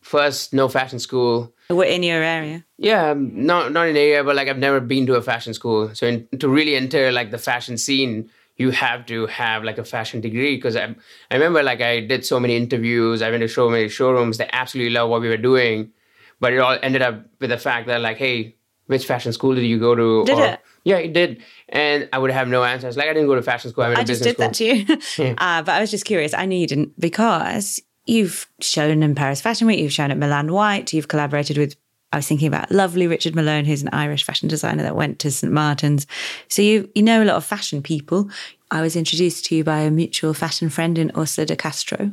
first 0.00 0.54
no 0.54 0.68
fashion 0.68 0.98
school. 0.98 1.52
We're 1.76 1.84
in 1.84 2.02
your 2.02 2.22
area. 2.22 2.64
Yeah, 2.78 3.10
um, 3.10 3.46
not 3.46 3.72
not 3.72 3.88
in 3.88 3.96
area, 3.96 4.22
but 4.24 4.36
like 4.36 4.48
I've 4.48 4.58
never 4.58 4.80
been 4.80 5.06
to 5.06 5.14
a 5.14 5.22
fashion 5.22 5.54
school. 5.54 5.94
So 5.94 6.06
in, 6.06 6.28
to 6.38 6.48
really 6.48 6.74
enter 6.76 7.12
like 7.12 7.30
the 7.30 7.38
fashion 7.38 7.78
scene, 7.78 8.30
you 8.56 8.70
have 8.70 9.06
to 9.06 9.26
have 9.26 9.64
like 9.64 9.78
a 9.78 9.84
fashion 9.84 10.20
degree. 10.20 10.56
Because 10.56 10.76
I 10.76 10.94
I 11.30 11.34
remember 11.34 11.62
like 11.62 11.80
I 11.80 12.00
did 12.00 12.24
so 12.26 12.38
many 12.40 12.56
interviews. 12.56 13.22
I 13.22 13.30
went 13.30 13.42
to 13.42 13.48
so 13.48 13.68
many 13.70 13.88
showrooms. 13.88 14.38
They 14.38 14.48
absolutely 14.52 14.92
love 14.92 15.10
what 15.10 15.20
we 15.20 15.28
were 15.28 15.36
doing, 15.36 15.92
but 16.40 16.52
it 16.52 16.58
all 16.58 16.78
ended 16.82 17.02
up 17.02 17.24
with 17.40 17.50
the 17.50 17.58
fact 17.58 17.86
that 17.86 18.00
like, 18.00 18.18
hey, 18.18 18.56
which 18.86 19.06
fashion 19.06 19.32
school 19.32 19.54
did 19.54 19.64
you 19.64 19.78
go 19.78 19.94
to? 19.94 20.24
Did 20.24 20.38
it? 20.38 20.60
Yeah, 20.84 20.96
it 20.96 21.12
did. 21.12 21.42
And 21.68 22.08
I 22.12 22.18
would 22.18 22.32
have 22.32 22.48
no 22.48 22.64
answers. 22.64 22.96
Like 22.96 23.08
I 23.08 23.12
didn't 23.12 23.28
go 23.28 23.36
to 23.36 23.42
fashion 23.42 23.70
school. 23.70 23.84
I 23.84 23.88
went 23.88 24.00
I 24.00 24.02
to 24.02 24.06
just 24.08 24.24
business 24.24 24.56
did 24.56 24.56
school. 24.56 24.86
that 24.88 25.02
to 25.02 25.22
you. 25.22 25.34
uh, 25.38 25.62
but 25.62 25.72
I 25.72 25.80
was 25.80 25.90
just 25.90 26.04
curious. 26.04 26.34
I 26.34 26.46
knew 26.46 26.58
you 26.58 26.66
didn't 26.66 26.98
because 26.98 27.80
you've 28.06 28.46
shown 28.60 29.02
in 29.02 29.14
Paris 29.14 29.40
Fashion 29.40 29.66
Week, 29.66 29.78
you've 29.78 29.92
shown 29.92 30.10
at 30.10 30.18
Milan 30.18 30.52
White, 30.52 30.92
you've 30.92 31.08
collaborated 31.08 31.58
with, 31.58 31.76
I 32.12 32.16
was 32.16 32.26
thinking 32.26 32.48
about 32.48 32.70
lovely 32.70 33.06
Richard 33.06 33.34
Malone, 33.34 33.64
who's 33.64 33.82
an 33.82 33.90
Irish 33.92 34.24
fashion 34.24 34.48
designer 34.48 34.82
that 34.82 34.96
went 34.96 35.18
to 35.20 35.30
St. 35.30 35.52
Martin's. 35.52 36.06
So 36.48 36.62
you, 36.62 36.90
you 36.94 37.02
know 37.02 37.22
a 37.22 37.24
lot 37.24 37.36
of 37.36 37.44
fashion 37.44 37.82
people. 37.82 38.28
I 38.70 38.82
was 38.82 38.96
introduced 38.96 39.46
to 39.46 39.56
you 39.56 39.64
by 39.64 39.80
a 39.80 39.90
mutual 39.90 40.34
fashion 40.34 40.68
friend 40.68 40.98
in 40.98 41.10
Orsola 41.10 41.46
de 41.46 41.56
Castro. 41.56 42.12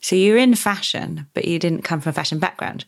So 0.00 0.16
you're 0.16 0.38
in 0.38 0.54
fashion, 0.54 1.26
but 1.34 1.46
you 1.46 1.58
didn't 1.58 1.82
come 1.82 2.00
from 2.00 2.10
a 2.10 2.14
fashion 2.14 2.38
background. 2.38 2.84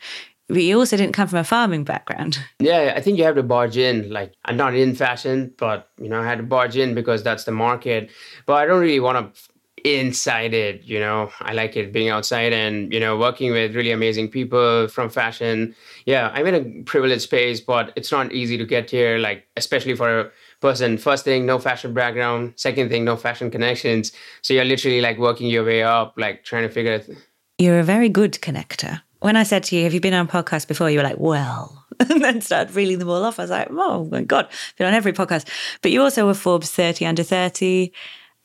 But 0.50 0.62
you 0.62 0.78
also 0.78 0.96
didn't 0.96 1.12
come 1.12 1.28
from 1.28 1.38
a 1.38 1.44
farming 1.44 1.84
background. 1.84 2.38
Yeah, 2.58 2.92
I 2.94 3.00
think 3.00 3.18
you 3.18 3.24
have 3.24 3.36
to 3.36 3.42
barge 3.42 3.76
in. 3.76 4.10
Like, 4.10 4.34
I'm 4.44 4.56
not 4.56 4.74
in 4.74 4.94
fashion, 4.94 5.54
but 5.56 5.88
you 6.00 6.08
know, 6.08 6.20
I 6.20 6.26
had 6.26 6.38
to 6.38 6.44
barge 6.44 6.76
in 6.76 6.94
because 6.94 7.22
that's 7.22 7.44
the 7.44 7.52
market. 7.52 8.10
But 8.46 8.54
I 8.54 8.66
don't 8.66 8.80
really 8.80 9.00
want 9.00 9.34
to 9.34 9.42
inside 9.84 10.54
it. 10.54 10.84
You 10.84 11.00
know, 11.00 11.30
I 11.40 11.52
like 11.52 11.76
it 11.76 11.92
being 11.92 12.08
outside 12.08 12.52
and 12.52 12.92
you 12.92 13.00
know 13.00 13.16
working 13.16 13.52
with 13.52 13.74
really 13.74 13.90
amazing 13.90 14.28
people 14.28 14.88
from 14.88 15.10
fashion. 15.10 15.74
Yeah, 16.06 16.30
I'm 16.32 16.46
in 16.46 16.54
a 16.54 16.82
privileged 16.84 17.22
space, 17.22 17.60
but 17.60 17.92
it's 17.96 18.12
not 18.12 18.32
easy 18.32 18.56
to 18.58 18.64
get 18.64 18.90
here. 18.90 19.18
Like, 19.18 19.46
especially 19.56 19.94
for 19.94 20.20
a 20.20 20.30
person. 20.60 20.98
First 20.98 21.24
thing, 21.24 21.46
no 21.46 21.58
fashion 21.58 21.94
background. 21.94 22.54
Second 22.56 22.90
thing, 22.90 23.04
no 23.04 23.16
fashion 23.16 23.50
connections. 23.50 24.12
So 24.42 24.54
you're 24.54 24.64
literally 24.64 25.00
like 25.00 25.18
working 25.18 25.48
your 25.48 25.64
way 25.64 25.82
up, 25.82 26.14
like 26.16 26.44
trying 26.44 26.62
to 26.62 26.68
figure 26.68 26.92
it. 26.92 27.10
You're 27.58 27.80
a 27.80 27.84
very 27.84 28.08
good 28.08 28.34
connector. 28.34 29.02
When 29.20 29.36
I 29.36 29.42
said 29.42 29.64
to 29.64 29.76
you, 29.76 29.84
Have 29.84 29.94
you 29.94 30.00
been 30.00 30.14
on 30.14 30.28
podcasts 30.28 30.66
before? 30.66 30.90
You 30.90 30.98
were 30.98 31.04
like, 31.04 31.18
Well, 31.18 31.84
and 32.00 32.22
then 32.22 32.40
started 32.40 32.74
reeling 32.74 32.98
them 32.98 33.08
all 33.08 33.24
off. 33.24 33.38
I 33.38 33.42
was 33.42 33.50
like, 33.50 33.68
Oh 33.70 34.04
my 34.04 34.22
God, 34.22 34.48
been 34.78 34.86
on 34.86 34.94
every 34.94 35.12
podcast. 35.12 35.48
But 35.82 35.90
you 35.90 36.02
also 36.02 36.26
were 36.26 36.34
Forbes 36.34 36.70
30 36.70 37.06
under 37.06 37.22
30 37.22 37.92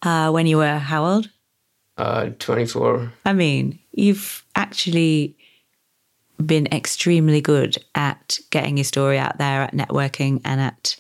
uh, 0.06 0.32
when 0.32 0.48
you 0.48 0.58
were 0.58 0.78
how 0.78 1.06
old? 1.06 1.30
Uh, 1.98 2.30
24. 2.40 3.12
I 3.26 3.34
mean, 3.34 3.80
you've 3.92 4.46
actually 4.56 5.38
been 6.46 6.68
extremely 6.68 7.42
good 7.42 7.78
at 7.96 8.40
getting 8.50 8.78
your 8.78 8.84
story 8.84 9.18
out 9.18 9.38
there, 9.38 9.62
at 9.62 9.74
networking, 9.74 10.42
and 10.44 10.60
at 10.60 10.98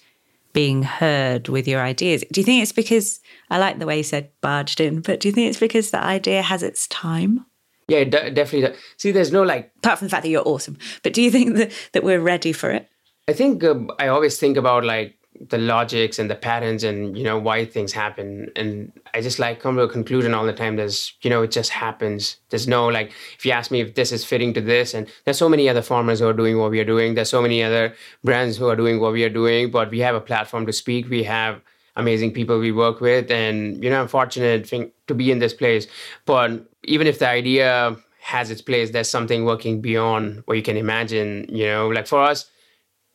being 0.54 0.84
heard 0.84 1.50
with 1.50 1.68
your 1.68 1.82
ideas. 1.82 2.24
Do 2.32 2.40
you 2.40 2.46
think 2.46 2.64
it's 2.64 2.72
because 2.72 3.20
I 3.50 3.58
like 3.58 3.78
the 3.78 3.86
way 3.86 3.98
you 3.98 4.04
said 4.04 4.32
barged 4.40 4.80
in, 4.80 5.02
but 5.02 5.20
do 5.20 5.28
you 5.28 5.34
think 5.34 5.50
it's 5.50 5.60
because 5.60 5.92
the 5.92 6.02
idea 6.02 6.42
has 6.42 6.64
its 6.64 6.88
time? 6.88 7.46
Yeah, 7.90 8.06
de- 8.06 8.32
definitely. 8.32 8.70
does. 8.70 8.78
See, 8.98 9.12
there's 9.12 9.34
no 9.34 9.44
like 9.44 9.72
Apart 9.78 10.00
from 10.00 10.08
the 10.08 10.10
fact 10.10 10.24
that 10.24 10.30
you're 10.30 10.48
awesome, 10.48 10.78
but 11.04 11.14
do 11.14 11.22
you 11.22 11.30
think 11.30 11.58
that, 11.58 11.72
that 11.92 12.04
we're 12.04 12.22
ready 12.22 12.54
for 12.54 12.72
it? 12.72 12.90
I 13.28 13.34
think 13.34 13.64
uh, 13.64 13.76
I 14.00 14.08
always 14.08 14.40
think 14.40 14.56
about 14.56 14.86
like 14.86 15.18
the 15.40 15.58
logics 15.58 16.20
and 16.20 16.30
the 16.30 16.36
patterns 16.36 16.84
and 16.84 17.18
you 17.18 17.24
know 17.24 17.38
why 17.38 17.66
things 17.66 17.92
happen. 17.92 18.50
And 18.56 18.92
I 19.14 19.22
just 19.22 19.40
like 19.40 19.60
come 19.60 19.76
to 19.76 19.84
a 19.84 19.90
conclusion 19.90 20.34
all 20.34 20.46
the 20.46 20.54
time 20.54 20.76
there's 20.76 21.14
you 21.22 21.30
know 21.30 21.42
it 21.44 21.52
just 21.52 21.72
happens. 21.72 22.38
There's 22.50 22.68
no 22.68 22.88
like 22.88 23.12
if 23.38 23.46
you 23.46 23.52
ask 23.52 23.72
me 23.72 23.82
if 23.82 23.96
this 23.96 24.12
is 24.12 24.24
fitting 24.24 24.54
to 24.54 24.62
this 24.62 24.94
and 24.94 25.08
there's 25.26 25.38
so 25.38 25.50
many 25.50 25.68
other 25.70 25.82
farmers 25.82 26.20
who 26.20 26.28
are 26.28 26.34
doing 26.34 26.58
what 26.58 26.72
we 26.72 26.80
are 26.80 26.86
doing. 26.86 27.16
There's 27.16 27.30
so 27.30 27.42
many 27.42 27.64
other 27.64 27.94
brands 28.24 28.58
who 28.58 28.68
are 28.68 28.76
doing 28.76 29.00
what 29.00 29.14
we 29.14 29.24
are 29.24 29.30
doing 29.30 29.72
but 29.72 29.92
we 29.92 30.00
have 30.00 30.16
a 30.16 30.22
platform 30.22 30.66
to 30.66 30.74
speak. 30.74 31.10
We 31.10 31.24
have 31.24 31.62
amazing 31.96 32.34
people 32.34 32.60
we 32.60 32.72
work 32.72 33.00
with 33.00 33.32
and 33.32 33.84
you 33.84 33.90
know 33.90 34.02
I'm 34.02 34.08
fortunate 34.08 34.72
to 35.08 35.14
be 35.14 35.32
in 35.32 35.40
this 35.40 35.54
place. 35.54 35.88
But 36.26 36.66
even 36.84 37.08
if 37.08 37.20
the 37.20 37.30
idea 37.30 37.98
has 38.22 38.50
its 38.50 38.62
place 38.62 38.92
there's 38.92 39.10
something 39.10 39.46
working 39.46 39.82
beyond 39.82 40.44
what 40.46 40.58
you 40.58 40.64
can 40.64 40.78
imagine 40.78 41.46
you 41.50 41.66
know? 41.66 41.90
Like 41.90 42.08
for 42.08 42.22
us 42.22 42.50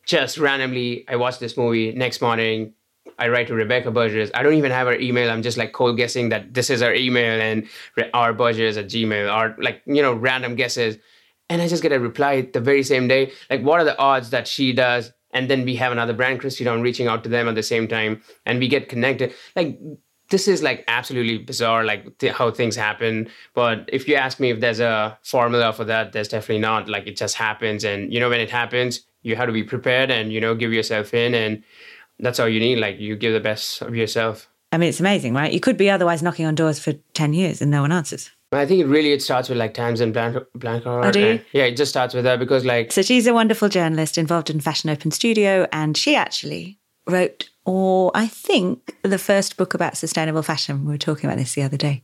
just 0.05 0.37
randomly, 0.37 1.05
I 1.07 1.15
watched 1.15 1.39
this 1.39 1.57
movie. 1.57 1.91
Next 1.93 2.21
morning, 2.21 2.73
I 3.17 3.29
write 3.29 3.47
to 3.47 3.53
Rebecca 3.53 3.91
Burgess. 3.91 4.31
I 4.33 4.43
don't 4.43 4.55
even 4.55 4.71
have 4.71 4.87
her 4.87 4.97
email. 4.97 5.29
I'm 5.29 5.41
just 5.41 5.57
like 5.57 5.73
cold 5.73 5.97
guessing 5.97 6.29
that 6.29 6.53
this 6.53 6.69
is 6.69 6.81
her 6.81 6.93
email 6.93 7.39
and 7.39 7.67
our 8.13 8.33
Burgess 8.33 8.77
at 8.77 8.87
Gmail 8.87 9.33
or 9.33 9.55
like, 9.61 9.81
you 9.85 10.01
know, 10.01 10.13
random 10.13 10.55
guesses. 10.55 10.97
And 11.49 11.61
I 11.61 11.67
just 11.67 11.83
get 11.83 11.91
a 11.91 11.99
reply 11.99 12.41
the 12.41 12.61
very 12.61 12.83
same 12.83 13.07
day. 13.07 13.31
Like, 13.49 13.61
what 13.61 13.79
are 13.79 13.83
the 13.83 13.97
odds 13.97 14.29
that 14.29 14.47
she 14.47 14.73
does? 14.73 15.11
And 15.33 15.49
then 15.49 15.65
we 15.65 15.75
have 15.75 15.91
another 15.91 16.13
brand, 16.13 16.39
Christy 16.39 16.63
Dawn, 16.63 16.81
reaching 16.81 17.07
out 17.07 17.23
to 17.23 17.29
them 17.29 17.47
at 17.47 17.55
the 17.55 17.63
same 17.63 17.87
time 17.87 18.21
and 18.45 18.59
we 18.59 18.67
get 18.67 18.89
connected. 18.89 19.33
Like, 19.55 19.79
this 20.31 20.47
is 20.47 20.63
like 20.63 20.83
absolutely 20.87 21.37
bizarre, 21.37 21.83
like 21.85 22.17
th- 22.17 22.33
how 22.33 22.49
things 22.51 22.75
happen. 22.75 23.29
But 23.53 23.87
if 23.93 24.07
you 24.07 24.15
ask 24.15 24.39
me 24.39 24.49
if 24.49 24.59
there's 24.59 24.79
a 24.79 25.17
formula 25.23 25.71
for 25.73 25.85
that, 25.85 26.11
there's 26.13 26.27
definitely 26.29 26.59
not. 26.61 26.89
Like, 26.89 27.05
it 27.07 27.15
just 27.15 27.35
happens. 27.35 27.83
And, 27.83 28.11
you 28.13 28.19
know, 28.19 28.29
when 28.29 28.39
it 28.39 28.49
happens, 28.49 29.01
you 29.23 29.35
have 29.35 29.45
to 29.47 29.53
be 29.53 29.63
prepared 29.63 30.09
and 30.09 30.33
you 30.33 30.41
know 30.41 30.55
give 30.55 30.73
yourself 30.73 31.13
in 31.13 31.35
and 31.35 31.61
that's 32.19 32.39
all 32.39 32.49
you 32.49 32.59
need 32.59 32.77
like 32.79 32.99
you 32.99 33.15
give 33.15 33.33
the 33.33 33.39
best 33.39 33.81
of 33.83 33.95
yourself 33.95 34.47
I 34.73 34.77
mean, 34.79 34.89
it's 34.89 34.99
amazing, 35.01 35.33
right? 35.35 35.51
You 35.53 35.59
could 35.59 35.77
be 35.77 35.89
otherwise 35.91 36.23
knocking 36.23 36.45
on 36.47 36.55
doors 36.55 36.79
for 36.79 36.93
10 37.13 37.33
years 37.33 37.61
and 37.61 37.69
no 37.69 37.81
one 37.81 37.91
answers. 37.91 38.31
i 38.51 38.65
think 38.65 38.81
it 38.81 38.87
really 38.87 39.11
it 39.11 39.21
starts 39.21 39.47
with 39.47 39.59
like 39.59 39.75
times 39.75 40.01
and 40.01 40.11
blank 40.11 40.37
blank 40.55 40.83
Oh, 40.87 41.11
do 41.11 41.19
you? 41.19 41.39
yeah 41.51 41.65
it 41.65 41.77
just 41.77 41.91
starts 41.91 42.15
with 42.15 42.23
that 42.23 42.39
because 42.39 42.65
like 42.65 42.91
So 42.91 43.03
she's 43.03 43.27
a 43.27 43.33
wonderful 43.35 43.69
journalist 43.69 44.17
involved 44.17 44.49
in 44.49 44.59
Fashion 44.59 44.89
Open 44.89 45.11
Studio, 45.11 45.67
and 45.71 45.95
she 45.95 46.15
actually 46.15 46.79
wrote, 47.05 47.50
or 47.65 48.11
I 48.15 48.27
think, 48.27 48.95
the 49.03 49.17
first 49.17 49.57
book 49.57 49.73
about 49.73 49.97
sustainable 49.97 50.43
fashion. 50.43 50.85
We 50.85 50.91
were 50.91 50.97
talking 50.97 51.29
about 51.29 51.37
this 51.37 51.53
the 51.53 51.63
other 51.63 51.77
day. 51.77 52.01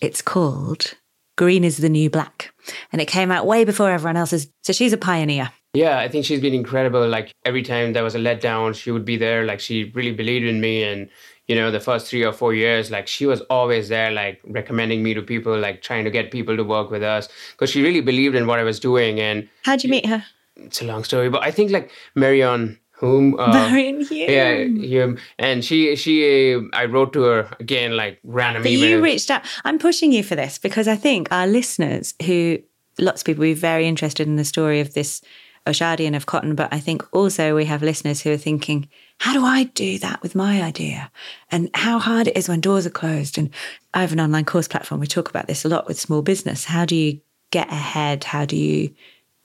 It's 0.00 0.22
called 0.22 0.94
Green 1.36 1.64
is 1.64 1.78
the 1.78 1.88
New 1.88 2.10
Black, 2.10 2.52
and 2.92 3.00
it 3.00 3.06
came 3.08 3.30
out 3.30 3.46
way 3.46 3.64
before 3.64 3.90
everyone 3.90 4.16
else's. 4.16 4.48
So 4.62 4.72
she's 4.72 4.92
a 4.92 4.98
pioneer. 4.98 5.50
yeah 5.74 5.98
i 5.98 6.08
think 6.08 6.24
she's 6.24 6.40
been 6.40 6.54
incredible 6.54 7.06
like 7.08 7.30
every 7.44 7.62
time 7.62 7.92
there 7.92 8.02
was 8.02 8.14
a 8.14 8.18
letdown 8.18 8.74
she 8.74 8.90
would 8.90 9.04
be 9.04 9.16
there 9.18 9.44
like 9.44 9.60
she 9.60 9.76
really 9.94 10.12
believed 10.20 10.46
in 10.52 10.60
me 10.62 10.82
and 10.82 11.10
you 11.46 11.54
know 11.58 11.70
the 11.70 11.78
first 11.88 12.08
three 12.08 12.24
or 12.24 12.32
four 12.32 12.54
years 12.54 12.90
like 12.90 13.06
she 13.06 13.26
was 13.26 13.40
always 13.56 13.90
there 13.90 14.10
like 14.10 14.40
recommending 14.58 15.02
me 15.02 15.12
to 15.14 15.20
people 15.22 15.54
like 15.66 15.82
trying 15.82 16.04
to 16.08 16.10
get 16.10 16.30
people 16.30 16.56
to 16.56 16.64
work 16.64 16.90
with 16.90 17.02
us 17.02 17.28
because 17.52 17.68
she 17.70 17.82
really 17.82 18.00
believed 18.00 18.34
in 18.34 18.46
what 18.46 18.58
i 18.58 18.64
was 18.64 18.80
doing 18.80 19.20
and 19.20 19.46
How'd 19.68 19.84
you 19.84 19.90
meet 19.90 20.06
her? 20.06 20.24
it's 20.56 20.80
a 20.80 20.86
long 20.86 21.04
story 21.04 21.28
but 21.28 21.42
i 21.42 21.50
think 21.50 21.70
like 21.70 21.90
marion 22.14 22.78
whom 22.98 23.34
uh, 23.40 23.52
Marion 23.52 24.00
Hume. 24.04 24.30
Yeah, 24.30 24.52
yeah, 24.54 25.12
and 25.38 25.64
she 25.64 25.96
she 25.96 26.54
uh, 26.54 26.60
I 26.72 26.84
wrote 26.86 27.12
to 27.14 27.22
her 27.22 27.56
again 27.60 27.96
like 27.96 28.18
random 28.24 28.62
But 28.62 28.72
email. 28.72 28.88
you 28.90 29.02
reached 29.02 29.30
out. 29.30 29.42
I'm 29.64 29.78
pushing 29.78 30.12
you 30.12 30.22
for 30.22 30.36
this 30.36 30.58
because 30.58 30.88
I 30.88 30.96
think 30.96 31.28
our 31.30 31.46
listeners 31.46 32.14
who 32.24 32.58
lots 32.98 33.22
of 33.22 33.26
people 33.26 33.42
be 33.42 33.54
very 33.54 33.86
interested 33.86 34.26
in 34.26 34.36
the 34.36 34.44
story 34.44 34.80
of 34.80 34.94
this 34.94 35.22
Oshadi 35.66 36.06
and 36.06 36.16
of 36.16 36.26
cotton, 36.26 36.54
but 36.54 36.72
I 36.72 36.80
think 36.80 37.02
also 37.12 37.54
we 37.54 37.66
have 37.66 37.82
listeners 37.82 38.22
who 38.22 38.32
are 38.32 38.38
thinking, 38.38 38.88
how 39.20 39.34
do 39.34 39.44
I 39.44 39.64
do 39.64 39.98
that 39.98 40.22
with 40.22 40.34
my 40.34 40.62
idea? 40.62 41.10
And 41.50 41.68
how 41.74 41.98
hard 41.98 42.26
it 42.26 42.36
is 42.36 42.48
when 42.48 42.60
doors 42.60 42.86
are 42.86 42.90
closed. 42.90 43.36
And 43.36 43.50
I 43.92 44.00
have 44.00 44.12
an 44.12 44.20
online 44.20 44.46
course 44.46 44.66
platform. 44.66 45.00
We 45.00 45.06
talk 45.06 45.28
about 45.28 45.46
this 45.46 45.64
a 45.64 45.68
lot 45.68 45.86
with 45.86 46.00
small 46.00 46.22
business. 46.22 46.64
How 46.64 46.86
do 46.86 46.96
you 46.96 47.20
get 47.50 47.68
ahead? 47.68 48.24
How 48.24 48.46
do 48.46 48.56
you 48.56 48.94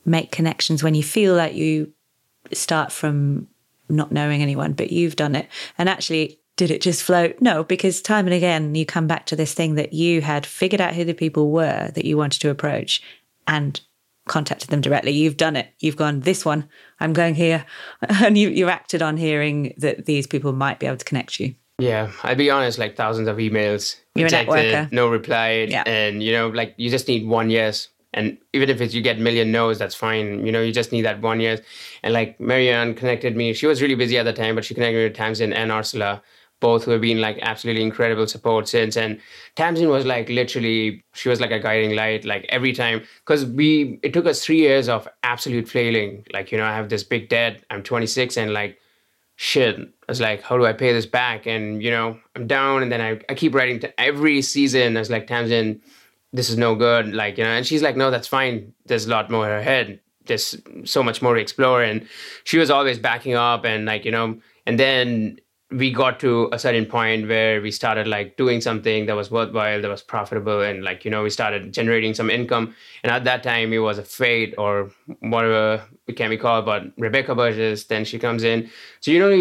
make 0.05 0.31
connections 0.31 0.81
when 0.81 0.95
you 0.95 1.03
feel 1.03 1.35
like 1.35 1.55
you 1.55 1.91
start 2.51 2.91
from 2.91 3.47
not 3.89 4.11
knowing 4.11 4.41
anyone, 4.41 4.73
but 4.73 4.91
you've 4.91 5.15
done 5.15 5.35
it? 5.35 5.47
And 5.77 5.89
actually, 5.89 6.39
did 6.55 6.71
it 6.71 6.81
just 6.81 7.03
flow? 7.03 7.33
No, 7.39 7.63
because 7.63 8.01
time 8.01 8.25
and 8.25 8.33
again, 8.33 8.75
you 8.75 8.85
come 8.85 9.07
back 9.07 9.25
to 9.27 9.35
this 9.35 9.53
thing 9.53 9.75
that 9.75 9.93
you 9.93 10.21
had 10.21 10.45
figured 10.45 10.81
out 10.81 10.93
who 10.93 11.03
the 11.03 11.13
people 11.13 11.51
were 11.51 11.91
that 11.95 12.05
you 12.05 12.17
wanted 12.17 12.41
to 12.41 12.49
approach 12.49 13.01
and 13.47 13.79
contacted 14.27 14.69
them 14.69 14.81
directly. 14.81 15.11
You've 15.11 15.37
done 15.37 15.55
it. 15.55 15.73
You've 15.79 15.97
gone, 15.97 16.21
this 16.21 16.45
one, 16.45 16.69
I'm 16.99 17.13
going 17.13 17.35
here. 17.35 17.65
And 18.09 18.37
you, 18.37 18.49
you 18.49 18.69
acted 18.69 19.01
on 19.01 19.17
hearing 19.17 19.73
that 19.77 20.05
these 20.05 20.27
people 20.27 20.53
might 20.53 20.79
be 20.79 20.87
able 20.87 20.97
to 20.97 21.05
connect 21.05 21.39
you. 21.39 21.55
Yeah, 21.79 22.11
I'll 22.21 22.35
be 22.35 22.51
honest, 22.51 22.77
like 22.77 22.95
thousands 22.95 23.27
of 23.27 23.37
emails. 23.37 23.99
You're 24.15 24.25
rejected, 24.25 24.53
a 24.53 24.57
networker. 24.57 24.91
No 24.91 25.09
reply. 25.09 25.67
Yeah. 25.69 25.83
And, 25.85 26.21
you 26.21 26.31
know, 26.31 26.49
like 26.49 26.75
you 26.77 26.89
just 26.89 27.07
need 27.07 27.27
one 27.27 27.49
yes. 27.49 27.89
And 28.13 28.37
even 28.53 28.69
if 28.69 28.79
it's, 28.81 28.93
you 28.93 29.01
get 29.01 29.19
million 29.19 29.51
no's, 29.51 29.79
that's 29.79 29.95
fine. 29.95 30.45
You 30.45 30.51
know, 30.51 30.61
you 30.61 30.71
just 30.71 30.91
need 30.91 31.01
that 31.03 31.21
one 31.21 31.39
yes. 31.39 31.61
And 32.03 32.13
like 32.13 32.39
Marianne 32.39 32.93
connected 32.93 33.35
me. 33.35 33.53
She 33.53 33.65
was 33.65 33.81
really 33.81 33.95
busy 33.95 34.17
at 34.17 34.23
the 34.23 34.33
time, 34.33 34.55
but 34.55 34.65
she 34.65 34.73
connected 34.73 34.97
me 34.97 35.03
with 35.05 35.15
Tamsin 35.15 35.53
and 35.53 35.71
Orsola 35.71 36.21
both 36.63 36.85
who 36.85 36.91
have 36.91 37.01
been 37.01 37.19
like 37.19 37.37
absolutely 37.41 37.83
incredible 37.83 38.25
support 38.25 38.69
since. 38.69 38.95
And 38.95 39.19
Tamsin 39.55 39.89
was 39.89 40.05
like 40.05 40.29
literally, 40.29 41.03
she 41.13 41.27
was 41.27 41.41
like 41.41 41.51
a 41.51 41.59
guiding 41.59 41.93
light, 41.93 42.23
like 42.23 42.45
every 42.47 42.71
time. 42.71 43.03
Because 43.19 43.45
we, 43.45 43.99
it 44.01 44.13
took 44.13 44.25
us 44.25 44.43
three 44.43 44.59
years 44.59 44.87
of 44.87 45.05
absolute 45.23 45.67
flailing. 45.67 46.25
Like, 46.31 46.53
you 46.53 46.57
know, 46.57 46.63
I 46.63 46.73
have 46.73 46.87
this 46.87 47.03
big 47.03 47.27
debt, 47.27 47.61
I'm 47.69 47.83
26, 47.83 48.37
and 48.37 48.53
like, 48.53 48.79
shit, 49.35 49.77
I 49.77 49.83
was 50.07 50.21
like, 50.21 50.41
how 50.41 50.57
do 50.57 50.65
I 50.65 50.71
pay 50.71 50.93
this 50.93 51.05
back? 51.05 51.45
And, 51.45 51.83
you 51.83 51.91
know, 51.91 52.17
I'm 52.33 52.47
down. 52.47 52.81
And 52.81 52.89
then 52.89 53.01
I, 53.01 53.19
I 53.29 53.33
keep 53.33 53.53
writing 53.53 53.81
to 53.81 53.99
every 53.99 54.41
season. 54.41 54.95
I 54.95 55.01
was 55.01 55.09
like, 55.09 55.27
Tamsin, 55.27 55.81
this 56.33 56.49
is 56.49 56.57
no 56.57 56.75
good. 56.75 57.13
Like, 57.13 57.37
you 57.37 57.43
know, 57.43 57.51
and 57.51 57.65
she's 57.65 57.81
like, 57.81 57.95
no, 57.95 58.11
that's 58.11 58.27
fine. 58.27 58.73
There's 58.85 59.05
a 59.05 59.09
lot 59.09 59.29
more 59.29 59.45
in 59.45 59.51
her 59.51 59.61
head 59.61 59.99
There's 60.25 60.57
so 60.83 61.03
much 61.03 61.21
more 61.21 61.35
to 61.35 61.41
explore. 61.41 61.83
And 61.83 62.07
she 62.43 62.57
was 62.57 62.69
always 62.69 62.99
backing 62.99 63.35
up 63.35 63.65
and 63.65 63.85
like, 63.85 64.03
you 64.03 64.11
know, 64.11 64.39
and 64.65 64.79
then 64.79 65.39
we 65.71 65.91
got 65.91 66.19
to 66.19 66.49
a 66.51 66.59
certain 66.59 66.85
point 66.85 67.27
where 67.27 67.61
we 67.61 67.71
started 67.71 68.07
like 68.07 68.37
doing 68.37 68.61
something 68.61 69.05
that 69.07 69.15
was 69.15 69.31
worthwhile 69.31 69.81
that 69.81 69.89
was 69.89 70.03
profitable 70.03 70.61
and 70.61 70.83
like 70.83 71.03
you 71.03 71.09
know 71.09 71.23
we 71.23 71.29
started 71.31 71.73
generating 71.73 72.13
some 72.13 72.29
income 72.29 72.75
and 73.03 73.11
at 73.11 73.23
that 73.23 73.41
time 73.41 73.73
it 73.73 73.79
was 73.79 73.97
a 73.97 74.03
fate 74.03 74.53
or 74.57 74.91
whatever 75.21 75.83
it 76.05 76.13
can 76.13 76.29
be 76.29 76.37
called 76.37 76.65
but 76.65 76.83
rebecca 76.97 77.33
burgess 77.33 77.85
then 77.85 78.05
she 78.05 78.19
comes 78.19 78.43
in 78.43 78.69
so 78.99 79.09
you 79.09 79.19
know 79.19 79.31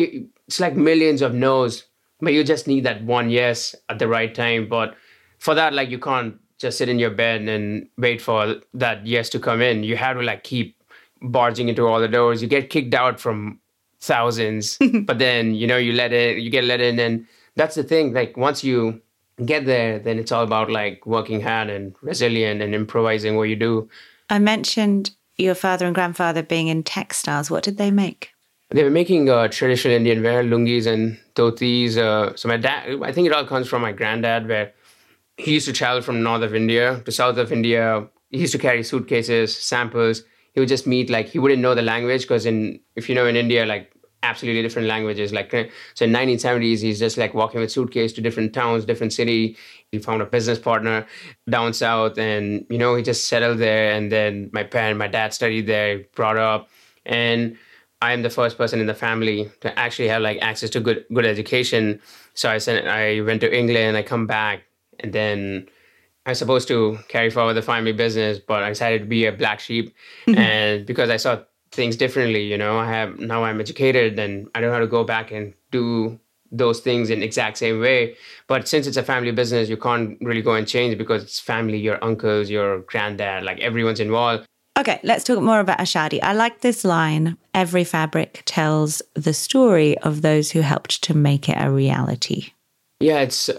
it's 0.47 0.61
like 0.61 0.75
millions 0.75 1.21
of 1.21 1.35
no's 1.35 1.85
but 2.21 2.33
you 2.33 2.43
just 2.43 2.67
need 2.67 2.85
that 2.85 3.05
one 3.05 3.29
yes 3.29 3.75
at 3.91 3.99
the 3.99 4.09
right 4.09 4.35
time 4.35 4.67
but 4.69 4.95
for 5.39 5.55
that 5.55 5.75
like 5.75 5.91
you 5.91 5.99
can't 5.99 6.37
just 6.63 6.79
sit 6.79 6.89
in 6.89 6.99
your 6.99 7.11
bed 7.11 7.43
and 7.43 7.89
wait 7.99 8.23
for 8.23 8.55
that 8.73 9.05
yes 9.05 9.29
to 9.29 9.39
come 9.39 9.61
in 9.61 9.83
you 9.83 9.97
have 9.97 10.17
to 10.17 10.23
like 10.23 10.45
keep 10.45 10.77
barging 11.21 11.69
into 11.69 11.87
all 11.87 12.01
the 12.01 12.09
doors 12.09 12.41
you 12.41 12.49
get 12.49 12.71
kicked 12.71 12.95
out 12.95 13.21
from 13.21 13.59
thousands 14.01 14.79
but 15.03 15.19
then 15.19 15.55
you 15.55 15.67
know 15.67 15.77
you 15.77 15.93
let 15.93 16.13
it 16.13 16.39
you 16.39 16.51
get 16.51 16.65
let 16.65 16.81
in 16.81 16.99
and 16.99 17.27
that's 17.57 17.75
the 17.75 17.83
thing 17.83 18.13
like 18.13 18.37
once 18.37 18.63
you 18.63 19.01
get 19.45 19.67
there 19.67 19.99
then 19.99 20.19
it's 20.19 20.31
all 20.31 20.45
about 20.45 20.71
like 20.71 21.05
working 21.05 21.41
hard 21.41 21.69
and 21.69 21.95
resilient 22.01 22.63
and 22.63 22.75
improvising 22.75 23.37
what 23.37 23.49
you 23.49 23.57
do 23.57 23.89
I 24.31 24.39
mentioned 24.39 25.11
your 25.37 25.57
father 25.57 25.87
and 25.87 25.95
grandfather 25.95 26.43
being 26.43 26.69
in 26.69 26.85
textiles. 26.85 27.51
What 27.51 27.65
did 27.65 27.77
they 27.77 27.91
make? 27.91 28.33
they 28.73 28.85
were 28.85 28.91
making 28.91 29.29
uh, 29.29 29.49
traditional 29.49 29.95
indian 29.95 30.23
wear 30.23 30.43
lungis 30.43 30.87
and 30.87 31.19
dhotis 31.35 31.97
uh, 31.97 32.35
so 32.37 32.49
my 32.49 32.57
dad 32.57 32.99
i 33.03 33.13
think 33.13 33.27
it 33.27 33.33
all 33.33 33.45
comes 33.45 33.69
from 33.69 33.83
my 33.83 33.93
granddad 33.93 34.49
where 34.49 34.73
he 35.37 35.55
used 35.55 35.67
to 35.67 35.73
travel 35.73 36.03
from 36.03 36.23
north 36.23 36.43
of 36.43 36.55
india 36.55 37.01
to 37.05 37.13
south 37.13 37.37
of 37.37 37.53
india 37.53 38.07
he 38.31 38.41
used 38.41 38.53
to 38.53 38.59
carry 38.59 38.83
suitcases 38.83 39.57
samples 39.57 40.23
he 40.55 40.61
would 40.61 40.69
just 40.69 40.87
meet 40.87 41.11
like 41.11 41.27
he 41.27 41.39
wouldn't 41.39 41.63
know 41.63 41.75
the 41.75 41.83
language 41.83 42.23
because 42.23 42.47
in 42.47 42.79
if 42.97 43.09
you 43.09 43.15
know 43.15 43.27
in 43.27 43.37
india 43.37 43.65
like 43.67 43.93
absolutely 44.23 44.63
different 44.63 44.89
languages. 44.89 45.33
Like 45.33 45.53
uh, 45.53 45.65
so, 45.95 46.05
in 46.05 46.13
1970s, 46.13 46.81
he's 46.81 46.99
just 46.99 47.19
like 47.19 47.35
walking 47.35 47.61
with 47.61 47.71
suitcase 47.71 48.13
to 48.15 48.21
different 48.21 48.53
towns, 48.53 48.85
different 48.85 49.13
city. 49.13 49.57
He 49.91 49.99
found 49.99 50.23
a 50.23 50.27
business 50.27 50.59
partner 50.59 51.07
down 51.49 51.73
south, 51.73 52.19
and 52.19 52.65
you 52.71 52.79
know 52.79 52.95
he 52.95 53.03
just 53.03 53.29
settled 53.29 53.59
there. 53.59 53.93
And 53.93 54.11
then 54.11 54.51
my 54.53 54.65
parent, 54.65 54.99
my 54.99 55.09
dad 55.09 55.35
studied 55.35 55.67
there, 55.67 56.05
brought 56.15 56.37
up, 56.37 56.69
and 57.05 57.57
I 58.01 58.13
am 58.13 58.23
the 58.23 58.31
first 58.31 58.57
person 58.57 58.81
in 58.81 58.87
the 58.87 58.95
family 58.95 59.51
to 59.61 59.79
actually 59.79 60.09
have 60.09 60.23
like 60.23 60.39
access 60.41 60.71
to 60.71 60.81
good 60.81 61.05
good 61.13 61.27
education. 61.27 62.01
So 62.35 62.51
I 62.51 62.59
sent, 62.59 62.87
I 62.87 63.21
went 63.21 63.41
to 63.43 63.55
England. 63.55 63.97
I 63.97 64.03
come 64.03 64.27
back, 64.27 64.63
and 65.01 65.13
then. 65.13 65.69
I 66.25 66.31
was 66.31 66.39
supposed 66.39 66.69
to 66.69 67.01
carry 67.09 67.31
forward 67.31 67.55
the 67.55 67.63
family 67.63 67.91
business, 67.91 68.39
but 68.39 68.63
I 68.63 68.69
decided 68.69 69.01
to 69.01 69.07
be 69.07 69.27
a 69.27 69.33
black 69.33 69.59
sheep. 69.59 69.93
Mm-hmm. 70.29 70.39
and 70.39 70.87
because 70.87 71.11
I 71.11 71.17
saw 71.17 71.41
things 71.73 71.97
differently 71.97 72.45
you 72.45 72.57
know 72.57 72.79
i 72.79 72.87
have 72.87 73.19
now 73.19 73.45
i'm 73.45 73.59
educated 73.59 74.19
and 74.19 74.49
i 74.55 74.61
know 74.61 74.71
how 74.71 74.79
to 74.79 74.87
go 74.87 75.03
back 75.03 75.31
and 75.33 75.55
do 75.71 76.19
those 76.51 76.81
things 76.81 77.09
in 77.09 77.23
exact 77.23 77.57
same 77.57 77.81
way 77.81 78.15
but 78.47 78.69
since 78.69 78.87
it's 78.87 78.99
a 78.99 79.03
family 79.03 79.33
business 79.33 79.71
you 79.71 79.77
can't 79.77 80.19
really 80.21 80.43
go 80.43 80.53
and 80.53 80.69
change 80.69 80.99
because 80.99 81.23
it's 81.23 81.41
family 81.41 81.79
your 81.79 82.03
uncles 82.05 82.51
your 82.51 82.81
granddad 82.81 83.43
like 83.43 83.59
everyone's 83.61 84.01
involved 84.01 84.47
Okay, 84.79 84.99
let's 85.03 85.23
talk 85.23 85.43
more 85.43 85.61
about 85.61 85.81
Oshadi. 85.81 86.19
I 86.23 86.33
like 86.33 86.63
this 86.63 86.83
line 86.83 87.37
every 87.53 87.85
fabric 87.85 88.43
tells 88.47 89.03
the 89.13 89.35
story 89.35 89.99
of 89.99 90.23
those 90.23 90.51
who 90.51 90.63
helped 90.63 91.03
to 91.05 91.15
make 91.15 91.47
it 91.49 91.57
a 91.59 91.71
reality. 91.71 92.53
yeah 92.99 93.21
it's 93.21 93.51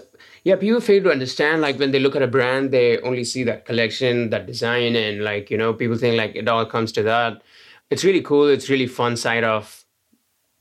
yeah 0.44 0.56
people 0.56 0.80
fail 0.80 1.02
to 1.02 1.10
understand 1.10 1.62
like 1.62 1.78
when 1.78 1.90
they 1.90 1.98
look 1.98 2.14
at 2.14 2.22
a 2.22 2.26
brand 2.26 2.70
they 2.70 2.98
only 3.00 3.24
see 3.24 3.42
that 3.44 3.64
collection 3.64 4.30
that 4.30 4.46
design 4.46 4.94
and 4.94 5.24
like 5.24 5.50
you 5.50 5.58
know 5.58 5.72
people 5.74 5.96
think 5.96 6.16
like 6.16 6.36
it 6.36 6.48
all 6.48 6.64
comes 6.66 6.92
to 6.92 7.02
that. 7.02 7.42
It's 7.90 8.04
really 8.04 8.22
cool. 8.22 8.48
It's 8.48 8.70
really 8.70 8.86
fun 8.86 9.16
side 9.16 9.44
of 9.44 9.84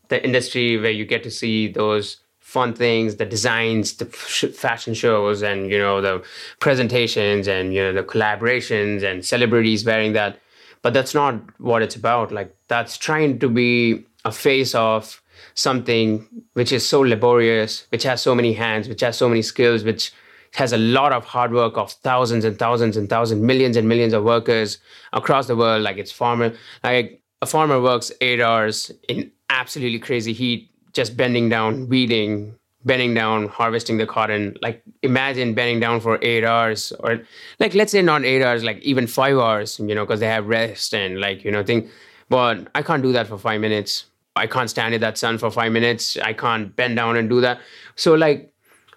the 0.10 0.24
industry 0.24 0.78
where 0.78 0.92
you 0.92 1.06
get 1.06 1.24
to 1.24 1.32
see 1.32 1.68
those 1.72 2.18
fun 2.40 2.74
things 2.74 3.16
the 3.16 3.26
designs 3.26 3.94
the 3.94 4.06
fashion 4.06 4.94
shows 4.94 5.42
and 5.42 5.72
you 5.72 5.78
know 5.78 6.02
the 6.02 6.22
presentations 6.60 7.48
and 7.48 7.74
you 7.74 7.82
know 7.82 7.94
the 7.94 8.04
collaborations 8.04 9.02
and 9.04 9.26
celebrities 9.26 9.86
wearing 9.86 10.14
that. 10.14 10.40
But 10.82 10.94
that's 10.94 11.14
not 11.14 11.36
what 11.60 11.82
it's 11.82 11.96
about. 11.96 12.32
Like 12.32 12.56
that's 12.68 12.98
trying 12.98 13.40
to 13.40 13.50
be 13.50 14.06
a 14.26 14.32
face 14.32 14.76
of 14.76 15.22
something 15.56 16.28
which 16.54 16.72
is 16.72 16.88
so 16.88 17.02
laborious 17.02 17.86
which 17.90 18.04
has 18.04 18.22
so 18.22 18.34
many 18.34 18.54
hands 18.54 18.88
which 18.88 19.02
has 19.02 19.18
so 19.18 19.30
many 19.30 19.42
skills 19.42 19.84
which 19.84 20.12
has 20.54 20.72
a 20.72 20.78
lot 20.78 21.12
of 21.12 21.26
hard 21.26 21.52
work 21.52 21.78
of 21.78 21.92
thousands 21.92 22.46
and 22.46 22.58
thousands 22.58 22.96
and 22.96 23.10
thousands 23.10 23.42
millions 23.42 23.76
and 23.76 23.88
millions 23.88 24.14
of 24.14 24.24
workers 24.24 24.78
across 25.12 25.48
the 25.48 25.56
world. 25.56 25.82
Like 25.82 25.98
it's 25.98 26.12
farmer 26.12 26.54
like 26.84 27.22
a 27.42 27.46
farmer 27.46 27.82
works 27.82 28.12
eight 28.22 28.40
hours 28.40 28.92
in 29.10 29.32
absolutely 29.50 30.00
crazy 30.00 30.34
heat 30.34 30.70
just 30.94 31.18
bending 31.18 31.50
down 31.50 31.90
weeding 31.90 32.56
bending 32.86 33.14
down 33.14 33.48
harvesting 33.48 33.98
the 33.98 34.06
cotton. 34.06 34.56
Like 34.62 34.84
imagine 35.02 35.54
bending 35.54 35.80
down 35.80 36.02
for 36.02 36.20
eight 36.22 36.44
hours 36.44 36.94
or 37.00 37.22
like 37.60 37.74
let's 37.74 37.92
say 37.92 38.02
not 38.02 38.24
eight 38.24 38.44
hours 38.44 38.64
like 38.64 38.80
even 38.80 39.08
five 39.08 39.38
hours 39.38 39.80
you 39.80 39.96
know 39.96 40.06
because 40.06 40.20
they 40.20 40.28
have 40.28 40.48
rest 40.48 40.94
and 40.94 41.20
like 41.20 41.44
you 41.44 41.52
know 41.52 41.64
thing. 41.64 41.90
But 42.30 42.68
i 42.74 42.82
can't 42.82 43.04
do 43.04 43.12
that 43.12 43.28
for 43.28 43.38
five 43.38 43.62
minutes 43.62 44.06
i 44.36 44.48
can't 44.48 44.70
stand 44.70 44.94
in 44.94 45.02
that 45.02 45.18
sun 45.18 45.38
for 45.38 45.52
five 45.52 45.72
minutes. 45.72 46.18
I 46.18 46.34
can't 46.34 46.76
bend 46.76 46.96
down 46.96 47.18
and 47.18 47.30
do 47.30 47.42
that. 47.42 47.60
So 47.96 48.14
like 48.16 48.50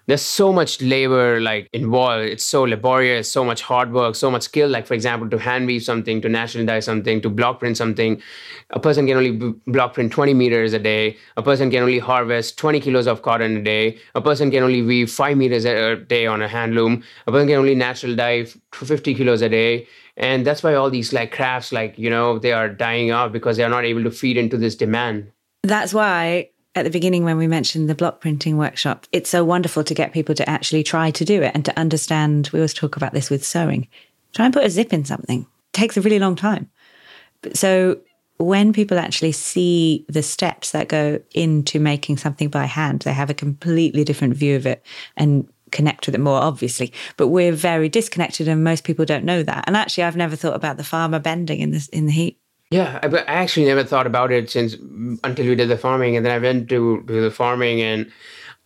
there's 0.07 0.21
so 0.21 0.53
much 0.53 0.81
labor 0.81 1.41
like 1.41 1.67
involved. 1.73 2.25
It's 2.25 2.43
so 2.43 2.63
laborious 2.63 3.29
so 3.29 3.43
much 3.43 3.61
hard 3.61 3.91
work 3.91 4.15
so 4.15 4.31
much 4.31 4.43
skill. 4.43 4.69
Like 4.69 4.87
for 4.87 4.93
example 4.93 5.29
to 5.29 5.37
hand 5.37 5.67
weave 5.67 5.83
something 5.83 6.21
to 6.21 6.29
national 6.29 6.65
dye 6.65 6.79
something 6.79 7.21
to 7.21 7.29
block 7.29 7.59
print 7.59 7.77
something. 7.77 8.21
A 8.71 8.79
person 8.79 9.05
can 9.05 9.17
only 9.17 9.31
b- 9.31 9.53
block 9.67 9.93
print 9.93 10.11
20 10.11 10.33
meters 10.33 10.73
a 10.73 10.79
day. 10.79 11.17
A 11.35 11.43
person 11.43 11.69
can 11.69 11.83
only 11.83 11.99
harvest 11.99 12.57
20 12.57 12.79
kilos 12.79 13.05
of 13.05 13.21
cotton 13.21 13.57
a 13.57 13.61
day. 13.61 13.97
A 14.15 14.21
person 14.21 14.49
can 14.49 14.63
only 14.63 14.81
weave 14.81 15.11
5 15.11 15.37
meters 15.37 15.65
a 15.65 15.97
day 15.97 16.25
on 16.25 16.41
a 16.41 16.47
hand 16.47 16.73
loom 16.73 17.03
a 17.27 17.31
person 17.31 17.47
can 17.47 17.57
only 17.57 17.75
natural 17.75 18.15
dye 18.15 18.45
50 18.73 19.13
kilos 19.13 19.41
a 19.41 19.49
day 19.49 19.87
and 20.17 20.45
that's 20.45 20.63
why 20.63 20.73
all 20.73 20.89
these 20.89 21.13
like 21.13 21.31
crafts 21.31 21.71
like 21.71 21.97
you 21.97 22.09
know 22.09 22.37
they 22.39 22.51
are 22.51 22.67
dying 22.67 23.11
out 23.11 23.31
because 23.31 23.57
they 23.57 23.63
are 23.63 23.69
not 23.69 23.85
able 23.85 24.03
to 24.03 24.11
feed 24.11 24.37
into 24.37 24.57
this 24.57 24.75
demand 24.75 25.31
That's 25.63 25.93
why 25.93 26.49
at 26.77 26.83
the 26.83 26.91
beginning, 26.91 27.23
when 27.23 27.37
we 27.37 27.47
mentioned 27.47 27.89
the 27.89 27.95
block 27.95 28.21
printing 28.21 28.55
workshop, 28.55 29.07
it's 29.11 29.31
so 29.31 29.43
wonderful 29.43 29.83
to 29.83 29.95
get 29.95 30.13
people 30.13 30.35
to 30.35 30.47
actually 30.47 30.83
try 30.83 31.09
to 31.09 31.25
do 31.25 31.41
it 31.41 31.51
and 31.55 31.65
to 31.65 31.77
understand. 31.77 32.51
We 32.53 32.59
always 32.59 32.73
talk 32.73 32.95
about 32.95 33.13
this 33.13 33.31
with 33.31 33.43
sewing. 33.43 33.87
Try 34.35 34.45
and 34.45 34.53
put 34.53 34.63
a 34.63 34.69
zip 34.69 34.93
in 34.93 35.03
something. 35.03 35.41
It 35.41 35.73
takes 35.73 35.97
a 35.97 36.01
really 36.01 36.19
long 36.19 36.35
time. 36.35 36.69
So 37.55 37.99
when 38.37 38.73
people 38.73 38.99
actually 38.99 39.31
see 39.31 40.05
the 40.07 40.21
steps 40.21 40.69
that 40.71 40.87
go 40.87 41.19
into 41.33 41.79
making 41.79 42.17
something 42.17 42.49
by 42.49 42.65
hand, 42.65 43.01
they 43.01 43.13
have 43.13 43.31
a 43.31 43.33
completely 43.33 44.03
different 44.03 44.35
view 44.35 44.55
of 44.55 44.67
it. 44.67 44.85
And 45.15 45.49
connect 45.71 46.05
with 46.05 46.15
it 46.15 46.21
more, 46.21 46.39
obviously. 46.39 46.93
But 47.17 47.27
we're 47.27 47.53
very 47.53 47.89
disconnected, 47.89 48.47
and 48.47 48.63
most 48.63 48.83
people 48.83 49.05
don't 49.05 49.25
know 49.25 49.43
that. 49.43 49.63
And 49.67 49.75
actually, 49.75 50.03
I've 50.03 50.17
never 50.17 50.35
thought 50.35 50.55
about 50.55 50.77
the 50.77 50.83
farmer 50.83 51.19
bending 51.19 51.59
in 51.59 51.71
this 51.71 51.87
in 51.89 52.05
the 52.05 52.11
heat. 52.11 52.39
Yeah, 52.69 52.99
I, 53.01 53.07
I 53.07 53.35
actually 53.35 53.65
never 53.65 53.83
thought 53.83 54.07
about 54.07 54.31
it 54.31 54.49
since 54.49 54.75
until 55.23 55.45
we 55.45 55.55
did 55.55 55.69
the 55.69 55.77
farming, 55.77 56.15
and 56.15 56.25
then 56.25 56.33
I 56.33 56.39
went 56.39 56.69
to 56.69 57.03
do 57.05 57.21
the 57.21 57.31
farming, 57.31 57.81
and 57.81 58.11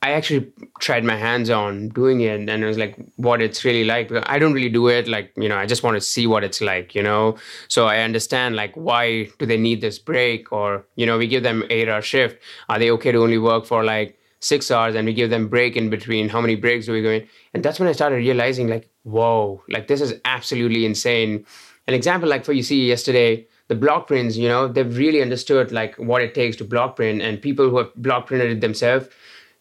I 0.04 0.14
actually 0.14 0.52
tried 0.80 1.04
my 1.04 1.16
hands 1.16 1.52
on 1.52 1.90
doing 1.90 2.22
it, 2.22 2.40
and 2.40 2.50
it 2.50 2.66
was 2.66 2.78
like 2.78 2.98
what 3.18 3.42
it's 3.42 3.64
really 3.64 3.84
like. 3.84 4.12
I 4.28 4.40
don't 4.40 4.54
really 4.54 4.70
do 4.70 4.88
it 4.88 5.08
like 5.08 5.32
you 5.38 5.48
know. 5.48 5.58
I 5.58 5.68
just 5.68 5.84
want 5.84 5.96
to 5.96 6.02
see 6.02 6.26
what 6.26 6.44
it's 6.44 6.62
like, 6.62 6.96
you 6.96 7.04
know. 7.04 7.38
So 7.68 7.86
I 7.86 8.00
understand 8.00 8.56
like 8.56 8.74
why 8.76 9.26
do 9.38 9.46
they 9.46 9.58
need 9.58 9.82
this 9.82 10.00
break, 10.00 10.52
or 10.52 10.88
you 10.96 11.06
know, 11.06 11.20
we 11.20 11.28
give 11.28 11.44
them 11.44 11.64
eight 11.70 11.88
hour 11.88 12.02
shift. 12.02 12.42
Are 12.70 12.80
they 12.80 12.90
okay 12.92 13.12
to 13.12 13.20
only 13.20 13.38
work 13.38 13.66
for 13.66 13.84
like 13.84 14.18
six 14.42 14.70
hours, 14.70 14.96
and 14.96 15.06
we 15.06 15.14
give 15.14 15.30
them 15.30 15.48
break 15.48 15.78
in 15.78 15.90
between? 15.90 16.28
How 16.28 16.42
many 16.42 16.56
breaks 16.56 16.86
do 16.86 16.92
we 16.92 17.02
go 17.02 17.12
in? 17.12 17.28
And 17.54 17.64
that's 17.64 17.80
when 17.80 17.88
I 17.88 17.94
started 17.94 18.18
realizing 18.18 18.68
like, 18.68 18.90
whoa, 19.04 19.64
like 19.70 19.88
this 19.88 20.02
is 20.02 20.16
absolutely 20.26 20.86
insane. 20.86 21.46
An 21.88 21.94
example 21.94 22.30
like 22.30 22.44
for 22.46 22.54
you 22.54 22.64
see 22.64 22.88
yesterday 22.88 23.48
the 23.72 23.76
block 23.76 24.08
prints, 24.08 24.36
you 24.36 24.50
know, 24.50 24.68
they've 24.68 24.98
really 24.98 25.22
understood 25.22 25.72
like 25.72 25.96
what 25.96 26.22
it 26.22 26.36
takes 26.36 26.58
to 26.58 26.66
block 26.66 26.98
print, 26.98 27.22
and 27.22 27.42
people 27.42 27.70
who 27.70 27.78
have 27.78 27.96
block 27.96 28.28
printed 28.28 28.52
it 28.52 28.60
themselves, 28.60 29.08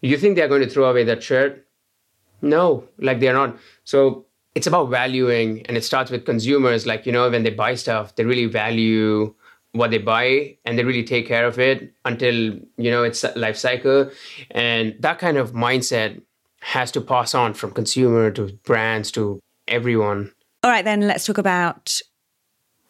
you 0.01 0.17
think 0.17 0.35
they're 0.35 0.49
going 0.49 0.63
to 0.63 0.69
throw 0.69 0.91
away 0.91 1.05
that 1.05 1.23
shirt? 1.23 1.65
No, 2.43 2.89
like 2.99 3.21
they're 3.21 3.33
not. 3.33 3.57
So 3.85 4.27
it's 4.57 4.67
about 4.67 4.91
valuing, 4.91 5.65
and 5.67 5.77
it 5.77 5.85
starts 5.85 6.11
with 6.11 6.25
consumers. 6.25 6.87
Like 6.87 7.07
you 7.07 7.13
know, 7.13 7.31
when 7.31 7.45
they 7.45 7.51
buy 7.51 7.77
stuff, 7.77 8.17
they 8.17 8.25
really 8.25 8.47
value 8.47 9.33
what 9.73 9.91
they 9.91 9.99
buy 9.99 10.57
and 10.65 10.79
they 10.79 10.85
really 10.85 11.05
take 11.05 11.27
care 11.27 11.47
of 11.47 11.59
it 11.59 11.93
until 12.05 12.35
you 12.35 12.91
know 12.91 13.05
its 13.05 13.25
life 13.37 13.57
cycle 13.57 14.11
and 14.51 14.95
that 15.01 15.19
kind 15.19 15.37
of 15.37 15.53
mindset 15.53 16.21
has 16.61 16.91
to 16.91 17.01
pass 17.01 17.35
on 17.35 17.55
from 17.55 17.71
consumer 17.71 18.31
to 18.31 18.53
brands 18.65 19.11
to 19.11 19.41
everyone 19.69 20.33
all 20.65 20.71
right 20.71 20.85
then 20.85 21.07
let's 21.07 21.25
talk 21.25 21.39
about 21.39 22.01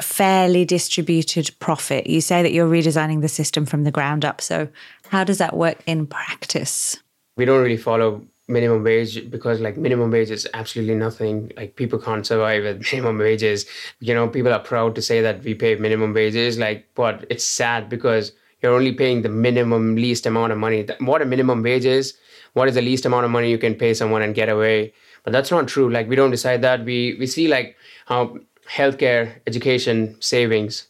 fairly 0.03 0.65
distributed 0.65 1.51
profit. 1.59 2.07
You 2.07 2.21
say 2.21 2.43
that 2.43 2.53
you're 2.53 2.69
redesigning 2.69 3.21
the 3.21 3.29
system 3.29 3.67
from 3.67 3.85
the 3.85 3.91
ground 3.91 4.25
up. 4.25 4.41
So, 4.41 4.69
how 5.09 5.25
does 5.25 5.39
that 5.39 5.57
work 5.57 5.79
in 5.87 6.07
practice? 6.07 6.99
We 7.37 7.45
don't 7.45 7.63
really 7.63 7.77
follow 7.77 8.25
minimum 8.51 8.83
wage 8.85 9.31
because 9.31 9.61
like 9.61 9.77
minimum 9.77 10.11
wage 10.11 10.31
is 10.31 10.49
absolutely 10.55 10.95
nothing. 10.95 11.53
Like 11.57 11.77
people 11.77 11.99
can't 11.99 12.27
survive 12.27 12.65
with 12.65 12.87
minimum 12.93 13.19
wages. 13.19 13.67
You 14.01 14.15
know 14.15 14.29
people 14.29 14.53
are 14.53 14.59
proud 14.61 14.95
to 14.97 15.03
say 15.03 15.21
that 15.23 15.43
we 15.43 15.55
pay 15.55 15.77
minimum 15.77 16.13
wages 16.13 16.59
like 16.59 16.89
but 16.95 17.25
it's 17.31 17.45
sad 17.45 17.89
because 17.89 18.33
you're 18.63 18.75
only 18.75 18.93
paying 18.93 19.23
the 19.23 19.29
minimum 19.29 19.97
least 19.97 20.27
amount 20.27 20.53
of 20.53 20.59
money. 20.59 20.87
What 20.99 21.23
a 21.23 21.25
minimum 21.25 21.63
wage 21.63 21.85
is 21.87 22.15
what 22.53 22.69
is 22.69 22.75
the 22.75 22.83
least 22.83 23.07
amount 23.07 23.25
of 23.25 23.31
money 23.31 23.51
you 23.51 23.59
can 23.59 23.75
pay 23.75 23.95
someone 23.95 24.23
and 24.23 24.35
get 24.35 24.49
away? 24.49 24.93
But 25.23 25.33
that's 25.33 25.51
not 25.51 25.69
true. 25.69 25.91
Like 25.91 26.09
we 26.09 26.17
don't 26.17 26.31
decide 26.31 26.63
that. 26.63 26.85
We 26.85 27.17
we 27.19 27.27
see 27.27 27.49
like 27.49 27.77
how 28.07 28.39
healthcare, 28.69 29.41
education, 29.47 30.17
savings. 30.21 30.87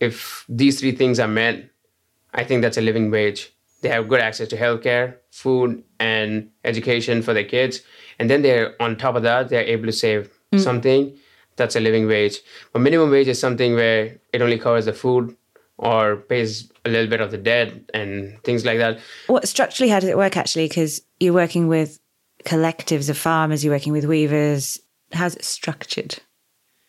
If 0.00 0.44
these 0.48 0.80
three 0.80 0.92
things 0.92 1.18
are 1.20 1.28
met, 1.28 1.70
I 2.32 2.44
think 2.44 2.62
that's 2.62 2.76
a 2.76 2.82
living 2.82 3.10
wage. 3.10 3.53
They 3.84 3.90
have 3.90 4.08
good 4.08 4.20
access 4.20 4.48
to 4.48 4.56
healthcare, 4.56 5.16
food, 5.30 5.84
and 6.00 6.48
education 6.64 7.20
for 7.20 7.34
their 7.34 7.44
kids. 7.44 7.82
And 8.18 8.30
then 8.30 8.40
they're 8.40 8.80
on 8.80 8.96
top 8.96 9.14
of 9.14 9.22
that, 9.24 9.50
they're 9.50 9.62
able 9.62 9.84
to 9.84 9.92
save 9.92 10.30
mm. 10.50 10.58
something. 10.58 11.14
That's 11.56 11.76
a 11.76 11.80
living 11.80 12.06
wage. 12.06 12.38
But 12.72 12.78
minimum 12.78 13.10
wage 13.10 13.28
is 13.28 13.38
something 13.38 13.74
where 13.74 14.16
it 14.32 14.40
only 14.40 14.58
covers 14.58 14.86
the 14.86 14.94
food 14.94 15.36
or 15.76 16.16
pays 16.16 16.72
a 16.86 16.88
little 16.88 17.10
bit 17.10 17.20
of 17.20 17.30
the 17.30 17.36
debt 17.36 17.74
and 17.92 18.42
things 18.42 18.64
like 18.64 18.78
that. 18.78 19.00
What 19.26 19.46
structurally, 19.46 19.90
how 19.90 20.00
does 20.00 20.08
it 20.08 20.16
work 20.16 20.38
actually? 20.38 20.66
Because 20.66 21.02
you're 21.20 21.34
working 21.34 21.68
with 21.68 22.00
collectives 22.44 23.10
of 23.10 23.18
farmers, 23.18 23.62
you're 23.62 23.74
working 23.74 23.92
with 23.92 24.06
weavers. 24.06 24.80
How's 25.12 25.36
it 25.36 25.44
structured? 25.44 26.20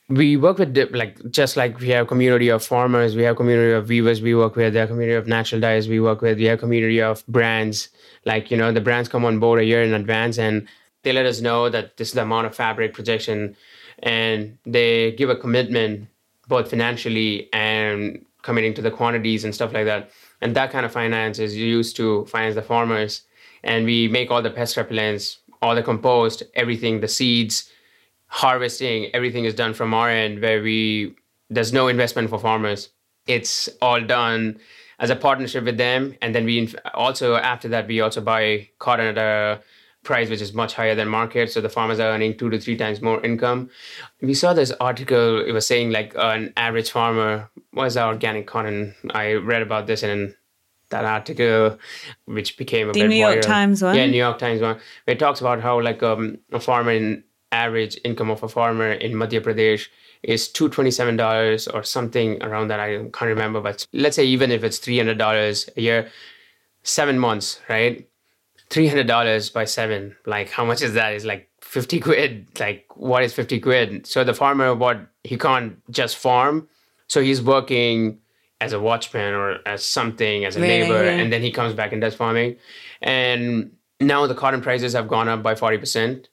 We 0.09 0.37
work 0.37 0.59
with 0.59 0.77
like 0.93 1.19
just 1.31 1.57
like 1.57 1.79
we 1.79 1.89
have 1.89 2.07
community 2.07 2.49
of 2.49 2.63
farmers 2.63 3.15
we 3.15 3.23
have 3.23 3.35
community 3.35 3.71
of 3.73 3.89
weavers 3.89 4.21
we 4.21 4.35
work 4.35 4.55
with 4.55 4.73
the 4.73 4.85
community 4.85 5.15
of 5.15 5.27
natural 5.27 5.59
dyes 5.59 5.89
we 5.89 5.99
work 5.99 6.21
with 6.21 6.37
we 6.37 6.45
have 6.45 6.59
community 6.59 7.01
of 7.01 7.25
brands. 7.27 7.89
Like 8.23 8.51
you 8.51 8.57
know 8.57 8.71
the 8.71 8.81
brands 8.81 9.09
come 9.09 9.25
on 9.25 9.39
board 9.39 9.59
a 9.59 9.65
year 9.65 9.81
in 9.83 9.93
advance 9.93 10.37
and 10.37 10.67
they 11.01 11.11
let 11.11 11.25
us 11.25 11.41
know 11.41 11.69
that 11.69 11.97
this 11.97 12.09
is 12.09 12.13
the 12.13 12.21
amount 12.21 12.45
of 12.45 12.55
fabric 12.55 12.93
projection 12.93 13.55
and 13.99 14.57
they 14.65 15.13
give 15.13 15.29
a 15.29 15.35
commitment 15.35 16.07
both 16.47 16.69
financially 16.69 17.49
and 17.51 18.23
committing 18.43 18.75
to 18.75 18.81
the 18.81 18.91
quantities 18.91 19.43
and 19.43 19.55
stuff 19.55 19.73
like 19.73 19.85
that. 19.85 20.11
And 20.41 20.55
that 20.55 20.69
kind 20.69 20.85
of 20.85 20.91
finance 20.91 21.39
is 21.39 21.55
used 21.55 21.95
to 21.95 22.25
finance 22.25 22.53
the 22.53 22.61
farmers. 22.61 23.23
And 23.63 23.85
we 23.85 24.07
make 24.07 24.29
all 24.29 24.43
the 24.43 24.51
pest 24.51 24.75
repellents 24.75 25.37
all 25.61 25.73
the 25.73 25.81
compost 25.81 26.43
everything 26.53 26.99
the 26.99 27.07
seeds 27.07 27.71
harvesting, 28.35 29.09
everything 29.13 29.45
is 29.45 29.55
done 29.55 29.73
from 29.73 29.93
our 29.93 30.09
end 30.09 30.41
where 30.41 30.61
we 30.61 31.15
there's 31.49 31.71
no 31.71 31.87
investment 31.87 32.29
for 32.29 32.37
farmers. 32.37 32.89
It's 33.27 33.69
all 33.81 34.01
done 34.01 34.59
as 34.99 35.09
a 35.09 35.15
partnership 35.15 35.63
with 35.63 35.77
them, 35.77 36.15
and 36.21 36.35
then 36.35 36.43
we 36.43 36.73
also 36.93 37.35
after 37.35 37.69
that 37.69 37.87
we 37.87 38.01
also 38.01 38.19
buy 38.19 38.69
cotton 38.77 39.07
at 39.07 39.17
a 39.17 39.61
price 40.03 40.29
which 40.29 40.41
is 40.41 40.53
much 40.53 40.73
higher 40.73 40.95
than 40.95 41.07
market, 41.07 41.49
so 41.49 41.61
the 41.61 41.69
farmers 41.69 41.99
are 41.99 42.11
earning 42.11 42.37
two 42.37 42.49
to 42.49 42.59
three 42.59 42.75
times 42.75 43.01
more 43.01 43.23
income. 43.25 43.69
We 44.21 44.33
saw 44.33 44.53
this 44.53 44.71
article; 44.81 45.39
it 45.39 45.53
was 45.53 45.65
saying 45.65 45.91
like 45.91 46.13
an 46.17 46.51
average 46.57 46.91
farmer 46.91 47.49
was 47.71 47.95
organic 47.95 48.47
cotton. 48.47 48.95
I 49.11 49.33
read 49.33 49.61
about 49.61 49.87
this 49.87 50.03
in 50.03 50.35
that 50.89 51.05
article, 51.05 51.79
which 52.25 52.57
became 52.57 52.89
a 52.89 52.93
the 52.93 53.01
bit 53.01 53.09
New 53.09 53.15
York 53.27 53.41
Times 53.41 53.81
one. 53.81 53.95
Yeah, 53.95 54.07
New 54.07 54.23
York 54.27 54.39
Times 54.39 54.61
one. 54.61 54.79
It 55.07 55.19
talks 55.19 55.39
about 55.39 55.61
how 55.61 55.81
like 55.81 56.03
um, 56.03 56.39
a 56.51 56.59
farmer 56.59 56.91
in 56.91 57.23
average 57.51 57.99
income 58.03 58.29
of 58.29 58.43
a 58.43 58.47
farmer 58.49 58.91
in 58.91 59.13
Madhya 59.13 59.41
Pradesh 59.41 59.87
is 60.23 60.49
$227 60.49 61.73
or 61.73 61.83
something 61.83 62.41
around 62.43 62.69
that. 62.69 62.79
I 62.79 62.97
can't 62.97 63.21
remember, 63.21 63.61
but 63.61 63.85
let's 63.93 64.15
say 64.15 64.25
even 64.25 64.51
if 64.51 64.63
it's 64.63 64.79
$300 64.79 65.69
a 65.77 65.81
year, 65.81 66.09
seven 66.83 67.19
months, 67.19 67.59
right? 67.69 68.07
$300 68.69 69.53
by 69.53 69.65
seven, 69.65 70.15
like 70.25 70.49
how 70.49 70.65
much 70.65 70.81
is 70.81 70.93
that? 70.93 71.13
Is 71.13 71.25
like 71.25 71.49
50 71.61 71.99
quid. 71.99 72.47
Like 72.59 72.85
what 72.95 73.23
is 73.23 73.33
50 73.33 73.59
quid? 73.59 74.07
So 74.07 74.23
the 74.23 74.33
farmer, 74.33 74.73
what 74.73 75.07
he 75.23 75.37
can't 75.37 75.79
just 75.91 76.17
farm. 76.17 76.67
So 77.07 77.21
he's 77.21 77.41
working 77.41 78.19
as 78.61 78.73
a 78.73 78.79
watchman 78.79 79.33
or 79.33 79.59
as 79.67 79.85
something, 79.85 80.45
as 80.45 80.55
a 80.55 80.61
really? 80.61 80.81
neighbor, 80.81 81.03
and 81.03 81.31
then 81.31 81.41
he 81.41 81.51
comes 81.51 81.73
back 81.73 81.91
and 81.91 82.01
does 82.01 82.15
farming. 82.15 82.55
And 83.01 83.75
now 83.99 84.25
the 84.27 84.33
cotton 84.33 84.61
prices 84.61 84.93
have 84.93 85.07
gone 85.07 85.27
up 85.27 85.43
by 85.43 85.53
40% 85.53 86.25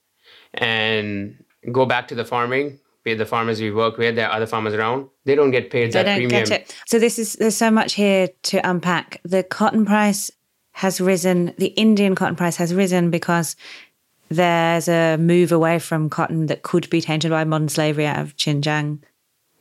and 0.55 1.43
go 1.71 1.87
back 1.87 2.09
to 2.09 2.15
the 2.15 2.25
farming 2.25 2.79
with 3.05 3.19
the 3.19 3.27
farmers 3.27 3.61
we 3.61 3.71
work 3.71 3.97
with, 3.99 4.17
there 4.17 4.29
are 4.29 4.37
other 4.37 4.47
farmers 4.47 4.75
around. 4.75 5.09
They 5.25 5.35
don't 5.35 5.51
get 5.51 5.71
paid 5.71 5.89
they 5.93 6.03
that 6.03 6.05
don't 6.05 6.17
premium. 6.17 6.45
Get 6.45 6.63
it. 6.63 6.77
So 6.87 6.99
this 6.99 7.19
is 7.19 7.35
there's 7.35 7.57
so 7.57 7.71
much 7.71 7.95
here 7.95 8.29
to 8.45 8.69
unpack. 8.69 9.21
The 9.25 9.43
cotton 9.43 9.85
price 9.85 10.31
has 10.73 11.01
risen. 11.01 11.55
The 11.59 11.69
Indian 11.69 12.15
cotton 12.15 12.37
price 12.37 12.57
has 12.57 12.75
risen 12.75 13.11
because 13.11 13.57
there's 14.29 14.89
a 14.89 15.17
move 15.19 15.53
away 15.53 15.79
from 15.79 16.09
cotton 16.09 16.47
that 16.47 16.63
could 16.63 16.89
be 16.91 17.01
tainted 17.01 17.31
by 17.31 17.45
modern 17.45 17.69
slavery 17.69 18.07
out 18.07 18.19
of 18.19 18.37
Xinjiang, 18.37 19.01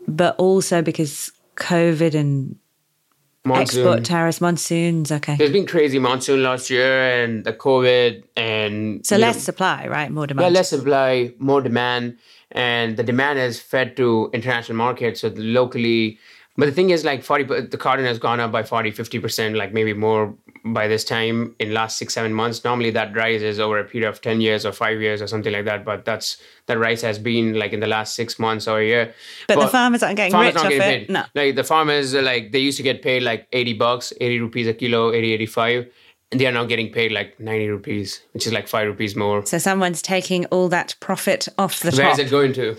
but 0.07 0.35
also 0.37 0.81
because 0.81 1.31
COVID 1.57 2.15
and 2.15 2.55
Monsoon. 3.43 3.87
Export 3.87 4.05
tariffs, 4.05 4.39
monsoons. 4.39 5.11
Okay. 5.11 5.35
There's 5.35 5.51
been 5.51 5.65
crazy 5.65 5.97
monsoon 5.97 6.43
last 6.43 6.69
year, 6.69 7.23
and 7.23 7.43
the 7.43 7.53
COVID, 7.53 8.23
and 8.37 9.03
so 9.03 9.17
less 9.17 9.35
know, 9.35 9.41
supply, 9.41 9.87
right? 9.87 10.11
More 10.11 10.27
demand. 10.27 10.43
Yeah, 10.43 10.59
less 10.59 10.69
supply, 10.69 11.33
more 11.39 11.59
demand, 11.59 12.17
and 12.51 12.97
the 12.97 13.03
demand 13.03 13.39
is 13.39 13.59
fed 13.59 13.97
to 13.97 14.29
international 14.31 14.77
markets. 14.77 15.21
So 15.21 15.33
locally, 15.35 16.19
but 16.57 16.65
the 16.65 16.71
thing 16.71 16.89
is, 16.89 17.03
like 17.05 17.23
forty, 17.23 17.43
the 17.43 17.77
cotton 17.77 18.05
has 18.05 18.19
gone 18.19 18.39
up 18.39 18.51
by 18.51 18.63
40, 18.63 18.91
50 18.91 19.19
percent, 19.19 19.55
like 19.55 19.73
maybe 19.73 19.93
more 19.93 20.33
by 20.63 20.87
this 20.87 21.03
time 21.03 21.55
in 21.59 21.73
last 21.73 21.97
six 21.97 22.13
seven 22.13 22.33
months. 22.33 22.63
Normally 22.63 22.91
that 22.91 23.15
rise 23.15 23.41
is 23.41 23.59
over 23.59 23.79
a 23.79 23.83
period 23.83 24.07
of 24.07 24.21
10 24.21 24.41
years 24.41 24.65
or 24.65 24.71
five 24.71 25.01
years 25.01 25.21
or 25.21 25.27
something 25.27 25.51
like 25.51 25.65
that 25.65 25.83
but 25.83 26.05
that's 26.05 26.37
that 26.67 26.77
rise 26.77 27.01
has 27.01 27.17
been 27.17 27.55
like 27.57 27.73
in 27.73 27.79
the 27.79 27.87
last 27.87 28.15
six 28.15 28.37
months 28.37 28.67
or 28.67 28.79
a 28.79 28.85
year. 28.85 29.13
But, 29.47 29.55
but 29.55 29.65
the 29.65 29.71
farmers 29.71 30.03
aren't 30.03 30.17
getting 30.17 30.31
farmers 30.31 30.53
rich 30.53 30.63
off 30.63 30.71
it. 30.71 30.79
paid. 30.81 31.09
no. 31.09 31.23
Like 31.33 31.55
the 31.55 31.63
farmers 31.63 32.13
uh, 32.13 32.21
like 32.21 32.51
they 32.51 32.59
used 32.59 32.77
to 32.77 32.83
get 32.83 33.01
paid 33.01 33.23
like 33.23 33.47
80 33.51 33.73
bucks 33.73 34.13
80 34.21 34.39
rupees 34.41 34.67
a 34.67 34.73
kilo 34.73 35.11
80 35.11 35.33
85 35.33 35.87
and 36.31 36.39
they 36.39 36.45
are 36.45 36.51
now 36.51 36.65
getting 36.65 36.91
paid 36.91 37.11
like 37.11 37.39
90 37.39 37.69
rupees 37.69 38.21
which 38.33 38.45
is 38.45 38.53
like 38.53 38.67
5 38.67 38.87
rupees 38.87 39.15
more. 39.15 39.43
So 39.45 39.57
someone's 39.57 40.01
taking 40.01 40.45
all 40.47 40.69
that 40.69 40.95
profit 40.99 41.47
off 41.57 41.79
the 41.79 41.91
Where 41.91 42.05
top. 42.05 42.13
is 42.13 42.19
it 42.19 42.29
going 42.29 42.53
to? 42.53 42.77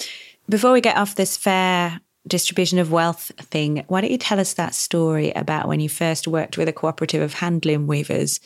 Before 0.48 0.72
we 0.72 0.80
get 0.80 0.96
off 0.96 1.16
this 1.16 1.36
fair 1.36 2.00
distribution 2.26 2.78
of 2.78 2.92
wealth 2.92 3.32
thing, 3.38 3.84
why 3.88 4.00
don't 4.00 4.10
you 4.10 4.18
tell 4.18 4.40
us 4.40 4.54
that 4.54 4.74
story 4.74 5.32
about 5.32 5.68
when 5.68 5.80
you 5.80 5.88
first 5.88 6.28
worked 6.28 6.56
with 6.56 6.68
a 6.68 6.72
cooperative 6.72 7.22
of 7.22 7.34
handloom 7.34 7.86
weavers? 7.86 8.40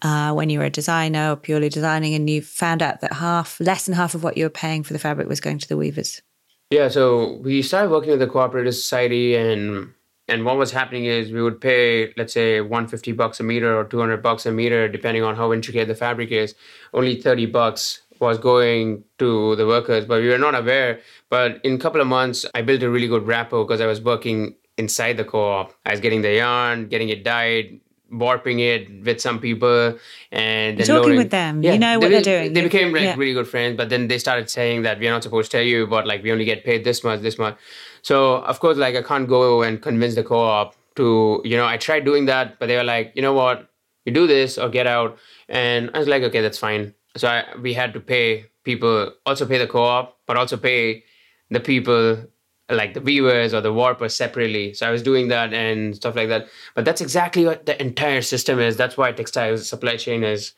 Uh, 0.00 0.32
when 0.32 0.48
you 0.48 0.60
were 0.60 0.64
a 0.64 0.70
designer 0.70 1.32
or 1.32 1.36
purely 1.36 1.68
designing, 1.68 2.14
and 2.14 2.30
you 2.30 2.40
found 2.40 2.82
out 2.82 3.00
that 3.00 3.14
half, 3.14 3.58
less 3.58 3.84
than 3.84 3.96
half 3.96 4.14
of 4.14 4.22
what 4.22 4.36
you 4.36 4.44
were 4.44 4.48
paying 4.48 4.84
for 4.84 4.92
the 4.92 4.98
fabric 4.98 5.28
was 5.28 5.40
going 5.40 5.58
to 5.58 5.68
the 5.68 5.76
weavers. 5.76 6.22
Yeah, 6.70 6.86
so 6.86 7.38
we 7.42 7.62
started 7.62 7.90
working 7.90 8.10
with 8.10 8.20
the 8.20 8.28
cooperative 8.28 8.76
society, 8.76 9.34
and 9.34 9.92
and 10.28 10.44
what 10.44 10.58
was 10.58 10.70
happening 10.70 11.06
is 11.06 11.32
we 11.32 11.42
would 11.42 11.60
pay, 11.60 12.12
let's 12.16 12.34
say, 12.34 12.60
150 12.60 13.12
bucks 13.12 13.40
a 13.40 13.42
meter 13.42 13.76
or 13.76 13.84
200 13.84 14.22
bucks 14.22 14.44
a 14.44 14.52
meter, 14.52 14.86
depending 14.86 15.24
on 15.24 15.34
how 15.34 15.52
intricate 15.52 15.88
the 15.88 15.94
fabric 15.94 16.30
is. 16.30 16.54
Only 16.92 17.20
30 17.20 17.46
bucks 17.46 18.02
was 18.20 18.38
going 18.38 19.04
to 19.18 19.56
the 19.56 19.66
workers, 19.66 20.04
but 20.04 20.20
we 20.20 20.28
were 20.28 20.38
not 20.38 20.54
aware. 20.54 21.00
But 21.30 21.60
in 21.64 21.74
a 21.74 21.78
couple 21.78 22.00
of 22.00 22.06
months, 22.06 22.46
I 22.54 22.62
built 22.62 22.82
a 22.82 22.90
really 22.90 23.08
good 23.08 23.26
rapport 23.26 23.64
because 23.64 23.80
I 23.80 23.86
was 23.86 24.00
working 24.00 24.54
inside 24.76 25.16
the 25.16 25.24
co-op. 25.24 25.74
I 25.84 25.90
was 25.90 26.00
getting 26.00 26.22
the 26.22 26.34
yarn, 26.34 26.88
getting 26.88 27.08
it 27.10 27.24
dyed, 27.24 27.80
warping 28.10 28.60
it 28.60 29.04
with 29.04 29.20
some 29.20 29.38
people, 29.38 29.98
and 30.32 30.78
talking 30.86 31.16
with 31.16 31.30
them. 31.30 31.62
You 31.62 31.78
know 31.78 31.98
what 31.98 32.08
they, 32.08 32.22
they're 32.22 32.40
doing. 32.40 32.52
They 32.54 32.62
became 32.62 32.92
like 32.92 33.02
Yeah. 33.02 33.14
really 33.16 33.34
good 33.34 33.48
friends, 33.48 33.76
but 33.76 33.90
then 33.90 34.08
they 34.08 34.18
started 34.18 34.48
saying 34.48 34.82
that 34.82 34.98
we're 34.98 35.10
not 35.10 35.22
supposed 35.22 35.50
to 35.50 35.56
tell 35.58 35.66
you, 35.66 35.86
but 35.86 36.06
like 36.06 36.22
we 36.22 36.32
only 36.32 36.44
get 36.46 36.64
paid 36.64 36.84
this 36.84 37.04
much, 37.04 37.20
this 37.20 37.38
much. 37.38 37.56
So 38.02 38.36
of 38.36 38.60
course, 38.60 38.78
like 38.78 38.96
I 38.96 39.02
can't 39.02 39.28
go 39.28 39.62
and 39.62 39.82
convince 39.82 40.14
the 40.14 40.24
co-op 40.24 40.74
to, 40.96 41.42
you 41.44 41.56
know, 41.56 41.66
I 41.66 41.76
tried 41.76 42.04
doing 42.04 42.24
that, 42.26 42.58
but 42.58 42.66
they 42.66 42.76
were 42.76 42.84
like, 42.84 43.12
you 43.14 43.20
know 43.22 43.34
what, 43.34 43.68
you 44.06 44.12
do 44.12 44.26
this 44.26 44.56
or 44.56 44.68
get 44.70 44.86
out, 44.86 45.18
and 45.48 45.90
I 45.92 45.98
was 45.98 46.08
like, 46.08 46.22
okay, 46.22 46.40
that's 46.40 46.58
fine. 46.58 46.94
So 47.16 47.28
I, 47.28 47.44
we 47.60 47.74
had 47.74 47.92
to 47.92 48.00
pay 48.00 48.46
people, 48.64 49.12
also 49.26 49.44
pay 49.44 49.58
the 49.58 49.66
co-op, 49.66 50.16
but 50.26 50.36
also 50.36 50.56
pay 50.56 51.04
the 51.50 51.60
people 51.60 52.24
like 52.70 52.94
the 52.94 53.00
weavers 53.00 53.54
or 53.54 53.60
the 53.60 53.72
warpers 53.72 54.14
separately. 54.14 54.74
So 54.74 54.86
I 54.86 54.90
was 54.90 55.02
doing 55.02 55.28
that 55.28 55.54
and 55.54 55.96
stuff 55.96 56.14
like 56.14 56.28
that. 56.28 56.48
But 56.74 56.84
that's 56.84 57.00
exactly 57.00 57.46
what 57.46 57.66
the 57.66 57.80
entire 57.80 58.22
system 58.22 58.58
is. 58.58 58.76
That's 58.76 58.96
why 58.96 59.12
textile 59.12 59.56
supply 59.58 59.96
chain 59.96 60.22
is 60.22 60.52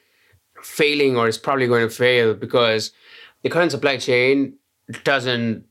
failing 0.62 1.16
or 1.16 1.28
is 1.28 1.38
probably 1.38 1.68
going 1.68 1.88
to 1.88 1.94
fail 1.94 2.34
because 2.34 2.92
the 3.42 3.48
current 3.48 3.70
supply 3.70 3.96
chain 3.96 4.54
doesn't 5.04 5.64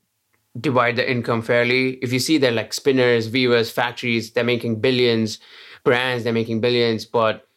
divide 0.59 0.95
the 0.95 1.09
income 1.09 1.41
fairly. 1.41 1.95
If 1.95 2.13
you 2.13 2.19
see 2.19 2.37
they're 2.37 2.51
like 2.51 2.73
spinners, 2.73 3.29
weavers, 3.29 3.69
factories, 3.69 4.31
they're 4.31 4.43
making 4.43 4.79
billions, 4.79 5.39
brands, 5.83 6.23
they're 6.23 6.33
making 6.33 6.61
billions, 6.61 7.05
but 7.05 7.47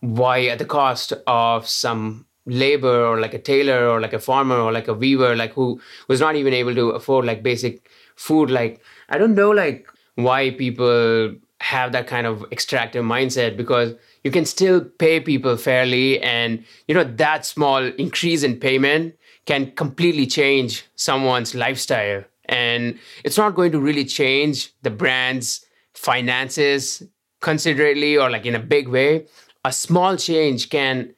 why 0.00 0.46
at 0.46 0.58
the 0.58 0.64
cost 0.64 1.12
of 1.26 1.66
some 1.66 2.26
labor 2.46 3.06
or 3.06 3.20
like 3.20 3.34
a 3.34 3.38
tailor 3.38 3.88
or 3.88 4.00
like 4.00 4.12
a 4.12 4.18
farmer 4.18 4.56
or 4.56 4.70
like 4.70 4.88
a 4.88 4.94
weaver 4.94 5.34
like 5.34 5.52
who 5.54 5.80
was 6.08 6.20
not 6.20 6.36
even 6.36 6.52
able 6.52 6.74
to 6.74 6.90
afford 6.90 7.24
like 7.24 7.42
basic 7.42 7.88
food 8.16 8.50
like 8.50 8.80
i 9.08 9.16
don't 9.16 9.34
know 9.34 9.50
like 9.50 9.88
why 10.16 10.50
people 10.50 11.34
have 11.60 11.92
that 11.92 12.06
kind 12.06 12.26
of 12.26 12.44
extractive 12.52 13.02
mindset 13.02 13.56
because 13.56 13.94
you 14.24 14.30
can 14.30 14.44
still 14.44 14.84
pay 14.84 15.18
people 15.20 15.56
fairly 15.56 16.20
and 16.20 16.62
you 16.86 16.94
know 16.94 17.04
that 17.04 17.46
small 17.46 17.82
increase 17.82 18.42
in 18.42 18.60
payment 18.60 19.14
can 19.46 19.70
completely 19.72 20.26
change 20.26 20.86
someone's 20.96 21.54
lifestyle. 21.54 22.24
And 22.46 22.98
it's 23.24 23.38
not 23.38 23.54
going 23.54 23.72
to 23.72 23.80
really 23.80 24.04
change 24.04 24.72
the 24.82 24.90
brand's 24.90 25.64
finances 25.94 27.02
considerably 27.40 28.16
or 28.16 28.30
like 28.30 28.46
in 28.46 28.54
a 28.54 28.58
big 28.60 28.88
way. 28.88 29.26
A 29.64 29.72
small 29.72 30.16
change 30.16 30.70
can 30.70 31.14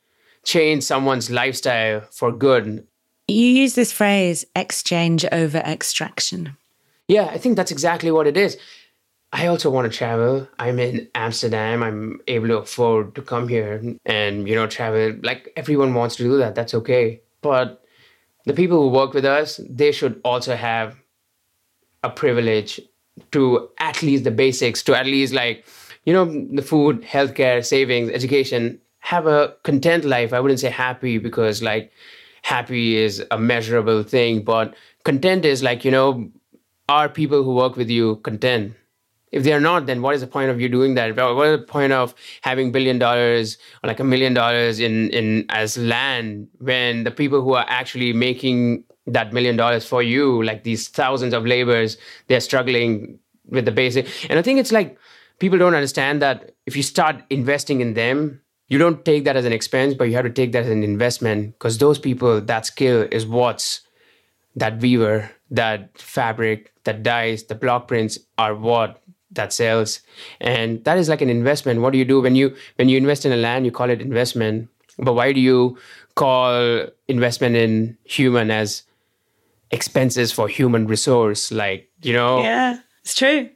change 0.46 0.84
someone's 0.84 1.28
lifestyle 1.30 2.00
for 2.10 2.32
good. 2.32 2.86
You 3.28 3.46
use 3.46 3.74
this 3.74 3.92
phrase 3.92 4.46
exchange 4.54 5.26
over 5.32 5.58
extraction. 5.58 6.56
yeah 7.08 7.26
i 7.36 7.38
think 7.38 7.56
that's 7.56 7.74
exactly 7.76 8.10
what 8.10 8.26
it 8.26 8.36
is. 8.36 8.56
I 9.32 9.48
also 9.48 9.70
want 9.70 9.90
to 9.90 9.98
travel. 9.98 10.48
I'm 10.64 10.78
in 10.78 11.08
amsterdam. 11.14 11.82
I'm 11.86 12.20
able 12.34 12.48
to 12.52 12.58
afford 12.58 13.14
to 13.16 13.22
come 13.32 13.48
here 13.48 13.72
and 14.06 14.48
you 14.48 14.54
know 14.58 14.66
travel. 14.76 15.14
Like 15.28 15.52
everyone 15.62 15.92
wants 15.98 16.16
to 16.16 16.22
do 16.22 16.38
that. 16.42 16.54
That's 16.54 16.74
okay. 16.80 17.20
But 17.42 17.82
the 18.46 18.54
people 18.60 18.78
who 18.80 18.88
work 19.00 19.12
with 19.18 19.26
us 19.38 19.60
they 19.82 19.90
should 19.98 20.20
also 20.24 20.54
have 20.68 20.96
a 22.08 22.10
privilege 22.22 22.80
to 23.32 23.68
at 23.90 24.02
least 24.08 24.24
the 24.24 24.36
basics 24.44 24.82
to 24.84 24.94
at 25.00 25.06
least 25.06 25.34
like 25.42 25.64
you 26.06 26.12
know 26.16 26.26
the 26.58 26.66
food 26.72 27.02
healthcare 27.14 27.60
savings 27.74 28.10
education 28.20 28.80
have 29.12 29.26
a 29.26 29.54
content 29.62 30.04
life 30.04 30.32
i 30.32 30.40
wouldn't 30.40 30.60
say 30.60 30.70
happy 30.70 31.18
because 31.18 31.62
like 31.62 31.92
happy 32.42 32.96
is 32.96 33.22
a 33.30 33.38
measurable 33.38 34.02
thing 34.02 34.42
but 34.42 34.74
content 35.04 35.44
is 35.44 35.62
like 35.62 35.84
you 35.84 35.90
know 35.90 36.30
are 36.88 37.08
people 37.08 37.42
who 37.42 37.54
work 37.54 37.76
with 37.76 37.90
you 37.90 38.16
content? 38.16 38.74
If 39.32 39.42
they're 39.42 39.60
not 39.60 39.86
then 39.86 40.02
what 40.02 40.14
is 40.14 40.20
the 40.20 40.26
point 40.26 40.50
of 40.50 40.60
you 40.60 40.68
doing 40.68 40.94
that? 40.94 41.16
What 41.16 41.46
is 41.48 41.60
the 41.60 41.66
point 41.66 41.92
of 41.92 42.14
having 42.42 42.72
billion 42.72 42.98
dollars 42.98 43.58
or 43.82 43.88
like 43.88 44.00
a 44.00 44.04
million 44.04 44.34
dollars 44.34 44.78
in 44.78 45.10
in 45.10 45.44
as 45.48 45.76
land 45.76 46.48
when 46.58 47.04
the 47.04 47.10
people 47.10 47.42
who 47.42 47.54
are 47.54 47.66
actually 47.68 48.12
making 48.12 48.84
that 49.06 49.32
million 49.32 49.56
dollars 49.56 49.84
for 49.86 50.02
you 50.02 50.42
like 50.42 50.64
these 50.64 50.88
thousands 50.88 51.32
of 51.34 51.44
laborers 51.46 51.96
they're 52.28 52.40
struggling 52.40 53.18
with 53.46 53.64
the 53.64 53.70
basic 53.70 54.08
and 54.28 54.36
i 54.36 54.42
think 54.42 54.58
it's 54.58 54.72
like 54.72 54.98
people 55.38 55.56
don't 55.56 55.76
understand 55.76 56.20
that 56.20 56.50
if 56.66 56.74
you 56.74 56.82
start 56.82 57.22
investing 57.30 57.80
in 57.80 57.94
them 57.94 58.40
you 58.68 58.78
don't 58.78 59.04
take 59.04 59.24
that 59.24 59.36
as 59.36 59.44
an 59.44 59.52
expense 59.52 59.94
but 59.94 60.04
you 60.04 60.14
have 60.14 60.24
to 60.24 60.30
take 60.30 60.52
that 60.52 60.64
as 60.64 60.70
an 60.70 60.82
investment 60.82 61.52
because 61.52 61.78
those 61.78 61.98
people 61.98 62.40
that 62.40 62.66
skill 62.66 63.06
is 63.10 63.26
what's 63.26 63.86
that 64.56 64.80
weaver, 64.80 65.30
that 65.50 65.96
fabric, 65.98 66.72
that 66.84 67.02
dyes, 67.02 67.44
the 67.44 67.54
block 67.54 67.86
prints 67.86 68.18
are 68.38 68.54
what 68.54 69.02
that 69.30 69.52
sells. 69.52 70.00
And 70.40 70.82
that 70.84 70.98
is 70.98 71.08
like 71.08 71.20
an 71.20 71.28
investment. 71.28 71.82
What 71.82 71.92
do 71.92 71.98
you 71.98 72.04
do 72.04 72.20
when 72.20 72.34
you 72.34 72.56
when 72.76 72.88
you 72.88 72.96
invest 72.96 73.26
in 73.26 73.32
a 73.32 73.36
land, 73.36 73.66
you 73.66 73.70
call 73.70 73.90
it 73.90 74.00
investment. 74.00 74.68
But 74.98 75.12
why 75.12 75.32
do 75.32 75.40
you 75.40 75.76
call 76.14 76.86
investment 77.06 77.54
in 77.54 77.98
human 78.04 78.50
as 78.50 78.82
expenses 79.70 80.32
for 80.32 80.48
human 80.48 80.86
resource? 80.86 81.52
Like, 81.52 81.90
you 82.00 82.14
know, 82.14 82.42
Yeah, 82.42 82.80
it's 83.02 83.14
true. 83.14 83.50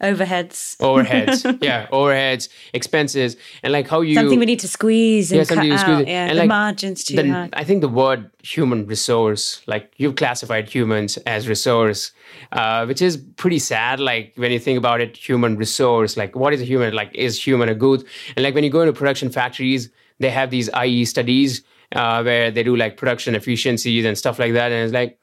Overheads. 0.00 0.76
overheads. 0.78 1.58
yeah, 1.62 1.86
overheads, 1.92 2.48
expenses, 2.72 3.36
and 3.62 3.72
like 3.72 3.86
how 3.86 4.00
you 4.00 4.14
Something 4.14 4.38
we 4.38 4.46
need 4.46 4.60
to 4.60 4.68
squeeze 4.68 5.30
and 5.30 5.38
Yeah, 5.38 5.44
cut 5.44 5.54
something 5.56 5.72
out. 5.72 5.80
squeeze 5.80 6.00
it. 6.00 6.08
Yeah, 6.08 6.22
And, 6.26 6.36
the 6.38 6.42
like, 6.42 6.48
margins 6.48 7.04
too 7.04 7.16
then 7.16 7.28
hard. 7.30 7.50
I 7.52 7.64
think 7.64 7.82
the 7.82 7.88
word 7.88 8.30
human 8.42 8.86
resource, 8.86 9.60
like 9.66 9.92
you've 9.98 10.16
classified 10.16 10.68
humans 10.68 11.16
as 11.26 11.48
resource, 11.48 12.12
uh, 12.52 12.86
which 12.86 13.02
is 13.02 13.18
pretty 13.36 13.58
sad. 13.58 14.00
Like 14.00 14.32
when 14.36 14.50
you 14.52 14.58
think 14.58 14.78
about 14.78 15.00
it, 15.00 15.16
human 15.16 15.56
resource, 15.56 16.16
like 16.16 16.34
what 16.34 16.52
is 16.54 16.60
a 16.62 16.64
human? 16.64 16.94
Like 16.94 17.14
is 17.14 17.42
human 17.46 17.68
a 17.68 17.74
good? 17.74 18.04
And 18.36 18.42
like 18.42 18.54
when 18.54 18.64
you 18.64 18.70
go 18.70 18.80
into 18.80 18.92
production 18.94 19.28
factories, 19.30 19.90
they 20.18 20.30
have 20.30 20.50
these 20.50 20.70
IE 20.84 21.04
studies 21.04 21.62
uh, 21.94 22.22
where 22.22 22.50
they 22.50 22.62
do 22.62 22.74
like 22.76 22.96
production 22.96 23.34
efficiencies 23.34 24.04
and 24.06 24.16
stuff 24.16 24.38
like 24.38 24.52
that. 24.54 24.72
And 24.72 24.84
it's 24.84 24.92
like, 24.94 25.18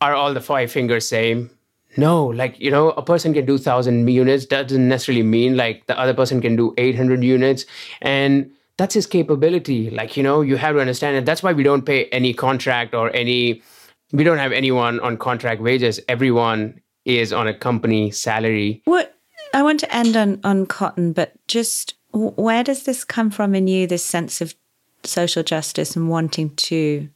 are 0.00 0.14
all 0.14 0.34
the 0.34 0.40
five 0.40 0.70
fingers 0.72 1.06
same? 1.08 1.50
No, 1.96 2.26
like 2.26 2.58
you 2.60 2.70
know, 2.70 2.90
a 2.90 3.02
person 3.02 3.32
can 3.32 3.46
do 3.46 3.58
thousand 3.58 4.08
units. 4.08 4.46
That 4.46 4.68
doesn't 4.68 4.88
necessarily 4.88 5.22
mean 5.22 5.56
like 5.56 5.86
the 5.86 5.98
other 5.98 6.14
person 6.14 6.40
can 6.40 6.56
do 6.56 6.74
eight 6.76 6.96
hundred 6.96 7.24
units, 7.24 7.64
and 8.02 8.50
that's 8.76 8.94
his 8.94 9.06
capability. 9.06 9.90
Like 9.90 10.16
you 10.16 10.22
know, 10.22 10.40
you 10.40 10.56
have 10.56 10.74
to 10.74 10.80
understand 10.80 11.16
it. 11.16 11.24
That's 11.24 11.42
why 11.42 11.52
we 11.52 11.62
don't 11.62 11.82
pay 11.86 12.06
any 12.06 12.34
contract 12.34 12.94
or 12.94 13.14
any. 13.14 13.62
We 14.12 14.24
don't 14.24 14.38
have 14.38 14.52
anyone 14.52 15.00
on 15.00 15.16
contract 15.16 15.60
wages. 15.60 16.00
Everyone 16.08 16.80
is 17.04 17.32
on 17.32 17.48
a 17.48 17.54
company 17.54 18.10
salary. 18.10 18.82
What 18.84 19.16
I 19.54 19.62
want 19.62 19.80
to 19.80 19.94
end 19.94 20.16
on 20.16 20.40
on 20.44 20.66
cotton, 20.66 21.12
but 21.12 21.32
just 21.48 21.94
where 22.12 22.64
does 22.64 22.84
this 22.84 23.04
come 23.04 23.30
from 23.30 23.54
in 23.54 23.66
you? 23.68 23.86
This 23.86 24.04
sense 24.04 24.40
of 24.40 24.54
social 25.04 25.42
justice 25.42 25.96
and 25.96 26.08
wanting 26.08 26.54
to, 26.56 27.08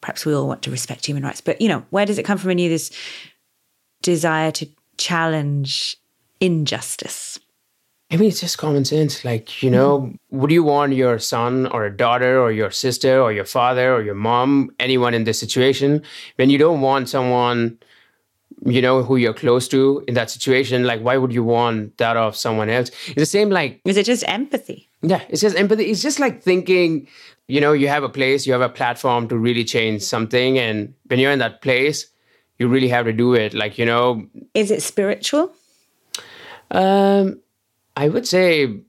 perhaps 0.00 0.26
we 0.26 0.34
all 0.34 0.48
want 0.48 0.62
to 0.62 0.70
respect 0.70 1.06
human 1.06 1.22
rights, 1.22 1.40
but 1.40 1.60
you 1.60 1.68
know, 1.68 1.84
where 1.90 2.06
does 2.06 2.18
it 2.18 2.24
come 2.24 2.38
from 2.38 2.50
in 2.50 2.58
you? 2.58 2.68
This 2.68 2.90
desire 4.02 4.50
to 4.52 4.68
challenge 4.98 5.96
injustice. 6.40 7.38
I 8.10 8.16
mean, 8.16 8.28
it's 8.28 8.40
just 8.40 8.58
common 8.58 8.84
sense. 8.84 9.24
Like, 9.24 9.62
you 9.62 9.70
know, 9.70 10.00
mm-hmm. 10.00 10.38
would 10.38 10.50
you 10.50 10.62
want 10.62 10.92
your 10.92 11.18
son 11.18 11.66
or 11.68 11.86
a 11.86 11.96
daughter 11.96 12.38
or 12.38 12.52
your 12.52 12.70
sister 12.70 13.20
or 13.20 13.32
your 13.32 13.46
father 13.46 13.94
or 13.94 14.02
your 14.02 14.14
mom, 14.14 14.70
anyone 14.78 15.14
in 15.14 15.24
this 15.24 15.40
situation, 15.40 16.02
when 16.36 16.50
you 16.50 16.58
don't 16.58 16.82
want 16.82 17.08
someone, 17.08 17.78
you 18.66 18.82
know, 18.82 19.02
who 19.02 19.16
you're 19.16 19.32
close 19.32 19.66
to 19.68 20.04
in 20.06 20.14
that 20.14 20.30
situation, 20.30 20.84
like, 20.84 21.00
why 21.00 21.16
would 21.16 21.32
you 21.32 21.42
want 21.42 21.96
that 21.96 22.18
of 22.18 22.36
someone 22.36 22.68
else? 22.68 22.90
It's 23.06 23.14
the 23.14 23.26
same, 23.26 23.48
like, 23.48 23.80
Is 23.86 23.96
it 23.96 24.04
just 24.04 24.24
empathy? 24.28 24.90
yeah, 25.02 25.22
it's 25.28 25.40
just 25.40 25.56
empathy. 25.56 25.84
It's 25.84 26.02
just 26.02 26.20
like 26.20 26.42
thinking, 26.42 27.08
you 27.48 27.60
know, 27.60 27.72
you 27.72 27.88
have 27.88 28.04
a 28.04 28.08
place, 28.08 28.46
you 28.46 28.52
have 28.52 28.62
a 28.62 28.68
platform 28.68 29.26
to 29.28 29.36
really 29.36 29.64
change 29.64 30.02
something. 30.02 30.58
And 30.58 30.94
when 31.06 31.18
you're 31.18 31.32
in 31.32 31.40
that 31.40 31.60
place, 31.60 32.06
you 32.58 32.68
really 32.68 32.88
have 32.88 33.06
to 33.06 33.12
do 33.12 33.34
it. 33.34 33.54
Like, 33.54 33.78
you 33.78 33.86
know, 33.86 34.26
Is 34.54 34.70
it 34.70 34.82
spiritual? 34.82 35.52
Um, 36.70 37.40
I 37.96 38.08
would 38.08 38.26
say 38.26 38.80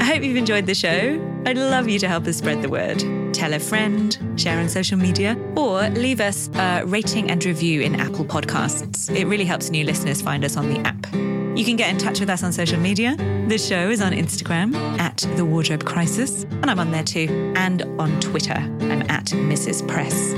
I 0.00 0.04
hope 0.04 0.22
you've 0.22 0.36
enjoyed 0.36 0.66
the 0.66 0.74
show. 0.74 1.20
I'd 1.44 1.58
love 1.58 1.88
you 1.88 1.98
to 1.98 2.08
help 2.08 2.26
us 2.26 2.38
spread 2.38 2.62
the 2.62 2.70
word. 2.70 3.04
Tell 3.34 3.52
a 3.52 3.58
friend, 3.58 4.16
share 4.36 4.58
on 4.58 4.68
social 4.68 4.96
media, 4.96 5.36
or 5.56 5.88
leave 5.90 6.20
us 6.20 6.48
a 6.54 6.84
rating 6.86 7.30
and 7.30 7.44
review 7.44 7.82
in 7.82 8.00
Apple 8.00 8.24
Podcasts. 8.24 9.14
It 9.14 9.26
really 9.26 9.44
helps 9.44 9.70
new 9.70 9.84
listeners 9.84 10.22
find 10.22 10.44
us 10.44 10.56
on 10.56 10.72
the 10.72 10.78
app. 10.80 11.41
You 11.54 11.66
can 11.66 11.76
get 11.76 11.90
in 11.90 11.98
touch 11.98 12.18
with 12.18 12.30
us 12.30 12.42
on 12.42 12.50
social 12.50 12.78
media. 12.78 13.14
The 13.48 13.58
show 13.58 13.90
is 13.90 14.00
on 14.00 14.12
Instagram 14.12 14.74
at 14.98 15.18
The 15.36 15.44
Wardrobe 15.44 15.84
Crisis, 15.84 16.44
and 16.44 16.70
I'm 16.70 16.80
on 16.80 16.90
there 16.90 17.04
too, 17.04 17.52
and 17.56 17.82
on 18.00 18.18
Twitter. 18.20 18.54
I'm 18.54 19.02
at 19.10 19.26
Mrs. 19.26 19.86
Press. 19.86 20.32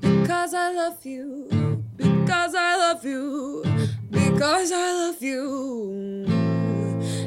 Because 0.00 0.54
I 0.54 0.72
love 0.72 1.04
you, 1.04 1.48
because 1.96 2.54
I 2.54 2.76
love 2.76 3.04
you, 3.04 3.62